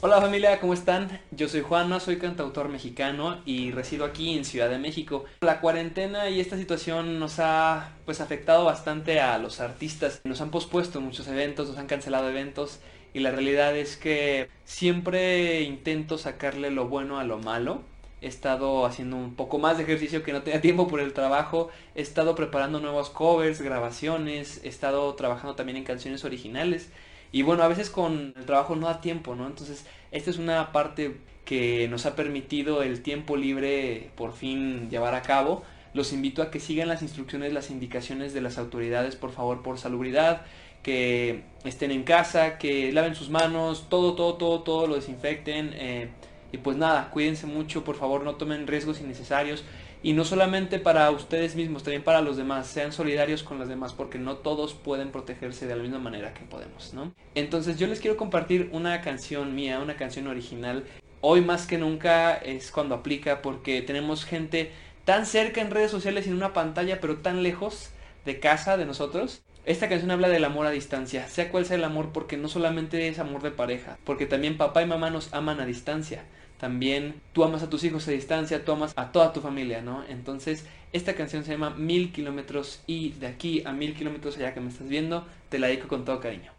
Hola 0.01 0.21
familia, 0.21 0.61
¿cómo 0.61 0.73
están? 0.73 1.19
Yo 1.31 1.49
soy 1.49 1.59
Juanma, 1.59 1.99
soy 1.99 2.19
cantautor 2.19 2.69
mexicano 2.69 3.41
y 3.45 3.71
resido 3.71 4.05
aquí 4.05 4.37
en 4.37 4.45
Ciudad 4.45 4.69
de 4.69 4.77
México. 4.77 5.25
La 5.41 5.59
cuarentena 5.59 6.29
y 6.29 6.39
esta 6.39 6.55
situación 6.55 7.19
nos 7.19 7.39
ha 7.39 7.91
pues 8.05 8.21
afectado 8.21 8.63
bastante 8.63 9.19
a 9.19 9.37
los 9.39 9.59
artistas. 9.59 10.21
Nos 10.23 10.39
han 10.39 10.51
pospuesto 10.51 11.01
muchos 11.01 11.27
eventos, 11.27 11.67
nos 11.67 11.77
han 11.77 11.87
cancelado 11.87 12.29
eventos 12.29 12.79
y 13.13 13.19
la 13.19 13.31
realidad 13.31 13.75
es 13.75 13.97
que 13.97 14.47
siempre 14.63 15.63
intento 15.63 16.17
sacarle 16.17 16.71
lo 16.71 16.87
bueno 16.87 17.19
a 17.19 17.25
lo 17.25 17.37
malo. 17.39 17.81
He 18.21 18.27
estado 18.27 18.85
haciendo 18.85 19.15
un 19.15 19.35
poco 19.35 19.59
más 19.59 19.77
de 19.77 19.83
ejercicio 19.83 20.23
que 20.23 20.33
no 20.33 20.41
tenía 20.41 20.61
tiempo 20.61 20.87
por 20.87 20.99
el 20.99 21.13
trabajo. 21.13 21.69
He 21.95 22.01
estado 22.01 22.35
preparando 22.35 22.79
nuevos 22.79 23.09
covers, 23.09 23.61
grabaciones. 23.61 24.61
He 24.63 24.69
estado 24.69 25.13
trabajando 25.15 25.55
también 25.55 25.77
en 25.77 25.83
canciones 25.83 26.25
originales. 26.25 26.89
Y 27.31 27.43
bueno, 27.43 27.63
a 27.63 27.67
veces 27.67 27.89
con 27.89 28.33
el 28.35 28.45
trabajo 28.45 28.75
no 28.75 28.87
da 28.87 29.01
tiempo, 29.01 29.35
¿no? 29.35 29.47
Entonces, 29.47 29.85
esta 30.11 30.29
es 30.29 30.37
una 30.37 30.71
parte 30.71 31.17
que 31.45 31.87
nos 31.87 32.05
ha 32.05 32.15
permitido 32.15 32.83
el 32.83 33.01
tiempo 33.01 33.37
libre 33.37 34.11
por 34.15 34.33
fin 34.33 34.89
llevar 34.89 35.15
a 35.15 35.21
cabo. 35.21 35.63
Los 35.93 36.13
invito 36.13 36.41
a 36.41 36.51
que 36.51 36.59
sigan 36.59 36.87
las 36.87 37.01
instrucciones, 37.01 37.53
las 37.53 37.71
indicaciones 37.71 38.33
de 38.33 38.41
las 38.41 38.57
autoridades, 38.57 39.15
por 39.15 39.31
favor, 39.31 39.63
por 39.63 39.77
salubridad, 39.79 40.45
que 40.83 41.43
estén 41.63 41.91
en 41.91 42.03
casa, 42.03 42.57
que 42.57 42.91
laven 42.91 43.15
sus 43.15 43.29
manos, 43.29 43.87
todo, 43.89 44.13
todo, 44.13 44.35
todo, 44.35 44.61
todo 44.61 44.87
lo 44.87 44.95
desinfecten. 44.95 45.71
Eh, 45.73 46.09
y 46.51 46.57
pues 46.57 46.77
nada, 46.77 47.09
cuídense 47.11 47.45
mucho, 47.45 47.83
por 47.83 47.95
favor, 47.95 48.23
no 48.23 48.35
tomen 48.35 48.67
riesgos 48.67 48.99
innecesarios 48.99 49.63
y 50.01 50.13
no 50.13 50.23
solamente 50.23 50.79
para 50.79 51.11
ustedes 51.11 51.55
mismos, 51.55 51.83
también 51.83 52.03
para 52.03 52.21
los 52.21 52.37
demás, 52.37 52.67
sean 52.67 52.93
solidarios 52.93 53.43
con 53.43 53.59
los 53.59 53.67
demás 53.67 53.93
porque 53.93 54.17
no 54.17 54.37
todos 54.37 54.73
pueden 54.73 55.11
protegerse 55.11 55.67
de 55.67 55.75
la 55.75 55.83
misma 55.83 55.99
manera 55.99 56.33
que 56.33 56.45
podemos, 56.45 56.93
¿no? 56.93 57.13
Entonces 57.35 57.77
yo 57.77 57.87
les 57.87 57.99
quiero 57.99 58.15
compartir 58.15 58.69
una 58.71 59.01
canción 59.01 59.55
mía, 59.55 59.79
una 59.79 59.97
canción 59.97 60.27
original. 60.27 60.85
Hoy 61.21 61.41
más 61.41 61.67
que 61.67 61.77
nunca 61.77 62.35
es 62.35 62.71
cuando 62.71 62.95
aplica 62.95 63.41
porque 63.41 63.81
tenemos 63.81 64.23
gente 64.23 64.71
tan 65.03 65.25
cerca 65.25 65.59
en 65.59 65.69
redes 65.69 65.91
sociales 65.91 66.25
y 66.25 66.29
en 66.29 66.37
una 66.37 66.53
pantalla, 66.53 67.01
pero 67.01 67.17
tan 67.17 67.43
lejos 67.43 67.89
de 68.25 68.39
casa 68.39 68.77
de 68.77 68.85
nosotros. 68.85 69.41
Esta 69.65 69.89
canción 69.89 70.11
habla 70.11 70.29
del 70.29 70.45
amor 70.45 70.65
a 70.65 70.71
distancia, 70.71 71.27
sea 71.27 71.51
cual 71.51 71.65
sea 71.65 71.75
el 71.75 71.83
amor, 71.83 72.11
porque 72.13 72.37
no 72.37 72.47
solamente 72.47 73.07
es 73.09 73.19
amor 73.19 73.43
de 73.43 73.51
pareja, 73.51 73.99
porque 74.05 74.25
también 74.25 74.57
papá 74.57 74.81
y 74.81 74.87
mamá 74.87 75.09
nos 75.09 75.33
aman 75.33 75.59
a 75.59 75.65
distancia 75.65 76.23
también 76.59 77.21
tú 77.33 77.43
amas 77.43 77.63
a 77.63 77.69
tus 77.69 77.83
hijos 77.83 78.07
a 78.07 78.11
distancia, 78.11 78.63
tú 78.65 78.73
amas 78.73 78.93
a 78.95 79.11
toda 79.11 79.33
tu 79.33 79.41
familia, 79.41 79.81
¿no? 79.81 80.03
Entonces, 80.07 80.65
esta 80.91 81.15
canción 81.15 81.43
se 81.43 81.53
llama 81.53 81.71
Mil 81.71 82.11
Kilómetros 82.11 82.81
y 82.85 83.11
de 83.13 83.27
aquí 83.27 83.63
a 83.65 83.71
mil 83.71 83.95
kilómetros 83.95 84.37
allá 84.37 84.53
que 84.53 84.59
me 84.59 84.69
estás 84.69 84.89
viendo, 84.89 85.25
te 85.49 85.57
la 85.57 85.67
dedico 85.67 85.87
con 85.87 86.05
todo 86.05 86.19
cariño. 86.19 86.51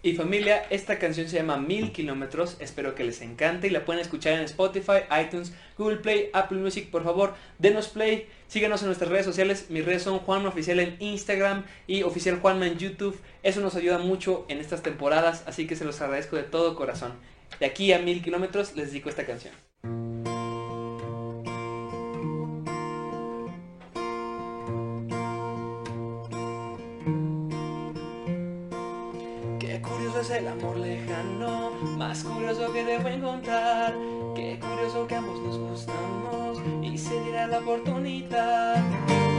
Y 0.00 0.12
familia, 0.12 0.64
esta 0.70 1.00
canción 1.00 1.28
se 1.28 1.38
llama 1.38 1.56
Mil 1.56 1.90
Kilómetros, 1.90 2.56
espero 2.60 2.94
que 2.94 3.02
les 3.02 3.20
encante 3.20 3.66
y 3.66 3.70
la 3.70 3.84
pueden 3.84 4.00
escuchar 4.00 4.34
en 4.34 4.42
Spotify, 4.42 5.00
iTunes, 5.20 5.52
Google 5.76 5.96
Play, 5.96 6.30
Apple 6.32 6.58
Music, 6.58 6.88
por 6.88 7.02
favor, 7.02 7.34
denos 7.58 7.88
play, 7.88 8.28
síganos 8.46 8.82
en 8.82 8.86
nuestras 8.86 9.10
redes 9.10 9.26
sociales, 9.26 9.66
mis 9.70 9.84
redes 9.84 10.02
son 10.02 10.20
Juanma 10.20 10.50
Oficial 10.50 10.78
en 10.78 10.96
Instagram 11.00 11.64
y 11.88 12.04
Oficial 12.04 12.38
Juanma 12.38 12.68
en 12.68 12.78
YouTube, 12.78 13.18
eso 13.42 13.60
nos 13.60 13.74
ayuda 13.74 13.98
mucho 13.98 14.46
en 14.48 14.58
estas 14.58 14.84
temporadas, 14.84 15.42
así 15.48 15.66
que 15.66 15.74
se 15.74 15.84
los 15.84 16.00
agradezco 16.00 16.36
de 16.36 16.44
todo 16.44 16.76
corazón. 16.76 17.14
De 17.60 17.66
aquí 17.66 17.92
a 17.92 17.98
mil 17.98 18.22
kilómetros 18.22 18.76
les 18.76 18.90
dedico 18.90 19.08
esta 19.08 19.26
canción. 19.26 19.54
Qué 29.58 29.82
curioso 29.82 30.20
es 30.20 30.30
el 30.30 30.48
amor 30.48 30.76
lejano, 30.76 31.70
más 31.96 32.22
curioso 32.22 32.72
que 32.72 32.84
debo 32.84 33.08
encontrar. 33.08 33.94
Qué 34.36 34.58
curioso 34.60 35.06
que 35.08 35.16
ambos 35.16 35.40
nos 35.40 35.58
gustamos 35.58 36.62
y 36.82 36.96
se 36.96 37.20
dirá 37.24 37.48
la 37.48 37.58
oportunidad, 37.58 38.84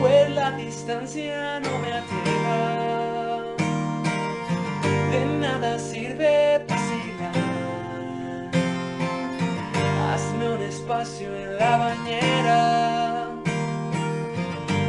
pues 0.02 0.30
la 0.32 0.52
distancia 0.52 1.62
no 1.62 1.80
me 1.80 1.94
atreva. 1.94 3.56
De 5.12 5.26
nada 5.40 5.80
sirve 5.80 6.66
espacio 10.90 11.36
en 11.36 11.58
la 11.60 11.78
bañera 11.78 13.28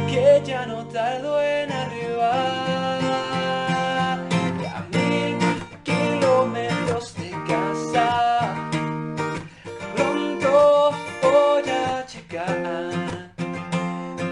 que 0.09 0.41
ya 0.43 0.65
no 0.65 0.83
tardo 0.87 1.39
en 1.39 1.71
arribar. 1.71 3.01
A 4.77 4.81
mil 4.91 5.37
kilómetros 5.83 7.13
de 7.17 7.29
casa 7.47 8.55
pronto 9.95 10.91
voy 11.21 11.69
a 11.69 12.03
llegar. 12.07 13.31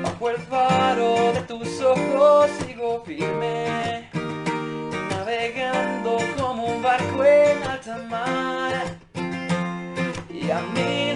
Bajo 0.02 0.30
el 0.32 0.38
faro 0.38 1.34
de 1.34 1.42
tus 1.42 1.82
ojos 1.82 2.50
sigo 2.66 3.04
firme 3.06 4.10
navegando 5.12 6.18
como 6.36 6.66
un 6.66 6.82
barco 6.82 7.24
en 7.24 7.64
alta 7.64 7.98
mar. 8.10 8.86
Y 10.32 10.50
a 10.50 10.62
mil 10.62 11.09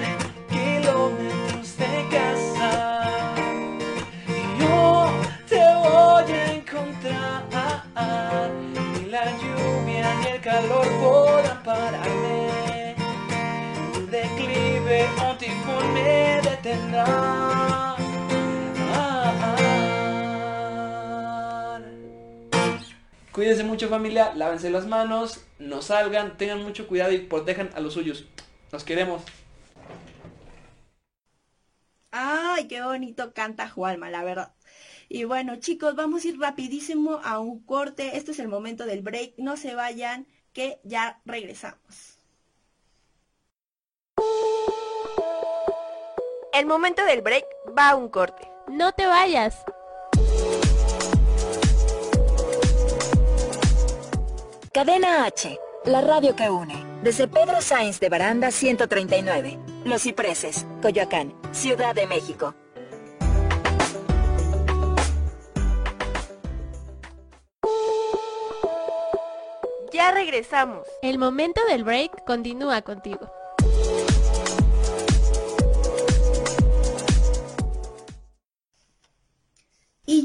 Cuídense 23.31 23.63
mucho 23.63 23.89
familia, 23.89 24.33
lávense 24.35 24.69
las 24.69 24.85
manos, 24.85 25.43
no 25.57 25.81
salgan, 25.81 26.37
tengan 26.37 26.61
mucho 26.61 26.87
cuidado 26.87 27.11
y 27.13 27.17
protejan 27.17 27.71
a 27.73 27.79
los 27.79 27.93
suyos. 27.93 28.25
Nos 28.71 28.83
queremos. 28.83 29.23
Ay, 32.11 32.67
qué 32.67 32.83
bonito 32.83 33.33
canta 33.33 33.67
Juanma, 33.69 34.11
la 34.11 34.23
verdad. 34.23 34.53
Y 35.09 35.23
bueno, 35.23 35.55
chicos, 35.57 35.95
vamos 35.95 36.23
a 36.23 36.27
ir 36.27 36.39
rapidísimo 36.39 37.19
a 37.23 37.39
un 37.39 37.63
corte. 37.63 38.17
Este 38.17 38.31
es 38.31 38.39
el 38.39 38.47
momento 38.47 38.85
del 38.85 39.01
break. 39.01 39.33
No 39.37 39.57
se 39.57 39.73
vayan, 39.73 40.27
que 40.53 40.79
ya 40.83 41.19
regresamos. 41.25 42.19
El 46.53 46.67
momento 46.67 47.03
del 47.03 47.23
break 47.23 47.47
va 47.75 47.89
a 47.89 47.95
un 47.95 48.09
corte. 48.09 48.47
No 48.67 48.91
te 48.91 49.07
vayas. 49.07 49.63
Cadena 54.71 55.25
H, 55.25 55.59
la 55.85 56.01
radio 56.01 56.35
que 56.35 56.51
une. 56.51 56.75
Desde 57.01 57.27
Pedro 57.27 57.59
Sainz 57.59 57.99
de 57.99 58.07
Baranda 58.07 58.51
139. 58.51 59.57
Los 59.85 60.03
Cipreses, 60.03 60.67
Coyoacán, 60.83 61.33
Ciudad 61.53 61.95
de 61.95 62.05
México. 62.05 62.53
Ya 69.91 70.11
regresamos. 70.11 70.87
El 71.01 71.17
momento 71.17 71.61
del 71.65 71.83
break 71.83 72.25
continúa 72.25 72.83
contigo. 72.83 73.31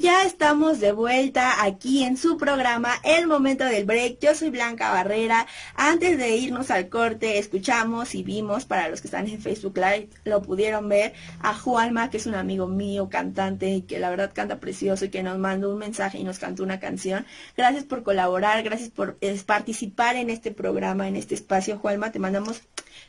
Ya 0.01 0.23
estamos 0.23 0.79
de 0.79 0.93
vuelta 0.93 1.65
aquí 1.65 2.05
en 2.05 2.17
su 2.17 2.37
programa 2.37 3.01
El 3.03 3.27
Momento 3.27 3.65
del 3.65 3.85
Break. 3.85 4.21
Yo 4.21 4.33
soy 4.33 4.51
Blanca 4.51 4.93
Barrera. 4.93 5.49
Antes 5.75 6.17
de 6.19 6.37
irnos 6.37 6.71
al 6.71 6.89
corte, 6.89 7.39
escuchamos 7.39 8.15
y 8.15 8.23
vimos, 8.23 8.65
para 8.65 8.89
los 8.89 9.01
que 9.01 9.09
están 9.09 9.27
en 9.27 9.41
Facebook 9.41 9.77
Live, 9.77 10.11
lo 10.25 10.41
pudieron 10.41 10.89
ver, 10.89 11.15
a 11.41 11.53
Juanma, 11.53 12.11
que 12.11 12.19
es 12.19 12.27
un 12.27 12.37
amigo 12.37 12.69
mío, 12.69 13.09
cantante, 13.09 13.71
y 13.71 13.83
que 13.83 13.99
la 13.99 14.11
verdad 14.11 14.31
canta 14.33 14.61
precioso 14.61 15.07
y 15.07 15.11
que 15.11 15.25
nos 15.25 15.39
mandó 15.39 15.73
un 15.73 15.79
mensaje 15.79 16.19
y 16.19 16.25
nos 16.25 16.39
cantó 16.39 16.63
una 16.63 16.79
canción. 16.79 17.27
Gracias 17.57 17.83
por 17.83 18.05
colaborar, 18.05 18.63
gracias 18.63 18.91
por 18.91 19.19
participar 19.47 20.15
en 20.15 20.31
este 20.31 20.53
programa, 20.53 21.09
en 21.09 21.17
este 21.17 21.35
espacio. 21.35 21.77
Juanma, 21.77 22.13
te 22.13 22.21
mandamos 22.21 22.63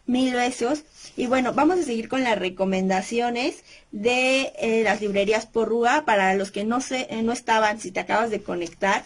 mil 0.09 0.33
besos. 0.33 0.83
Y 1.15 1.27
bueno, 1.27 1.53
vamos 1.53 1.79
a 1.79 1.83
seguir 1.83 2.09
con 2.09 2.23
las 2.23 2.37
recomendaciones 2.37 3.63
de 3.91 4.53
eh, 4.59 4.81
las 4.83 5.01
librerías 5.01 5.45
Porrúa. 5.45 6.03
Para 6.05 6.33
los 6.33 6.51
que 6.51 6.63
no 6.63 6.81
sé, 6.81 7.07
eh, 7.09 7.21
no 7.23 7.31
estaban, 7.31 7.79
si 7.79 7.91
te 7.91 7.99
acabas 7.99 8.29
de 8.29 8.41
conectar, 8.41 9.03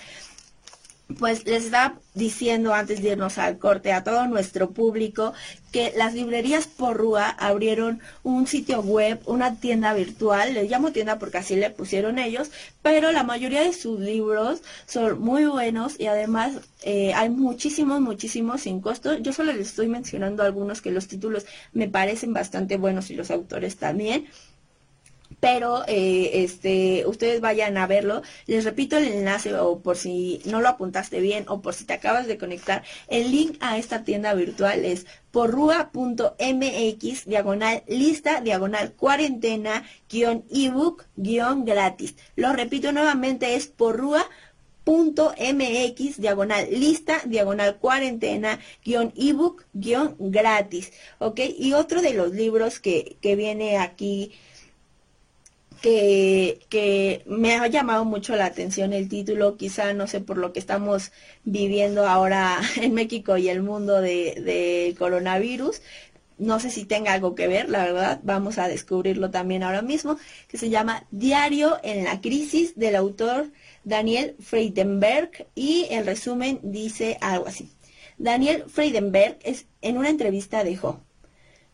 pues 1.18 1.46
les 1.46 1.66
estaba 1.66 2.00
diciendo 2.14 2.74
antes 2.74 3.02
de 3.02 3.10
irnos 3.10 3.38
al 3.38 3.58
corte 3.58 3.92
a 3.92 4.04
todo 4.04 4.28
nuestro 4.28 4.72
público 4.72 5.34
que 5.72 5.92
las 5.96 6.14
librerías 6.14 6.68
Porrúa 6.68 7.30
abrieron 7.30 8.00
un 8.22 8.46
sitio 8.46 8.82
web, 8.82 9.20
una 9.26 9.56
tienda 9.56 9.94
virtual, 9.94 10.54
le 10.54 10.66
llamo 10.66 10.92
tienda 10.92 11.18
porque 11.18 11.40
así 11.40 11.56
le 11.56 11.72
pusieron 11.72 12.20
ellos, 12.20 12.52
pero 12.84 13.12
la 13.12 13.24
mayoría 13.24 13.64
de 13.64 13.74
sus 13.74 14.00
libros 14.00 14.62
son 14.86 15.20
muy 15.20 15.46
buenos 15.46 16.00
y 16.00 16.06
además 16.06 16.54
eh, 16.84 17.14
hay 17.16 17.30
muchísimos, 17.30 18.02
muchísimos 18.02 18.62
sin 18.62 18.82
costo. 18.82 19.18
Yo 19.18 19.34
solo 19.34 19.54
les 19.54 19.70
estoy 19.70 19.88
mencionando 19.88 20.44
algunos 20.44 20.82
que 20.82 20.92
los 20.92 21.08
títulos 21.08 21.46
me 21.72 21.88
parecen 21.88 22.34
bastante 22.34 22.78
buenos 22.78 23.10
y 23.10 23.16
los 23.16 23.32
autores 23.32 23.78
también 23.78 24.28
pero 25.44 25.84
eh, 25.88 26.46
este 26.46 27.04
ustedes 27.06 27.42
vayan 27.42 27.76
a 27.76 27.86
verlo. 27.86 28.22
Les 28.48 28.64
repito 28.64 28.96
el 28.96 29.10
enlace 29.10 29.54
o 29.56 29.80
por 29.80 29.98
si 29.98 30.42
no 30.46 30.62
lo 30.62 30.70
apuntaste 30.70 31.20
bien 31.20 31.44
o 31.50 31.62
por 31.62 31.74
si 31.74 31.84
te 31.84 31.92
acabas 31.92 32.28
de 32.28 32.38
conectar 32.38 32.82
el 33.10 33.30
link 33.30 33.58
a 33.60 33.78
esta 33.78 34.06
tienda 34.06 34.34
virtual 34.36 34.86
es 34.86 35.06
porrua.mx 35.32 37.26
diagonal 37.26 37.84
lista 37.90 38.40
diagonal 38.40 38.94
cuarentena 38.94 39.84
guion 40.10 40.46
ebook 40.50 41.04
guion 41.18 41.66
gratis. 41.66 42.16
Lo 42.38 42.54
repito 42.54 42.94
nuevamente 42.94 43.56
es 43.56 43.68
porrua 43.68 44.26
mx 44.86 46.22
diagonal 46.22 46.68
lista 46.72 47.22
diagonal 47.26 47.80
cuarentena 47.80 48.60
guion 48.86 49.12
ebook 49.18 49.66
guion 49.74 50.16
gratis. 50.20 50.94
Ok 51.20 51.42
y 51.58 51.74
otro 51.74 52.02
de 52.02 52.14
los 52.14 52.32
libros 52.32 52.80
que, 52.80 53.18
que 53.20 53.36
viene 53.36 53.78
aquí 53.78 54.32
que, 55.84 57.24
me 57.26 57.56
ha 57.56 57.68
llamado 57.68 58.06
mucho 58.06 58.36
la 58.36 58.46
atención 58.46 58.94
el 58.94 59.10
título, 59.10 59.58
quizá 59.58 59.94
no 59.94 60.08
sé 60.08 60.22
por 60.22 60.38
lo 60.38 60.54
que 60.54 60.60
estamos 60.60 61.12
viviendo 61.44 62.08
ahora 62.08 62.62
en 62.82 62.94
México 62.94 63.38
y 63.38 63.50
el 63.50 63.62
mundo 63.62 64.02
de 64.02 64.96
coronavirus. 64.98 65.82
No 66.40 66.60
sé 66.60 66.72
si 66.72 66.86
tenga 66.86 67.14
algo 67.14 67.36
que 67.36 67.48
ver, 67.48 67.70
la 67.70 67.84
verdad, 67.84 68.20
vamos 68.24 68.58
a 68.58 68.68
descubrirlo 68.68 69.30
también 69.30 69.62
ahora 69.62 69.82
mismo, 69.82 70.18
que 70.48 70.58
se 70.58 70.70
llama 70.70 71.06
Diario 71.12 71.78
en 71.84 72.06
la 72.06 72.22
crisis 72.22 72.76
del 72.76 72.96
autor 72.96 73.52
Daniel 73.84 74.36
Friedenberg 74.40 75.48
y 75.54 75.88
el 75.92 76.06
resumen 76.06 76.60
dice 76.64 77.18
algo 77.22 77.48
así. 77.48 77.70
Daniel 78.18 78.66
Friedenberg 78.68 79.38
es, 79.44 79.68
en 79.82 79.98
una 79.98 80.10
entrevista 80.10 80.64
dijo, 80.64 81.02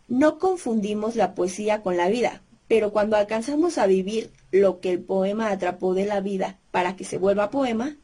no 0.08 0.40
confundimos 0.40 1.16
la 1.16 1.36
poesía 1.36 1.82
con 1.82 1.96
la 1.96 2.10
vida, 2.10 2.42
pero 2.70 2.94
cuando 2.94 3.18
alcanzamos 3.18 3.80
a 3.80 3.88
vivir 3.88 4.32
lo 4.52 4.80
que 4.80 4.92
el 4.92 5.02
poema 5.02 5.50
atrapó 5.50 5.96
de 5.96 6.06
la 6.06 6.22
vida 6.22 6.60
para 6.70 6.96
que 6.96 7.04
se 7.04 7.18
vuelva 7.18 7.50
poema, 7.50 7.98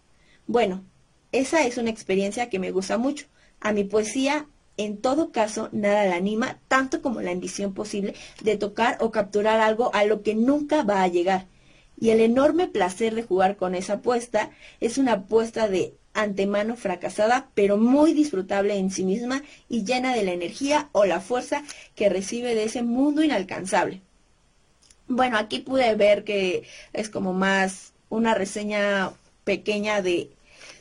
bueno, 0.47 0.84
esa 1.32 1.66
es 1.68 1.78
una 1.78 1.91
experiencia 1.91 2.49
que 2.49 2.57
me 2.57 2.72
gusta 2.72 2.97
mucho. 2.97 3.28
A 3.59 3.74
mi 3.74 3.84
poesía, 3.84 4.47
en 4.76 4.97
todo 4.97 5.32
caso, 5.32 5.70
nada 5.72 6.05
la 6.05 6.16
anima, 6.16 6.59
tanto 6.68 7.03
como 7.03 7.22
la 7.22 7.30
ambición 7.30 7.76
posible 7.76 8.16
de 8.41 8.57
tocar 8.57 8.97
o 9.01 9.11
capturar 9.11 9.59
algo 9.61 9.93
a 9.93 10.03
lo 10.03 10.24
que 10.24 10.34
nunca 10.34 10.82
va 10.82 11.03
a 11.03 11.07
llegar. 11.07 11.45
Y 11.99 12.09
el 12.09 12.20
enorme 12.20 12.68
placer 12.68 13.13
de 13.13 13.22
jugar 13.22 13.57
con 13.57 13.76
esa 13.76 13.93
apuesta 13.93 14.49
es 14.80 14.97
una 14.97 15.13
apuesta 15.13 15.68
de 15.68 15.93
antemano 16.16 16.76
fracasada, 16.76 17.51
pero 17.53 17.78
muy 17.78 18.13
disfrutable 18.13 18.78
en 18.78 18.89
sí 18.89 19.05
misma 19.05 19.43
y 19.70 19.84
llena 19.84 20.16
de 20.16 20.24
la 20.24 20.32
energía 20.32 20.89
o 20.91 21.05
la 21.05 21.22
fuerza 21.22 21.63
que 21.93 22.09
recibe 22.09 22.55
de 22.55 22.63
ese 22.63 22.82
mundo 22.82 23.24
inalcanzable. 23.24 24.01
Bueno, 25.08 25.38
aquí 25.38 25.60
pude 25.60 25.93
ver 25.95 26.24
que 26.24 26.64
es 26.93 27.10
como 27.10 27.34
más 27.34 27.93
una 28.10 28.34
reseña 28.34 29.12
pequeña 29.43 30.01
de, 30.01 30.32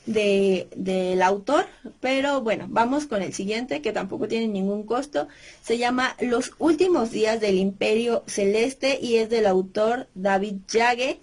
de, 0.06 0.68
del 0.76 1.22
autor, 1.22 1.66
pero 2.00 2.40
bueno, 2.40 2.66
vamos 2.68 3.06
con 3.06 3.22
el 3.22 3.34
siguiente 3.34 3.82
que 3.82 3.92
tampoco 3.92 4.28
tiene 4.28 4.48
ningún 4.48 4.84
costo. 4.84 5.28
Se 5.62 5.78
llama 5.78 6.16
Los 6.20 6.52
últimos 6.58 7.10
días 7.10 7.40
del 7.40 7.56
Imperio 7.56 8.24
Celeste 8.26 8.98
y 9.00 9.16
es 9.16 9.28
del 9.30 9.46
autor 9.46 10.08
David 10.14 10.56
Yage 10.68 11.20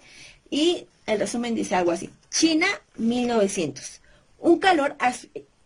y 0.50 0.86
el 1.06 1.18
resumen 1.18 1.54
dice 1.54 1.74
algo 1.74 1.90
así. 1.90 2.10
China 2.30 2.66
1900. 2.96 4.00
Un 4.38 4.58
calor 4.58 4.96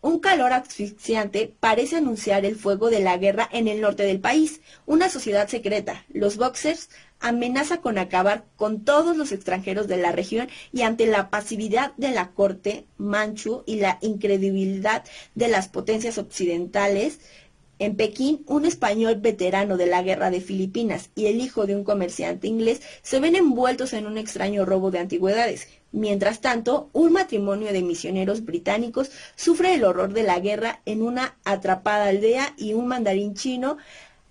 un 0.01 0.19
calor 0.19 0.53
asfixiante 0.53 1.53
parece 1.59 1.97
anunciar 1.97 2.45
el 2.45 2.55
fuego 2.55 2.89
de 2.89 2.99
la 2.99 3.17
guerra 3.17 3.49
en 3.51 3.67
el 3.67 3.81
norte 3.81 4.03
del 4.03 4.19
país. 4.19 4.61
Una 4.85 5.09
sociedad 5.09 5.47
secreta, 5.47 6.05
los 6.09 6.37
boxers, 6.37 6.89
amenaza 7.19 7.81
con 7.81 7.97
acabar 7.97 8.45
con 8.55 8.83
todos 8.83 9.17
los 9.17 9.31
extranjeros 9.31 9.87
de 9.87 9.97
la 9.97 10.11
región 10.11 10.47
y 10.71 10.81
ante 10.81 11.05
la 11.07 11.29
pasividad 11.29 11.93
de 11.97 12.11
la 12.11 12.31
corte 12.31 12.85
manchu 12.97 13.63
y 13.65 13.77
la 13.77 13.97
incredibilidad 14.01 15.03
de 15.35 15.47
las 15.47 15.67
potencias 15.67 16.17
occidentales, 16.17 17.19
en 17.79 17.95
Pekín, 17.95 18.43
un 18.47 18.65
español 18.65 19.17
veterano 19.17 19.77
de 19.77 19.85
la 19.85 20.01
guerra 20.01 20.31
de 20.31 20.41
Filipinas 20.41 21.11
y 21.13 21.27
el 21.27 21.39
hijo 21.39 21.67
de 21.67 21.75
un 21.75 21.83
comerciante 21.83 22.47
inglés 22.47 22.81
se 23.03 23.19
ven 23.19 23.35
envueltos 23.35 23.93
en 23.93 24.07
un 24.07 24.17
extraño 24.17 24.65
robo 24.65 24.89
de 24.89 24.97
antigüedades. 24.97 25.67
Mientras 25.91 26.41
tanto, 26.41 26.89
un 26.91 27.13
matrimonio 27.13 27.71
de 27.71 27.83
misioneros 27.83 28.43
británicos 28.43 29.11
sufre 29.35 29.75
el 29.75 29.83
horror 29.83 30.13
de 30.13 30.23
la 30.23 30.39
guerra 30.39 30.81
en 30.85 31.03
una 31.03 31.37
atrapada 31.45 32.07
aldea 32.07 32.53
y 32.57 32.73
un 32.73 32.87
mandarín 32.87 33.35
chino 33.35 33.77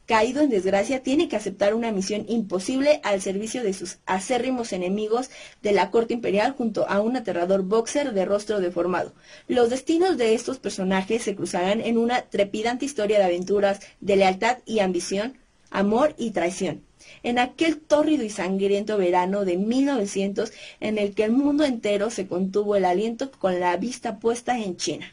caído 0.07 0.41
en 0.41 0.51
desgracia, 0.51 1.03
tiene 1.03 1.29
que 1.29 1.37
aceptar 1.37 1.75
una 1.75 1.93
misión 1.93 2.25
imposible 2.29 3.01
al 3.03 3.21
servicio 3.21 3.63
de 3.63 3.73
sus 3.73 3.99
acérrimos 4.07 4.73
enemigos 4.73 5.31
de 5.63 5.73
la 5.73 5.91
corte 5.91 6.15
imperial 6.15 6.53
junto 6.53 6.89
a 6.89 7.01
un 7.01 7.17
aterrador 7.17 7.63
boxer 7.63 8.13
de 8.13 8.25
rostro 8.25 8.61
deformado. 8.61 9.13
Los 9.49 9.69
destinos 9.71 10.17
de 10.17 10.35
estos 10.35 10.59
personajes 10.59 11.23
se 11.23 11.35
cruzarán 11.35 11.81
en 11.81 11.99
una 11.99 12.23
trepidante 12.23 12.85
historia 12.85 13.19
de 13.19 13.25
aventuras, 13.25 13.81
de 14.01 14.17
lealtad 14.17 14.59
y 14.65 14.79
ambición, 14.79 15.37
amor 15.71 16.15
y 16.17 16.31
traición. 16.31 16.83
En 17.23 17.39
aquel 17.39 17.79
tórrido 17.79 18.25
y 18.25 18.31
sangriento 18.31 18.97
verano 18.99 19.45
de 19.45 19.57
1900 19.57 20.53
en 20.81 20.99
el 20.99 21.15
que 21.15 21.25
el 21.25 21.33
mundo 21.33 21.65
entero 21.65 22.11
se 22.11 22.27
contuvo 22.27 22.77
el 22.77 22.85
aliento 22.85 23.31
con 23.33 23.59
la 23.61 23.77
vista 23.77 24.19
puesta 24.19 24.59
en 24.59 24.77
China. 24.77 25.13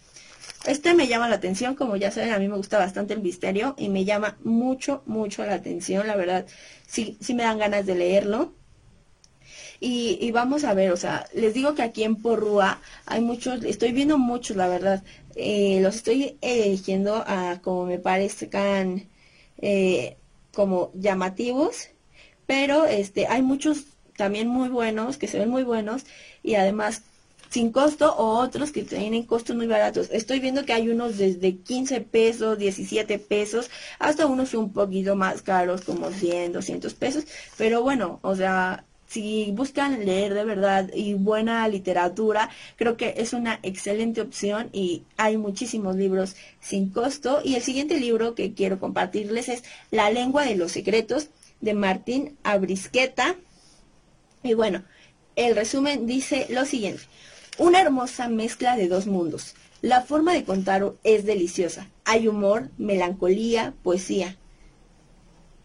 Este 0.65 0.93
me 0.93 1.07
llama 1.07 1.27
la 1.27 1.35
atención, 1.35 1.75
como 1.75 1.97
ya 1.97 2.09
saben, 2.11 2.31
a 2.31 2.39
mí 2.39 2.47
me 2.47 2.55
gusta 2.55 2.77
bastante 2.77 3.13
el 3.13 3.21
misterio 3.21 3.75
y 3.77 3.89
me 3.89 4.05
llama 4.05 4.37
mucho, 4.43 5.03
mucho 5.05 5.45
la 5.45 5.55
atención, 5.55 6.07
la 6.07 6.15
verdad, 6.15 6.45
sí, 6.87 7.17
sí 7.19 7.33
me 7.33 7.43
dan 7.43 7.57
ganas 7.59 7.85
de 7.85 7.95
leerlo. 7.95 8.53
Y, 9.85 10.31
vamos 10.31 10.63
a 10.63 10.73
ver, 10.73 10.91
o 10.93 10.97
sea, 10.97 11.27
les 11.33 11.53
digo 11.53 11.75
que 11.75 11.81
aquí 11.81 12.03
en 12.03 12.15
Porrúa 12.15 12.79
hay 13.05 13.19
muchos, 13.19 13.65
estoy 13.65 13.91
viendo 13.91 14.17
muchos, 14.17 14.55
la 14.55 14.69
verdad, 14.69 15.03
eh, 15.35 15.79
los 15.81 15.95
estoy 15.95 16.37
eligiendo 16.41 17.23
a 17.27 17.59
como 17.61 17.85
me 17.85 17.99
parezcan 17.99 19.09
eh, 19.57 20.15
como 20.53 20.91
llamativos, 20.93 21.89
pero 22.45 22.85
este, 22.85 23.27
hay 23.27 23.41
muchos 23.41 23.83
también 24.15 24.47
muy 24.47 24.69
buenos, 24.69 25.17
que 25.17 25.27
se 25.27 25.39
ven 25.39 25.49
muy 25.49 25.63
buenos, 25.63 26.05
y 26.43 26.55
además 26.55 27.03
sin 27.53 27.71
costo 27.71 28.15
o 28.15 28.39
otros 28.39 28.71
que 28.71 28.81
tienen 28.81 29.27
costos 29.27 29.55
muy 29.55 29.67
baratos. 29.67 30.09
Estoy 30.11 30.39
viendo 30.39 30.65
que 30.65 30.73
hay 30.73 30.89
unos 30.89 31.19
desde 31.19 31.57
15 31.57 32.01
pesos, 32.01 32.57
17 32.57 33.19
pesos, 33.19 33.69
hasta 33.99 34.25
unos 34.25 34.55
un 34.55 34.73
poquito 34.73 35.15
más 35.15 35.43
caros 35.43 35.81
como 35.81 36.09
100, 36.09 36.53
200 36.53 36.95
pesos. 36.95 37.25
Pero 37.55 37.83
bueno, 37.83 38.17
o 38.23 38.35
sea, 38.35 38.85
si 39.05 39.51
buscan 39.51 40.03
leer 40.03 40.33
de 40.33 40.45
verdad 40.45 40.89
y 40.95 41.13
buena 41.13 41.67
literatura, 41.67 42.49
creo 42.75 42.97
que 42.97 43.13
es 43.17 43.33
una 43.33 43.59
excelente 43.61 44.21
opción 44.21 44.69
y 44.73 45.03
hay 45.17 45.37
muchísimos 45.37 45.95
libros 45.95 46.35
sin 46.59 46.89
costo. 46.89 47.41
Y 47.43 47.53
el 47.53 47.61
siguiente 47.61 47.99
libro 47.99 48.33
que 48.33 48.55
quiero 48.55 48.79
compartirles 48.79 49.49
es 49.49 49.63
La 49.91 50.09
lengua 50.09 50.43
de 50.43 50.55
los 50.55 50.71
secretos 50.71 51.27
de 51.61 51.75
Martín 51.75 52.35
Abrisqueta. 52.41 53.35
Y 54.41 54.55
bueno, 54.55 54.83
el 55.35 55.55
resumen 55.55 56.07
dice 56.07 56.47
lo 56.49 56.65
siguiente. 56.65 57.03
Una 57.59 57.81
hermosa 57.81 58.29
mezcla 58.29 58.75
de 58.75 58.87
dos 58.87 59.05
mundos. 59.05 59.53
La 59.81 60.01
forma 60.01 60.33
de 60.33 60.43
contar 60.43 60.93
es 61.03 61.23
deliciosa. 61.23 61.87
Hay 62.03 62.27
humor, 62.27 62.71
melancolía, 62.79 63.75
poesía. 63.83 64.37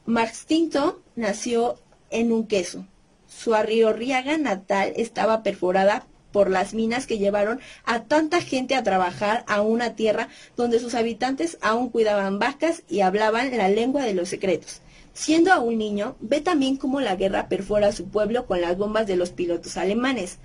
Marx 0.04 0.44
Tinto 0.44 1.00
nació 1.16 1.80
en 2.10 2.30
un 2.30 2.46
queso. 2.46 2.86
Su 3.26 3.54
arriorriaga 3.54 4.36
natal 4.36 4.92
estaba 4.96 5.42
perforada 5.42 6.06
por 6.30 6.50
las 6.50 6.74
minas 6.74 7.06
que 7.06 7.16
llevaron 7.16 7.58
a 7.86 8.04
tanta 8.04 8.42
gente 8.42 8.74
a 8.74 8.82
trabajar 8.82 9.44
a 9.46 9.62
una 9.62 9.94
tierra 9.94 10.28
donde 10.58 10.80
sus 10.80 10.94
habitantes 10.94 11.56
aún 11.62 11.88
cuidaban 11.88 12.38
vacas 12.38 12.82
y 12.86 13.00
hablaban 13.00 13.56
la 13.56 13.70
lengua 13.70 14.02
de 14.02 14.12
los 14.12 14.28
secretos. 14.28 14.82
Siendo 15.14 15.52
aún 15.52 15.78
niño, 15.78 16.14
ve 16.20 16.40
también 16.40 16.76
cómo 16.76 17.00
la 17.00 17.16
guerra 17.16 17.48
perfora 17.48 17.90
su 17.90 18.08
pueblo 18.08 18.46
con 18.46 18.60
las 18.60 18.78
bombas 18.78 19.06
de 19.08 19.16
los 19.16 19.30
pilotos 19.30 19.76
alemanes. 19.76 20.38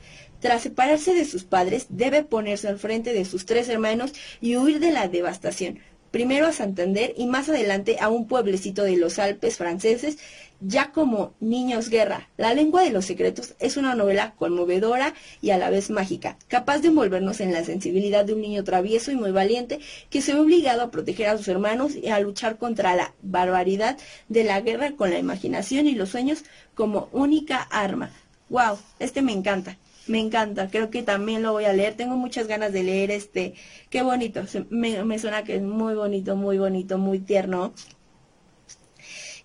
Tras 0.44 0.64
separarse 0.64 1.14
de 1.14 1.24
sus 1.24 1.46
padres, 1.46 1.86
debe 1.88 2.22
ponerse 2.22 2.68
al 2.68 2.78
frente 2.78 3.14
de 3.14 3.24
sus 3.24 3.46
tres 3.46 3.70
hermanos 3.70 4.12
y 4.42 4.58
huir 4.58 4.82
de 4.82 4.92
la 4.92 5.08
devastación. 5.08 5.80
primero 6.12 6.48
a 6.48 6.52
Santander 6.52 7.14
y 7.16 7.28
más 7.28 7.48
adelante 7.48 7.96
a 8.02 8.10
un 8.10 8.28
pueblecito 8.28 8.84
de 8.84 8.98
los 8.98 9.20
Alpes 9.20 9.56
franceses, 9.56 10.18
ya 10.60 10.92
como 10.92 11.34
Niños 11.40 11.88
Guerra. 11.88 12.28
La 12.36 12.54
lengua 12.54 12.84
de 12.84 12.90
los 12.90 13.06
secretos 13.06 13.56
es 13.60 13.78
una 13.78 13.96
novela 13.96 14.34
conmovedora 14.38 15.14
y 15.42 15.52
a 15.52 15.58
la 15.58 15.70
vez 15.70 15.90
mágica, 15.90 16.38
capaz 16.50 16.80
de 16.80 16.90
envolvernos 16.90 17.40
en 17.40 17.54
la 17.54 17.64
sensibilidad 17.64 18.26
de 18.26 18.34
un 18.34 18.42
niño 18.42 18.66
travieso 18.66 19.12
y 19.12 19.16
muy 19.16 19.32
valiente 19.32 19.80
que 20.10 20.22
se 20.22 20.34
ve 20.34 20.42
obligado 20.42 20.82
a 20.82 20.92
proteger 20.92 21.30
a 21.30 21.38
sus 21.38 21.48
hermanos 21.48 21.96
y 21.96 22.10
a 22.10 22.20
luchar 22.20 22.58
contra 22.58 22.98
la 22.98 23.14
barbaridad 23.22 23.98
de 24.28 24.44
la 24.44 24.60
guerra 24.60 24.92
con 24.92 25.10
la 25.10 25.20
imaginación 25.20 25.88
y 25.88 25.96
los 25.96 26.10
sueños 26.10 26.44
como 26.76 27.08
única 27.14 27.62
arma. 27.62 28.12
¡Wow! 28.50 28.78
Este 29.00 29.22
me 29.22 29.32
encanta. 29.32 29.78
Me 30.08 30.20
encanta, 30.20 30.70
creo 30.70 30.90
que 30.90 31.04
también 31.04 31.44
lo 31.44 31.52
voy 31.54 31.66
a 31.66 31.74
leer. 31.74 31.96
Tengo 31.96 32.16
muchas 32.18 32.48
ganas 32.48 32.72
de 32.74 32.84
leer 32.84 33.12
este. 33.12 33.54
Qué 33.90 34.02
bonito, 34.02 34.44
me, 34.70 35.04
me 35.04 35.20
suena 35.20 35.44
que 35.44 35.56
es 35.56 35.62
muy 35.62 35.94
bonito, 35.96 36.36
muy 36.36 36.58
bonito, 36.58 36.98
muy 36.98 37.20
tierno. 37.20 37.74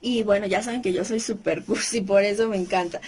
Y 0.00 0.22
bueno, 0.22 0.46
ya 0.46 0.62
saben 0.62 0.82
que 0.82 0.92
yo 0.92 1.04
soy 1.04 1.20
súper 1.20 1.64
cursi, 1.64 2.00
por 2.00 2.22
eso 2.24 2.48
me 2.48 2.56
encanta. 2.56 3.00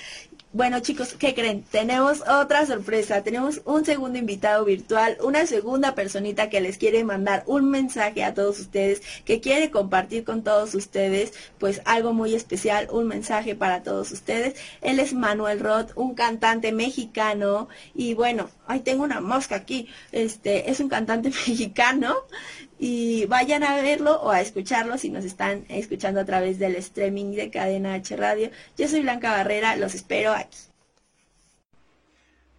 Bueno 0.52 0.80
chicos, 0.80 1.14
¿qué 1.16 1.32
creen? 1.32 1.62
Tenemos 1.62 2.22
otra 2.22 2.66
sorpresa, 2.66 3.22
tenemos 3.22 3.60
un 3.66 3.84
segundo 3.84 4.18
invitado 4.18 4.64
virtual, 4.64 5.16
una 5.22 5.46
segunda 5.46 5.94
personita 5.94 6.50
que 6.50 6.60
les 6.60 6.76
quiere 6.76 7.04
mandar 7.04 7.44
un 7.46 7.70
mensaje 7.70 8.24
a 8.24 8.34
todos 8.34 8.58
ustedes, 8.58 9.00
que 9.24 9.40
quiere 9.40 9.70
compartir 9.70 10.24
con 10.24 10.42
todos 10.42 10.74
ustedes 10.74 11.34
pues 11.60 11.80
algo 11.84 12.14
muy 12.14 12.34
especial, 12.34 12.88
un 12.90 13.06
mensaje 13.06 13.54
para 13.54 13.84
todos 13.84 14.10
ustedes. 14.10 14.56
Él 14.80 14.98
es 14.98 15.12
Manuel 15.12 15.60
Roth, 15.60 15.92
un 15.94 16.16
cantante 16.16 16.72
mexicano 16.72 17.68
y 17.94 18.14
bueno, 18.14 18.50
ahí 18.66 18.80
tengo 18.80 19.04
una 19.04 19.20
mosca 19.20 19.54
aquí, 19.54 19.86
este 20.10 20.68
es 20.68 20.80
un 20.80 20.88
cantante 20.88 21.28
mexicano 21.46 22.16
y 22.82 23.26
vayan 23.26 23.62
a 23.62 23.74
verlo 23.82 24.18
o 24.22 24.30
a 24.30 24.40
escucharlo 24.40 24.96
si 24.96 25.10
nos 25.10 25.26
están 25.26 25.66
escuchando 25.68 26.18
a 26.18 26.24
través 26.24 26.58
del 26.58 26.76
streaming 26.76 27.32
de 27.32 27.50
Cadena 27.50 27.92
H 27.92 28.16
Radio. 28.16 28.50
Yo 28.78 28.88
soy 28.88 29.02
Blanca 29.02 29.32
Barrera, 29.32 29.76
los 29.76 29.94
espero 29.94 30.32
aquí. 30.32 30.56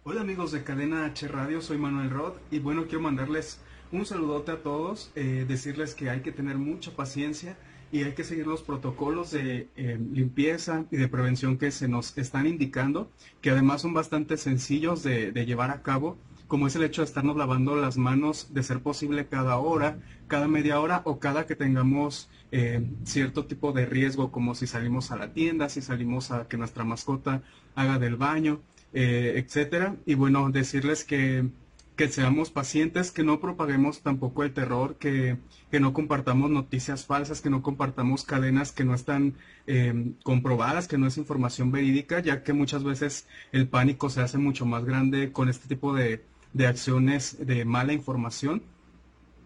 Hola 0.04 0.20
amigos 0.20 0.52
de 0.52 0.62
Cadena 0.62 1.06
H 1.06 1.26
Radio, 1.26 1.60
soy 1.60 1.76
Manuel 1.76 2.10
Rod 2.10 2.34
y 2.52 2.60
bueno, 2.60 2.84
quiero 2.84 3.00
mandarles 3.00 3.58
un 3.90 4.06
saludote 4.06 4.52
a 4.52 4.62
todos, 4.62 5.10
eh, 5.16 5.44
decirles 5.46 5.96
que 5.96 6.08
hay 6.08 6.20
que 6.20 6.30
tener 6.30 6.56
mucha 6.56 6.92
paciencia 6.92 7.56
y 7.90 8.04
hay 8.04 8.12
que 8.12 8.22
seguir 8.22 8.46
los 8.46 8.62
protocolos 8.62 9.32
de 9.32 9.68
eh, 9.76 9.98
limpieza 10.12 10.84
y 10.92 10.98
de 10.98 11.08
prevención 11.08 11.58
que 11.58 11.72
se 11.72 11.88
nos 11.88 12.16
están 12.16 12.46
indicando, 12.46 13.10
que 13.40 13.50
además 13.50 13.82
son 13.82 13.92
bastante 13.92 14.36
sencillos 14.36 15.02
de, 15.02 15.32
de 15.32 15.46
llevar 15.46 15.72
a 15.72 15.82
cabo 15.82 16.16
como 16.52 16.66
es 16.66 16.76
el 16.76 16.84
hecho 16.84 17.00
de 17.00 17.06
estarnos 17.06 17.38
lavando 17.38 17.76
las 17.76 17.96
manos 17.96 18.52
de 18.52 18.62
ser 18.62 18.80
posible 18.80 19.26
cada 19.26 19.56
hora, 19.56 19.96
cada 20.28 20.48
media 20.48 20.80
hora 20.80 21.00
o 21.06 21.18
cada 21.18 21.46
que 21.46 21.56
tengamos 21.56 22.28
eh, 22.50 22.86
cierto 23.04 23.46
tipo 23.46 23.72
de 23.72 23.86
riesgo, 23.86 24.30
como 24.30 24.54
si 24.54 24.66
salimos 24.66 25.10
a 25.12 25.16
la 25.16 25.32
tienda, 25.32 25.70
si 25.70 25.80
salimos 25.80 26.30
a 26.30 26.48
que 26.48 26.58
nuestra 26.58 26.84
mascota 26.84 27.40
haga 27.74 27.98
del 27.98 28.16
baño, 28.16 28.60
eh, 28.92 29.42
etcétera. 29.42 29.96
Y 30.04 30.12
bueno, 30.12 30.50
decirles 30.50 31.04
que, 31.04 31.48
que 31.96 32.08
seamos 32.08 32.50
pacientes, 32.50 33.12
que 33.12 33.24
no 33.24 33.40
propaguemos 33.40 34.02
tampoco 34.02 34.42
el 34.42 34.52
terror, 34.52 34.96
que, 34.98 35.38
que 35.70 35.80
no 35.80 35.94
compartamos 35.94 36.50
noticias 36.50 37.06
falsas, 37.06 37.40
que 37.40 37.48
no 37.48 37.62
compartamos 37.62 38.24
cadenas 38.24 38.72
que 38.72 38.84
no 38.84 38.94
están 38.94 39.36
eh, 39.66 40.12
comprobadas, 40.22 40.86
que 40.86 40.98
no 40.98 41.06
es 41.06 41.16
información 41.16 41.72
verídica, 41.72 42.20
ya 42.20 42.42
que 42.42 42.52
muchas 42.52 42.84
veces 42.84 43.26
el 43.52 43.68
pánico 43.68 44.10
se 44.10 44.20
hace 44.20 44.36
mucho 44.36 44.66
más 44.66 44.84
grande 44.84 45.32
con 45.32 45.48
este 45.48 45.66
tipo 45.66 45.94
de, 45.94 46.22
de 46.52 46.66
acciones 46.66 47.36
de 47.46 47.64
mala 47.64 47.92
información. 47.92 48.62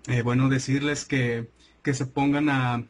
Eh, 0.09 0.23
bueno, 0.23 0.49
decirles 0.49 1.05
que, 1.05 1.49
que 1.83 1.95
se 1.95 2.07
pongan 2.07 2.49
a, 2.49 2.85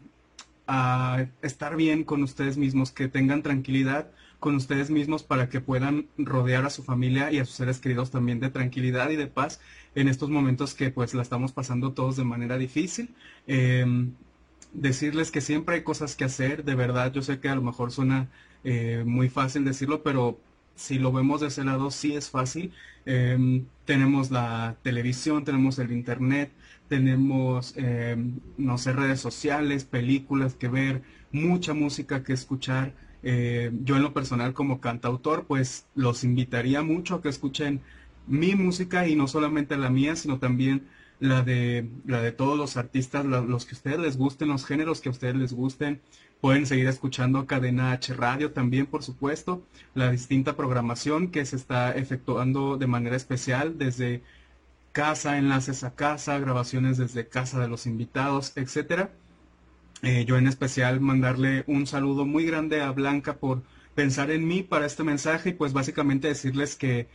estar 1.43 1.77
bien 1.77 2.03
con 2.03 2.23
ustedes 2.25 2.57
mismos, 2.57 2.91
que 2.91 3.07
tengan 3.07 3.43
tranquilidad 3.43 4.11
con 4.41 4.57
ustedes 4.57 4.91
mismos 4.91 5.23
para 5.23 5.49
que 5.49 5.61
puedan 5.61 6.09
rodear 6.19 6.67
a 6.67 6.71
su 6.71 6.83
familia 6.83 7.31
y 7.31 7.39
a 7.39 7.45
sus 7.45 7.55
seres 7.55 7.79
queridos 7.79 8.11
también 8.11 8.41
de 8.41 8.51
tranquilidad 8.51 9.11
y 9.11 9.17
de 9.17 9.29
paz 9.29 9.61
en 9.95 10.09
estos 10.09 10.29
momentos 10.29 10.75
que 10.75 10.91
pues 10.91 11.15
la 11.15 11.23
estamos 11.23 11.53
pasando 11.53 11.93
todos 11.93 12.17
de 12.17 12.25
manera 12.25 12.59
difícil. 12.59 13.15
Em, 13.47 14.13
decirles 14.73 15.31
que 15.31 15.41
siempre 15.41 15.77
hay 15.77 15.83
cosas 15.83 16.17
que 16.17 16.25
hacer, 16.25 16.65
de 16.65 16.75
verdad, 16.75 17.13
yo 17.13 17.23
sé 17.23 17.39
que 17.39 17.49
a 17.49 17.55
lo 17.55 17.63
mejor 17.63 17.93
suena 17.93 18.29
eh, 18.65 19.05
muy 19.07 19.29
fácil 19.29 19.65
decirlo, 19.65 20.03
pero 20.03 20.41
si 20.75 20.99
lo 20.99 21.13
vemos 21.13 21.41
de 21.41 21.49
ese 21.49 21.65
lado, 21.65 21.91
sí 21.91 22.15
es 22.15 22.31
fácil. 22.31 22.73
Em, 23.07 23.67
tenemos 23.85 24.31
la 24.31 24.77
televisión, 24.83 25.45
tenemos 25.45 25.79
el 25.79 25.93
internet, 25.93 26.53
tenemos, 26.89 27.75
em, 27.77 28.41
no 28.59 28.79
sé, 28.79 28.93
redes 28.93 29.21
sociales, 29.21 29.85
películas 29.85 30.55
que 30.55 30.69
ver, 30.69 31.03
mucha 31.33 31.73
música 31.75 32.23
que 32.25 32.33
escuchar. 32.33 32.95
Eh, 33.23 33.71
yo 33.85 33.97
en 33.97 34.03
lo 34.03 34.13
personal 34.13 34.55
como 34.55 34.81
cantautor, 34.81 35.47
pues 35.47 35.87
los 35.95 36.25
invitaría 36.25 36.83
mucho 36.83 37.17
a 37.17 37.23
que 37.23 37.29
escuchen 37.29 37.81
mi 38.27 38.55
música 38.55 39.07
y 39.09 39.15
no 39.17 39.29
solamente 39.29 39.77
la 39.77 39.91
mía, 39.91 40.17
sino 40.17 40.39
también 40.39 40.87
la 41.21 41.43
de, 41.43 41.89
la 42.05 42.21
de 42.21 42.33
todos 42.33 42.59
los 42.59 42.77
artistas, 42.77 43.25
los 43.25 43.65
que 43.67 43.75
a 43.75 43.79
ustedes 43.79 43.99
les 43.99 44.17
gusten, 44.17 44.49
los 44.49 44.67
géneros 44.67 45.01
que 45.01 45.09
a 45.09 45.13
ustedes 45.13 45.37
les 45.37 45.53
gusten. 45.53 46.01
Pueden 46.41 46.67
seguir 46.67 46.87
escuchando 46.87 47.47
Cadena 47.47 47.93
H 47.93 48.15
Radio 48.15 48.53
también, 48.53 48.87
por 48.87 49.03
supuesto, 49.03 49.63
la 49.95 50.11
distinta 50.11 50.57
programación 50.57 51.31
que 51.31 51.45
se 51.47 51.57
está 51.57 51.93
efectuando 51.93 52.77
de 52.77 52.87
manera 52.87 53.17
especial 53.17 53.79
desde 53.79 54.23
casa, 54.93 55.39
enlaces 55.39 55.83
a 55.85 55.95
casa, 55.95 56.39
grabaciones 56.39 56.99
desde 56.99 57.29
casa 57.29 57.61
de 57.61 57.69
los 57.69 57.87
invitados, 57.87 58.53
etcétera. 58.57 59.11
Eh, 60.03 60.25
yo 60.27 60.37
en 60.37 60.47
especial 60.47 61.01
mandarle 61.01 61.65
un 61.67 61.87
saludo 61.87 62.27
muy 62.27 62.45
grande 62.45 62.83
a 62.83 62.93
Blanca 62.93 63.39
por 63.39 63.63
pensar 63.95 64.31
en 64.31 64.47
mí 64.47 64.63
para 64.63 64.87
este 64.87 65.05
mensaje 65.05 65.51
y 65.51 65.53
pues 65.55 65.73
básicamente 65.73 66.29
decirles 66.29 66.77
que 66.77 67.09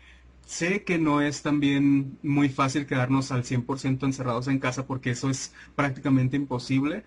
sé 0.46 0.84
que 0.84 0.98
no 0.98 1.22
es 1.22 1.44
también 1.44 2.18
muy 2.24 2.50
fácil 2.50 2.88
quedarnos 2.88 3.32
al 3.32 3.44
100% 3.44 4.04
encerrados 4.04 4.48
en 4.48 4.60
casa 4.60 4.88
porque 4.88 5.12
eso 5.12 5.30
es 5.30 5.54
prácticamente 5.76 6.36
imposible 6.36 7.04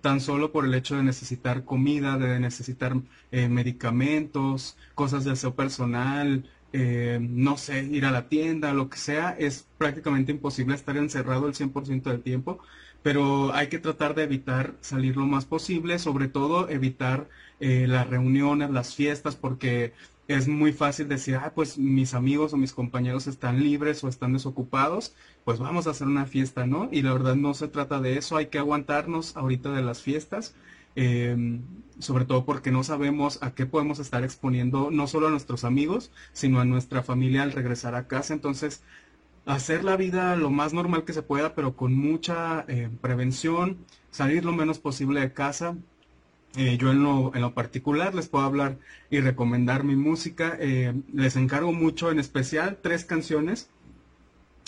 tan 0.00 0.20
solo 0.20 0.52
por 0.52 0.64
el 0.64 0.74
hecho 0.74 0.96
de 0.96 1.02
necesitar 1.02 1.64
comida, 1.64 2.18
de 2.18 2.40
necesitar 2.40 2.96
eh, 3.30 3.48
medicamentos, 3.48 4.76
cosas 4.94 5.24
de 5.24 5.32
aseo 5.32 5.54
personal, 5.54 6.44
eh, 6.72 7.18
no 7.20 7.56
sé, 7.56 7.84
ir 7.84 8.04
a 8.04 8.10
la 8.10 8.28
tienda, 8.28 8.72
lo 8.72 8.88
que 8.88 8.98
sea, 8.98 9.30
es 9.38 9.66
prácticamente 9.78 10.32
imposible 10.32 10.74
estar 10.74 10.96
encerrado 10.96 11.48
el 11.48 11.54
100% 11.54 12.10
del 12.10 12.22
tiempo, 12.22 12.60
pero 13.02 13.52
hay 13.54 13.68
que 13.68 13.78
tratar 13.78 14.14
de 14.14 14.24
evitar 14.24 14.74
salir 14.80 15.16
lo 15.16 15.26
más 15.26 15.46
posible, 15.46 15.98
sobre 15.98 16.28
todo 16.28 16.68
evitar 16.68 17.28
eh, 17.60 17.86
las 17.86 18.08
reuniones, 18.08 18.70
las 18.70 18.94
fiestas, 18.94 19.36
porque 19.36 19.92
es 20.28 20.46
muy 20.48 20.72
fácil 20.72 21.08
decir, 21.08 21.36
ah, 21.36 21.52
pues 21.54 21.76
mis 21.76 22.14
amigos 22.14 22.52
o 22.52 22.56
mis 22.56 22.72
compañeros 22.72 23.26
están 23.26 23.60
libres 23.62 24.04
o 24.04 24.08
están 24.08 24.32
desocupados, 24.32 25.14
pues 25.44 25.58
vamos 25.58 25.86
a 25.86 25.90
hacer 25.90 26.06
una 26.06 26.24
fiesta, 26.24 26.66
¿no? 26.66 26.88
Y 26.92 27.02
la 27.02 27.12
verdad 27.12 27.34
no 27.34 27.52
se 27.52 27.68
trata 27.68 28.00
de 28.00 28.16
eso, 28.16 28.36
hay 28.36 28.46
que 28.46 28.58
aguantarnos 28.58 29.36
ahorita 29.36 29.72
de 29.72 29.82
las 29.82 30.02
fiestas, 30.02 30.54
em, 30.94 31.62
sobre 31.98 32.24
todo 32.26 32.44
porque 32.44 32.70
no 32.70 32.84
sabemos 32.84 33.42
a 33.42 33.54
qué 33.54 33.66
podemos 33.66 33.98
estar 33.98 34.22
exponiendo 34.24 34.90
no 34.90 35.06
solo 35.06 35.26
a 35.28 35.30
nuestros 35.30 35.64
amigos, 35.64 36.12
sino 36.32 36.60
a 36.60 36.64
nuestra 36.64 37.02
familia 37.02 37.42
al 37.42 37.52
regresar 37.52 37.94
a 37.94 38.06
casa. 38.06 38.32
Entonces, 38.32 38.82
hacer 39.46 39.84
la 39.84 39.96
vida 39.96 40.36
lo 40.36 40.50
más 40.50 40.72
normal 40.72 41.04
que 41.04 41.12
se 41.12 41.22
pueda, 41.22 41.54
pero 41.54 41.76
con 41.76 41.94
mucha 41.94 42.64
eh, 42.68 42.88
prevención, 43.00 43.78
salir 44.10 44.44
lo 44.44 44.52
menos 44.52 44.78
posible 44.78 45.20
de 45.20 45.32
casa, 45.32 45.76
eh, 46.56 46.76
yo 46.78 46.90
en 46.90 47.02
lo, 47.02 47.32
en 47.34 47.42
lo, 47.42 47.54
particular 47.54 48.14
les 48.14 48.28
puedo 48.28 48.44
hablar 48.44 48.78
y 49.08 49.20
recomendar 49.20 49.84
mi 49.84 49.94
música. 49.96 50.56
Eh, 50.58 50.94
les 51.12 51.36
encargo 51.36 51.72
mucho, 51.72 52.10
en 52.10 52.18
especial, 52.18 52.78
tres 52.82 53.04
canciones. 53.04 53.70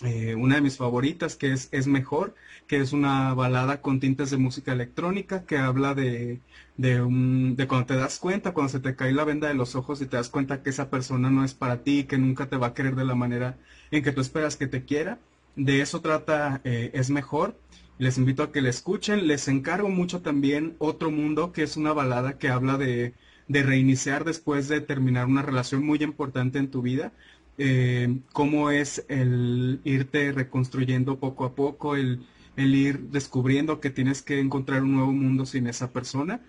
Eh, 0.05 0.35
una 0.35 0.57
de 0.57 0.61
mis 0.63 0.77
favoritas 0.77 1.37
que 1.37 1.53
es 1.53 1.69
Es 1.71 1.87
Mejor, 1.87 2.35
que 2.67 2.79
es 2.79 2.93
una 2.93 3.35
balada 3.35 3.81
con 3.81 4.01
tintes 4.01 4.31
de 4.31 4.37
música 4.37 4.73
electrónica 4.73 5.45
que 5.45 5.59
habla 5.59 5.95
de, 5.95 6.41
de, 6.77 7.03
un, 7.03 7.55
de 7.57 7.69
cuando 7.69 7.87
te 7.87 7.97
das 7.97 8.19
cuenta, 8.19 8.53
cuando 8.53 8.73
se 8.73 8.81
te 8.81 8.97
cae 8.97 9.13
la 9.13 9.25
venda 9.25 9.49
de 9.49 9.55
los 9.55 9.77
ojos 9.77 10.01
y 10.03 10.07
te 10.07 10.17
das 10.17 10.29
cuenta 10.29 10.63
que 10.63 10.71
esa 10.71 10.91
persona 10.91 11.31
no 11.31 11.45
es 11.45 11.55
para 11.55 11.83
ti, 11.83 12.05
que 12.05 12.19
nunca 12.19 12.49
te 12.49 12.57
va 12.57 12.69
a 12.69 12.75
querer 12.75 12.97
de 12.97 13.05
la 13.05 13.15
manera 13.15 13.57
en 13.93 14.03
que 14.03 14.13
tú 14.13 14.21
esperas 14.21 14.57
que 14.57 14.67
te 14.67 14.85
quiera. 14.85 15.19
De 15.57 15.83
eso 15.83 16.01
trata 16.01 16.61
Es 16.65 17.11
Mejor. 17.11 17.55
Les 18.03 18.19
invito 18.19 18.43
a 18.43 18.51
que 18.53 18.63
la 18.63 18.69
escuchen. 18.71 19.29
Les 19.29 19.47
encargo 19.47 19.89
mucho 19.89 20.23
también 20.23 20.75
Otro 20.79 21.13
Mundo, 21.13 21.53
que 21.53 21.63
es 21.63 21.77
una 21.77 21.93
balada 21.93 22.37
que 22.37 22.49
habla 22.49 22.77
de, 22.77 23.15
de 23.47 23.63
reiniciar 23.63 24.25
después 24.25 24.67
de 24.69 24.81
terminar 24.81 25.27
una 25.27 25.43
relación 25.43 25.85
muy 25.87 26.03
importante 26.03 26.59
en 26.59 26.69
tu 26.69 26.83
vida. 26.83 27.13
Eh, 27.59 28.19
cómo 28.33 28.73
es 28.73 29.05
el 29.09 29.81
irte 29.85 30.33
reconstruyendo 30.33 31.21
poco 31.21 31.45
a 31.45 31.55
poco, 31.55 31.95
el, 31.95 32.27
el 32.57 32.75
ir 32.75 32.99
descubriendo 33.11 33.79
que 33.81 33.91
tienes 33.91 34.21
que 34.23 34.41
encontrar 34.41 34.83
un 34.83 34.95
nuevo 34.97 35.13
mundo 35.13 35.47
sin 35.47 35.69
esa 35.69 35.93
persona. 35.93 36.41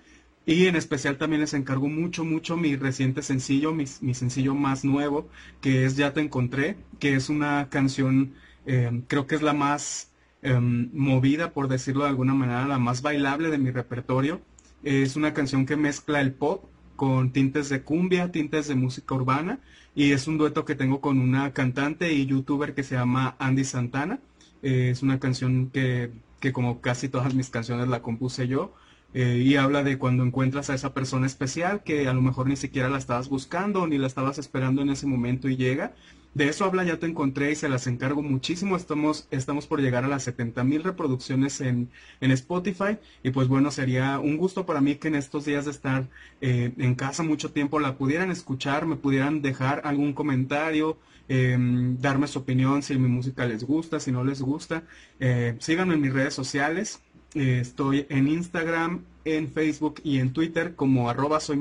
Y 0.45 0.65
en 0.65 0.75
especial 0.75 1.17
también 1.19 1.41
les 1.41 1.53
encargo 1.53 1.87
mucho, 1.87 2.25
mucho 2.25 2.57
mi 2.57 2.75
reciente 2.77 3.21
sencillo, 3.21 3.73
mi, 3.73 3.85
mi 4.01 4.15
sencillo 4.15 4.55
más 4.55 4.83
nuevo, 4.83 5.29
que 5.61 5.85
es 5.85 5.97
Ya 5.97 6.13
te 6.13 6.21
encontré, 6.21 6.77
que 6.99 7.13
es 7.13 7.29
una 7.29 7.69
canción, 7.69 8.33
eh, 8.65 9.03
creo 9.07 9.27
que 9.27 9.35
es 9.35 9.43
la 9.43 9.53
más 9.53 10.12
em, 10.43 10.89
movida, 10.93 11.51
por 11.51 11.67
decirlo 11.67 12.03
de 12.03 12.09
alguna 12.09 12.33
manera, 12.33 12.67
la 12.67 12.79
más 12.79 13.01
bailable 13.01 13.49
de 13.49 13.57
mi 13.57 13.71
repertorio. 13.71 14.41
Es 14.83 15.15
una 15.15 15.33
canción 15.33 15.65
que 15.65 15.77
mezcla 15.77 16.21
el 16.21 16.33
pop 16.33 16.65
con 16.95 17.31
tintes 17.31 17.69
de 17.69 17.81
cumbia, 17.81 18.31
tintes 18.31 18.67
de 18.67 18.75
música 18.75 19.15
urbana 19.15 19.59
y 19.95 20.11
es 20.11 20.27
un 20.27 20.37
dueto 20.37 20.65
que 20.65 20.75
tengo 20.75 21.01
con 21.01 21.19
una 21.19 21.53
cantante 21.53 22.13
y 22.13 22.25
youtuber 22.25 22.73
que 22.73 22.83
se 22.83 22.95
llama 22.95 23.35
Andy 23.39 23.63
Santana. 23.63 24.19
Es 24.61 25.03
una 25.03 25.19
canción 25.19 25.69
que, 25.71 26.11
que, 26.39 26.53
como 26.53 26.81
casi 26.81 27.09
todas 27.09 27.33
mis 27.33 27.49
canciones 27.49 27.87
la 27.87 28.01
compuse 28.01 28.47
yo 28.47 28.73
eh, 29.13 29.43
y 29.45 29.55
habla 29.57 29.83
de 29.83 29.97
cuando 29.97 30.23
encuentras 30.23 30.69
a 30.69 30.75
esa 30.75 30.93
persona 30.93 31.27
especial 31.27 31.83
que 31.83 32.07
a 32.07 32.13
lo 32.13 32.21
mejor 32.21 32.47
ni 32.47 32.55
siquiera 32.55 32.89
la 32.89 32.97
estabas 32.97 33.29
buscando 33.29 33.85
ni 33.85 33.97
la 33.97 34.07
estabas 34.07 34.39
esperando 34.39 34.81
en 34.81 34.89
ese 34.89 35.05
momento 35.05 35.49
y 35.49 35.55
llega 35.55 35.93
de 36.33 36.49
eso 36.49 36.65
habla 36.65 36.83
Ya 36.83 36.97
te 36.97 37.05
encontré 37.05 37.51
y 37.51 37.55
se 37.55 37.69
las 37.69 37.87
encargo 37.87 38.21
muchísimo. 38.21 38.75
Estamos, 38.75 39.27
estamos 39.31 39.67
por 39.67 39.81
llegar 39.81 40.03
a 40.03 40.07
las 40.07 40.23
70 40.23 40.63
mil 40.63 40.83
reproducciones 40.83 41.61
en, 41.61 41.89
en, 42.21 42.31
Spotify. 42.31 42.97
Y 43.23 43.31
pues 43.31 43.47
bueno, 43.47 43.71
sería 43.71 44.19
un 44.19 44.37
gusto 44.37 44.65
para 44.65 44.81
mí 44.81 44.95
que 44.95 45.09
en 45.09 45.15
estos 45.15 45.45
días 45.45 45.65
de 45.65 45.71
estar 45.71 46.09
eh, 46.41 46.73
en 46.77 46.95
casa 46.95 47.23
mucho 47.23 47.51
tiempo 47.51 47.79
la 47.79 47.97
pudieran 47.97 48.31
escuchar, 48.31 48.85
me 48.85 48.95
pudieran 48.95 49.41
dejar 49.41 49.81
algún 49.83 50.13
comentario, 50.13 50.97
em, 51.27 51.97
darme 51.99 52.27
su 52.27 52.39
opinión 52.39 52.81
si 52.81 52.97
mi 52.97 53.07
música 53.07 53.45
les 53.45 53.63
gusta, 53.63 53.99
si 53.99 54.11
no 54.11 54.23
les 54.23 54.41
gusta. 54.41 54.83
Eh, 55.19 55.55
síganme 55.59 55.93
en 55.95 56.01
mis 56.01 56.13
redes 56.13 56.33
sociales. 56.33 57.01
Eh, 57.35 57.59
estoy 57.61 58.05
en 58.09 58.27
Instagram, 58.27 59.03
en 59.25 59.51
Facebook 59.51 60.01
y 60.03 60.19
en 60.19 60.33
Twitter 60.33 60.75
como 60.75 61.09
arroba 61.09 61.39
soy. 61.39 61.57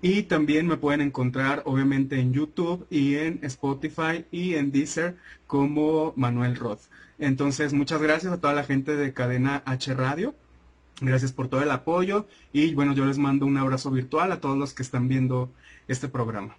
Y 0.00 0.22
también 0.24 0.66
me 0.66 0.76
pueden 0.76 1.00
encontrar 1.00 1.62
obviamente 1.64 2.20
en 2.20 2.32
YouTube 2.32 2.86
y 2.88 3.16
en 3.16 3.40
Spotify 3.42 4.24
y 4.30 4.54
en 4.54 4.70
Deezer 4.70 5.16
como 5.46 6.12
Manuel 6.14 6.56
Roth. 6.56 6.82
Entonces, 7.18 7.72
muchas 7.72 8.00
gracias 8.00 8.32
a 8.32 8.40
toda 8.40 8.52
la 8.52 8.62
gente 8.62 8.94
de 8.94 9.12
Cadena 9.12 9.62
H 9.66 9.92
Radio. 9.94 10.34
Gracias 11.00 11.32
por 11.32 11.48
todo 11.48 11.62
el 11.62 11.70
apoyo 11.70 12.26
y 12.52 12.74
bueno, 12.74 12.92
yo 12.92 13.04
les 13.04 13.18
mando 13.18 13.46
un 13.46 13.56
abrazo 13.56 13.90
virtual 13.90 14.32
a 14.32 14.40
todos 14.40 14.58
los 14.58 14.74
que 14.74 14.82
están 14.82 15.08
viendo 15.08 15.50
este 15.86 16.08
programa. 16.08 16.56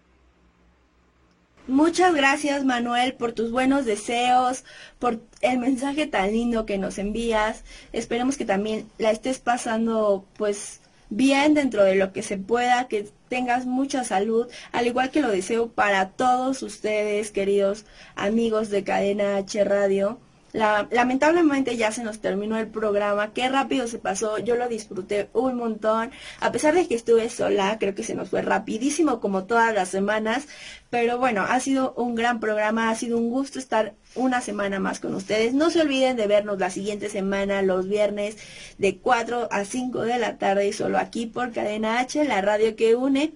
Muchas 1.68 2.16
gracias 2.16 2.66
Manuel 2.66 3.14
por 3.14 3.34
tus 3.34 3.52
buenos 3.52 3.86
deseos, 3.86 4.64
por 4.98 5.22
el 5.42 5.60
mensaje 5.60 6.08
tan 6.08 6.32
lindo 6.32 6.66
que 6.66 6.78
nos 6.78 6.98
envías. 6.98 7.64
Esperemos 7.94 8.38
que 8.38 8.46
también 8.46 8.88
la 8.98 9.12
estés 9.12 9.40
pasando 9.40 10.26
pues 10.36 10.82
bien 11.10 11.54
dentro 11.54 11.84
de 11.84 11.96
lo 11.96 12.12
que 12.12 12.24
se 12.24 12.38
pueda, 12.38 12.88
que 12.88 13.10
tengas 13.30 13.66
mucha 13.66 14.04
salud, 14.04 14.48
al 14.72 14.88
igual 14.88 15.12
que 15.12 15.22
lo 15.22 15.30
deseo 15.30 15.70
para 15.70 16.10
todos 16.10 16.62
ustedes, 16.64 17.32
queridos 17.32 17.86
amigos 18.16 18.70
de 18.70 18.84
Cadena 18.84 19.38
H 19.38 19.64
Radio 19.64 20.20
lamentablemente 20.54 21.78
ya 21.78 21.92
se 21.92 22.04
nos 22.04 22.20
terminó 22.20 22.58
el 22.58 22.68
programa, 22.68 23.34
qué 23.34 23.50
rápido 23.50 23.88
se 23.88 24.00
pasó, 24.00 24.38
yo 24.40 24.56
lo 24.56 24.68
disfruté 24.68 25.30
un 25.34 25.56
montón, 25.56 26.12
a 26.40 26.52
pesar 26.52 26.74
de 26.74 26.88
que 26.88 26.96
estuve 26.96 27.30
sola, 27.30 27.78
creo 27.80 27.96
que 27.96 28.04
se 28.04 28.16
nos 28.16 28.30
fue 28.30 28.42
rapidísimo 28.42 29.20
como 29.20 29.46
todas 29.46 29.74
las 29.74 29.90
semanas, 29.90 30.48
pero 30.90 31.18
bueno, 31.18 31.46
ha 31.48 31.60
sido 31.60 31.94
un 31.98 32.16
gran 32.16 32.40
programa, 32.40 32.90
ha 32.90 32.96
sido 32.96 33.18
un 33.18 33.30
gusto 33.30 33.60
estar 33.60 33.94
una 34.16 34.42
semana 34.42 34.80
más 34.80 35.00
con 35.00 35.14
ustedes. 35.14 35.54
No 35.54 35.70
se 35.70 35.82
olviden 35.82 36.18
de 36.18 36.28
vernos 36.28 36.58
la 36.58 36.72
siguiente 36.72 37.10
semana, 37.10 37.62
los 37.62 37.88
viernes, 37.88 38.38
de 38.78 38.98
4 38.98 39.50
a 39.52 39.66
5 39.66 40.02
de 40.02 40.18
la 40.18 40.38
tarde, 40.38 40.74
solo 40.74 40.98
aquí 40.98 41.28
por 41.28 41.52
Cadena 41.52 42.00
H, 42.00 42.24
la 42.26 42.42
radio 42.42 42.76
que 42.76 42.96
une. 42.96 43.34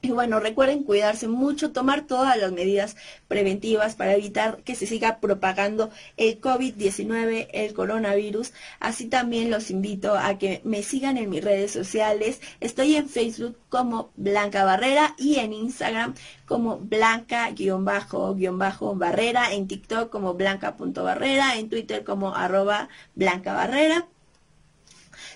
Y 0.00 0.12
bueno, 0.12 0.38
recuerden 0.38 0.84
cuidarse 0.84 1.26
mucho, 1.26 1.72
tomar 1.72 2.06
todas 2.06 2.38
las 2.38 2.52
medidas 2.52 2.94
preventivas 3.26 3.96
para 3.96 4.14
evitar 4.14 4.62
que 4.62 4.76
se 4.76 4.86
siga 4.86 5.18
propagando 5.18 5.90
el 6.16 6.40
COVID-19, 6.40 7.48
el 7.52 7.74
coronavirus. 7.74 8.52
Así 8.78 9.08
también 9.08 9.50
los 9.50 9.72
invito 9.72 10.16
a 10.16 10.38
que 10.38 10.60
me 10.62 10.84
sigan 10.84 11.16
en 11.16 11.30
mis 11.30 11.42
redes 11.42 11.72
sociales. 11.72 12.40
Estoy 12.60 12.94
en 12.94 13.08
Facebook 13.08 13.58
como 13.68 14.12
Blanca 14.16 14.64
Barrera 14.64 15.16
y 15.18 15.40
en 15.40 15.52
Instagram 15.52 16.14
como 16.46 16.78
Blanca-Barrera, 16.78 19.52
en 19.52 19.66
TikTok 19.66 20.10
como 20.10 20.34
Blanca.barrera, 20.34 21.58
en 21.58 21.68
Twitter 21.68 22.04
como 22.04 22.36
arroba 22.36 22.88
Blanca 23.16 23.52
Barrera. 23.52 24.06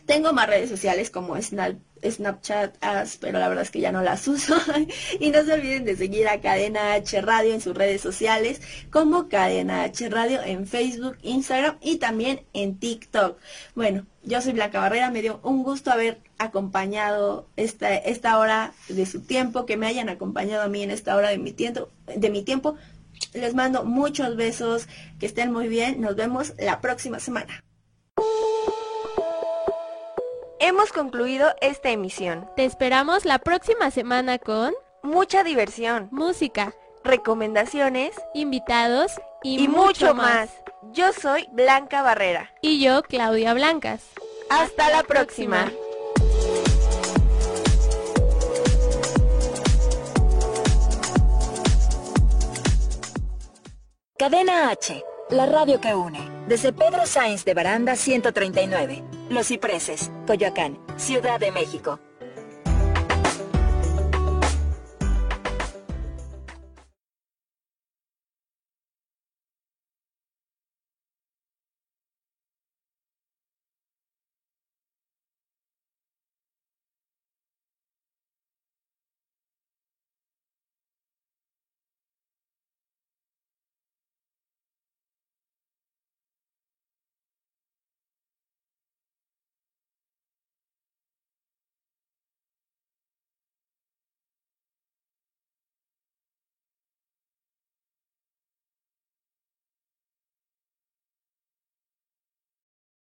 Tengo 0.06 0.32
más 0.32 0.48
redes 0.48 0.70
sociales 0.70 1.10
como 1.10 1.36
Snapchat, 1.40 2.76
pero 3.20 3.38
la 3.38 3.48
verdad 3.48 3.64
es 3.64 3.70
que 3.70 3.80
ya 3.80 3.92
no 3.92 4.02
las 4.02 4.26
uso. 4.28 4.56
y 5.20 5.30
no 5.30 5.44
se 5.44 5.52
olviden 5.52 5.84
de 5.84 5.96
seguir 5.96 6.28
a 6.28 6.40
Cadena 6.40 6.94
H 6.94 7.20
Radio 7.20 7.54
en 7.54 7.60
sus 7.60 7.76
redes 7.76 8.00
sociales, 8.00 8.60
como 8.90 9.28
Cadena 9.28 9.84
H 9.84 10.08
Radio 10.08 10.42
en 10.42 10.66
Facebook, 10.66 11.16
Instagram 11.22 11.78
y 11.80 11.96
también 11.96 12.42
en 12.52 12.78
TikTok. 12.78 13.38
Bueno, 13.74 14.06
yo 14.22 14.40
soy 14.40 14.52
Blanca 14.52 14.80
Barrera, 14.80 15.10
me 15.10 15.22
dio 15.22 15.40
un 15.42 15.62
gusto 15.62 15.90
haber 15.90 16.20
acompañado 16.38 17.48
esta, 17.56 17.94
esta 17.94 18.38
hora 18.38 18.72
de 18.88 19.06
su 19.06 19.20
tiempo, 19.20 19.66
que 19.66 19.76
me 19.76 19.86
hayan 19.86 20.08
acompañado 20.08 20.62
a 20.62 20.68
mí 20.68 20.82
en 20.82 20.90
esta 20.90 21.16
hora 21.16 21.30
de 21.30 21.38
mi 21.38 21.52
tiempo. 21.52 21.88
De 22.16 22.30
mi 22.30 22.42
tiempo. 22.42 22.76
Les 23.34 23.54
mando 23.54 23.84
muchos 23.84 24.36
besos, 24.36 24.88
que 25.18 25.26
estén 25.26 25.52
muy 25.52 25.68
bien, 25.68 26.00
nos 26.00 26.16
vemos 26.16 26.54
la 26.58 26.80
próxima 26.80 27.20
semana. 27.20 27.62
Hemos 30.64 30.92
concluido 30.92 31.56
esta 31.60 31.90
emisión. 31.90 32.48
Te 32.54 32.64
esperamos 32.64 33.24
la 33.24 33.40
próxima 33.40 33.90
semana 33.90 34.38
con 34.38 34.72
mucha 35.02 35.42
diversión, 35.42 36.06
música, 36.12 36.72
recomendaciones, 37.02 38.14
invitados 38.32 39.10
y, 39.42 39.66
mucho, 39.66 40.14
más. 40.14 40.50
Yo 40.92 41.12
soy 41.12 41.48
Blanca 41.50 42.02
Barrera. 42.02 42.54
Y 42.60 42.80
yo, 42.80 43.02
Claudia 43.02 43.54
Blancas. 43.54 44.04
Hasta, 44.50 44.88
la 44.90 45.02
próxima. 45.02 45.72
Cadena 54.16 54.70
H, 54.70 55.04
la 55.30 55.46
radio 55.46 55.80
que 55.80 55.92
une. 55.92 56.20
Desde 56.46 56.72
Pedro 56.72 57.04
Sainz 57.04 57.44
de 57.44 57.52
Baranda 57.52 57.96
139. 57.96 59.21
Los 59.32 59.46
Cipreses, 59.46 60.12
Coyoacán, 60.26 60.78
Ciudad 60.98 61.40
de 61.40 61.50
México. 61.52 61.98